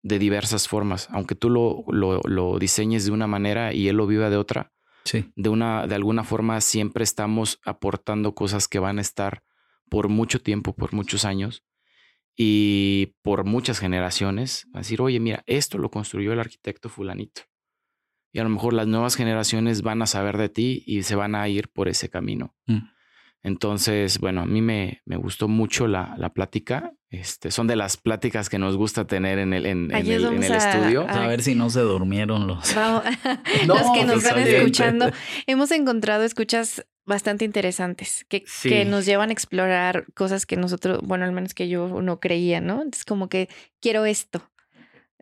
de 0.04 0.20
diversas 0.20 0.70
formas, 0.70 1.10
aunque 1.12 1.36
tú 1.36 1.50
lo, 1.50 1.84
lo, 1.90 2.22
lo 2.24 2.60
diseñes 2.60 3.04
de 3.04 3.12
una 3.12 3.28
manera 3.28 3.74
y 3.74 3.90
él 3.90 3.98
lo 3.98 4.08
viva 4.08 4.30
de 4.30 4.38
otra, 4.38 4.72
Sí, 5.04 5.26
de, 5.36 5.50
una, 5.50 5.86
de 5.86 5.96
alguna 5.96 6.24
forma 6.24 6.62
siempre 6.62 7.04
estamos 7.04 7.60
aportando 7.66 8.34
cosas 8.34 8.70
que 8.70 8.80
van 8.80 8.98
a 8.98 9.02
estar 9.02 9.44
por 9.90 10.08
mucho 10.08 10.42
tiempo, 10.42 10.74
por 10.74 10.94
muchos 10.94 11.26
años 11.26 11.66
y 12.38 13.18
por 13.22 13.44
muchas 13.44 13.80
generaciones. 13.80 14.66
A 14.74 14.78
decir, 14.78 15.02
oye, 15.02 15.20
mira, 15.20 15.44
esto 15.46 15.78
lo 15.78 15.92
construyó 15.92 16.32
el 16.32 16.40
arquitecto 16.40 16.88
fulanito. 16.88 17.42
Y 18.36 18.40
a 18.40 18.44
lo 18.44 18.50
mejor 18.50 18.74
las 18.74 18.86
nuevas 18.86 19.16
generaciones 19.16 19.82
van 19.82 20.02
a 20.02 20.08
saber 20.08 20.38
de 20.38 20.50
ti 20.50 20.84
y 20.86 21.04
se 21.04 21.16
van 21.16 21.36
a 21.36 21.48
ir 21.48 21.70
por 21.70 21.88
ese 21.88 22.10
camino. 22.10 22.54
Mm. 22.66 22.80
Entonces, 23.44 24.20
bueno, 24.20 24.42
a 24.42 24.46
mí 24.46 24.62
me, 24.62 25.02
me 25.06 25.16
gustó 25.16 25.48
mucho 25.48 25.88
la, 25.88 26.16
la 26.18 26.34
plática. 26.34 26.92
Este, 27.10 27.50
son 27.50 27.68
de 27.68 27.78
las 27.78 27.96
pláticas 27.96 28.50
que 28.50 28.60
nos 28.60 28.76
gusta 28.76 29.08
tener 29.08 29.40
en 29.40 29.54
el, 29.54 29.66
en, 29.66 29.90
el, 29.90 30.12
en 30.12 30.22
vamos 30.24 30.46
el 30.46 30.52
a- 30.52 30.58
estudio. 30.58 31.08
a- 31.08 31.24
a 31.24 31.28
ver 31.28 31.42
si 31.44 31.56
no 31.56 31.70
se 31.70 31.80
durmieron 31.80 32.46
los. 32.46 32.76
No, 32.76 33.04
los 33.68 33.92
que 33.94 34.04
nos 34.04 34.22
pues, 34.24 34.34
van 34.34 34.40
escuchando, 34.48 35.12
hemos 35.48 35.72
encontrado 35.72 36.24
escuchas 36.26 36.86
bastante 37.06 37.46
interesantes 37.46 38.26
que, 38.28 38.44
Sí. 38.48 38.68
que 38.68 38.84
nos 38.84 39.06
llevan 39.06 39.30
a 39.30 39.34
explorar 39.34 40.08
cosas 40.14 40.46
que 40.46 40.58
nosotros, 40.58 41.00
bueno, 41.04 41.24
al 41.24 41.32
menos 41.32 41.54
que 41.54 41.70
yo 41.70 42.02
no 42.02 42.20
creía, 42.20 42.60
¿no? 42.60 42.78
Entonces, 42.82 43.06
como 43.06 43.30
que 43.30 43.48
quiero 43.80 44.06
esto. 44.06 44.42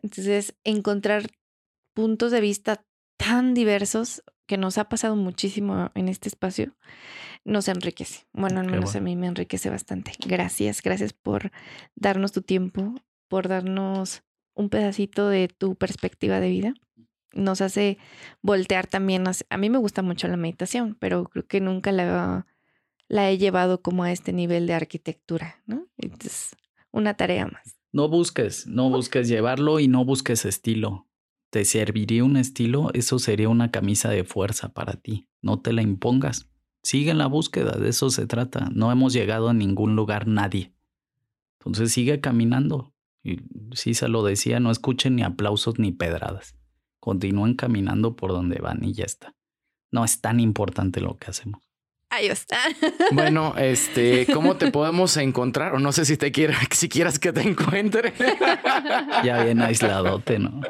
Entonces, 0.02 0.56
encontrar 0.64 1.28
puntos 1.94 2.32
de 2.32 2.42
vista 2.42 2.84
tan 3.26 3.54
diversos 3.54 4.24
que 4.46 4.58
nos 4.58 4.78
ha 4.78 4.90
pasado 4.90 5.16
muchísimo 5.16 5.92
en 5.96 6.10
este 6.10 6.28
espacio, 6.30 6.76
nos 7.46 7.68
enriquece. 7.68 8.26
Bueno, 8.34 8.60
al 8.60 8.66
menos 8.68 8.92
bueno. 8.94 9.00
a 9.00 9.02
mí 9.02 9.16
me 9.16 9.28
enriquece 9.28 9.70
bastante. 9.70 10.12
Gracias, 10.26 10.82
gracias 10.82 11.14
por 11.14 11.52
darnos 11.96 12.32
tu 12.32 12.42
tiempo, 12.42 12.96
por 13.28 13.48
darnos 13.48 14.24
un 14.54 14.70
pedacito 14.70 15.30
de 15.30 15.48
tu 15.48 15.76
perspectiva 15.76 16.40
de 16.40 16.50
vida. 16.50 16.74
Nos 17.34 17.62
hace 17.62 17.98
voltear 18.42 18.86
también. 18.88 19.28
hacia- 19.28 19.48
A 19.50 19.58
mí 19.58 19.70
me 19.70 19.78
gusta 19.80 20.02
mucho 20.02 20.28
la 20.28 20.38
meditación, 20.38 20.96
pero 21.00 21.24
creo 21.26 21.48
que 21.48 21.62
nunca 21.62 21.92
la, 21.92 22.46
la 23.08 23.30
he 23.32 23.38
llevado 23.38 23.82
como 23.82 24.04
a 24.04 24.12
este 24.12 24.34
nivel 24.34 24.68
de 24.68 24.74
arquitectura, 24.74 25.62
¿no? 25.66 25.88
Entonces, 25.98 26.56
una 26.92 27.16
tarea 27.16 27.48
más. 27.48 27.78
No 27.92 28.08
busques, 28.10 28.68
no 28.68 28.90
busques 28.90 29.28
llevarlo 29.28 29.80
y 29.80 29.88
no 29.88 30.04
busques 30.06 30.46
estilo. 30.46 31.08
¿Te 31.54 31.66
serviría 31.66 32.24
un 32.24 32.36
estilo? 32.36 32.90
Eso 32.96 33.20
sería 33.20 33.48
una 33.48 33.70
camisa 33.70 34.10
de 34.10 34.24
fuerza 34.24 34.74
para 34.74 34.94
ti. 34.94 35.28
No 35.44 35.60
te 35.60 35.72
la 35.72 35.84
impongas. 35.84 36.50
Sigue 36.82 37.12
en 37.12 37.20
la 37.20 37.28
búsqueda, 37.28 37.78
de 37.78 37.90
eso 37.90 38.10
se 38.10 38.26
trata. 38.26 38.72
No 38.74 38.92
hemos 38.92 39.14
llegado 39.14 39.50
a 39.50 39.54
ningún 39.54 39.96
lugar 39.96 40.26
nadie. 40.26 40.74
Entonces 41.60 41.92
sigue 41.92 42.20
caminando. 42.22 42.96
Y 43.24 43.42
sí 43.76 43.94
se 43.94 44.08
lo 44.08 44.24
decía, 44.24 44.60
no 44.60 44.72
escuchen 44.72 45.16
ni 45.16 45.22
aplausos 45.22 45.78
ni 45.78 45.92
pedradas. 45.92 46.56
Continúen 47.00 47.54
caminando 47.54 48.16
por 48.16 48.32
donde 48.32 48.58
van 48.60 48.84
y 48.84 48.94
ya 48.94 49.06
está. 49.06 49.36
No 49.92 50.04
es 50.04 50.22
tan 50.22 50.40
importante 50.40 51.02
lo 51.02 51.20
que 51.20 51.30
hacemos. 51.30 51.63
Adiós. 52.16 52.46
Bueno, 53.12 53.56
este, 53.58 54.28
¿cómo 54.32 54.56
te 54.56 54.70
podemos 54.72 55.18
encontrar? 55.18 55.74
O 55.74 55.80
no 55.80 55.92
sé 55.92 56.06
si 56.06 56.16
te 56.16 56.32
quiera, 56.32 56.56
si 56.72 56.88
quieras 56.88 57.18
que 57.18 57.34
te 57.34 57.42
encuentre. 57.42 58.14
Ya 59.24 59.44
bien 59.44 59.62
aisladote, 59.62 60.40
¿no? 60.40 60.62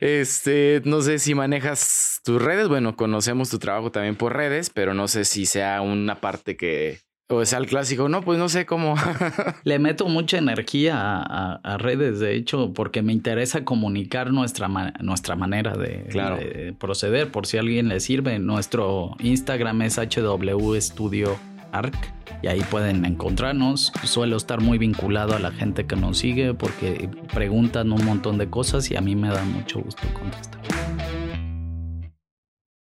Este, 0.00 0.82
no 0.84 1.00
sé 1.00 1.18
si 1.18 1.34
manejas 1.34 2.20
tus 2.24 2.42
redes. 2.42 2.68
Bueno, 2.68 2.96
conocemos 2.96 3.50
tu 3.50 3.58
trabajo 3.58 3.90
también 3.92 4.16
por 4.16 4.34
redes, 4.34 4.70
pero 4.70 4.94
no 4.94 5.06
sé 5.06 5.24
si 5.24 5.46
sea 5.46 5.80
una 5.80 6.20
parte 6.20 6.56
que, 6.56 7.00
O 7.28 7.40
es 7.40 7.54
al 7.54 7.66
clásico, 7.66 8.10
no, 8.10 8.20
pues 8.20 8.38
no 8.38 8.50
sé 8.50 8.66
cómo. 8.66 8.96
Le 9.64 9.78
meto 9.78 10.06
mucha 10.08 10.36
energía 10.36 11.22
a, 11.22 11.78
redes, 11.78 12.20
de 12.20 12.34
hecho, 12.34 12.74
porque 12.74 13.00
me 13.00 13.14
interesa 13.14 13.64
comunicar 13.64 14.30
nuestra, 14.30 14.68
nuestra 15.00 15.34
manera 15.34 15.72
de, 15.74 16.74
proceder. 16.78 17.30
Por 17.30 17.46
si 17.46 17.56
a 17.56 17.60
alguien 17.60 17.88
le 17.88 18.00
sirve, 18.00 18.38
nuestro 18.38 19.16
Instagram 19.20 19.82
es 19.82 19.98
HW 19.98 20.74
Studio 20.80 21.38
Arc 21.72 22.12
y 22.42 22.48
ahí 22.48 22.60
pueden 22.70 23.06
encontrarnos. 23.06 23.90
Suelo 24.04 24.36
estar 24.36 24.60
muy 24.60 24.76
vinculado 24.76 25.34
a 25.34 25.38
la 25.38 25.50
gente 25.50 25.86
que 25.86 25.96
nos 25.96 26.18
sigue 26.18 26.52
porque 26.52 27.08
preguntan 27.32 27.90
un 27.92 28.04
montón 28.04 28.36
de 28.36 28.50
cosas 28.50 28.90
y 28.90 28.96
a 28.96 29.00
mí 29.00 29.16
me 29.16 29.28
da 29.28 29.42
mucho 29.44 29.80
gusto 29.80 30.02
contestar. 30.12 30.60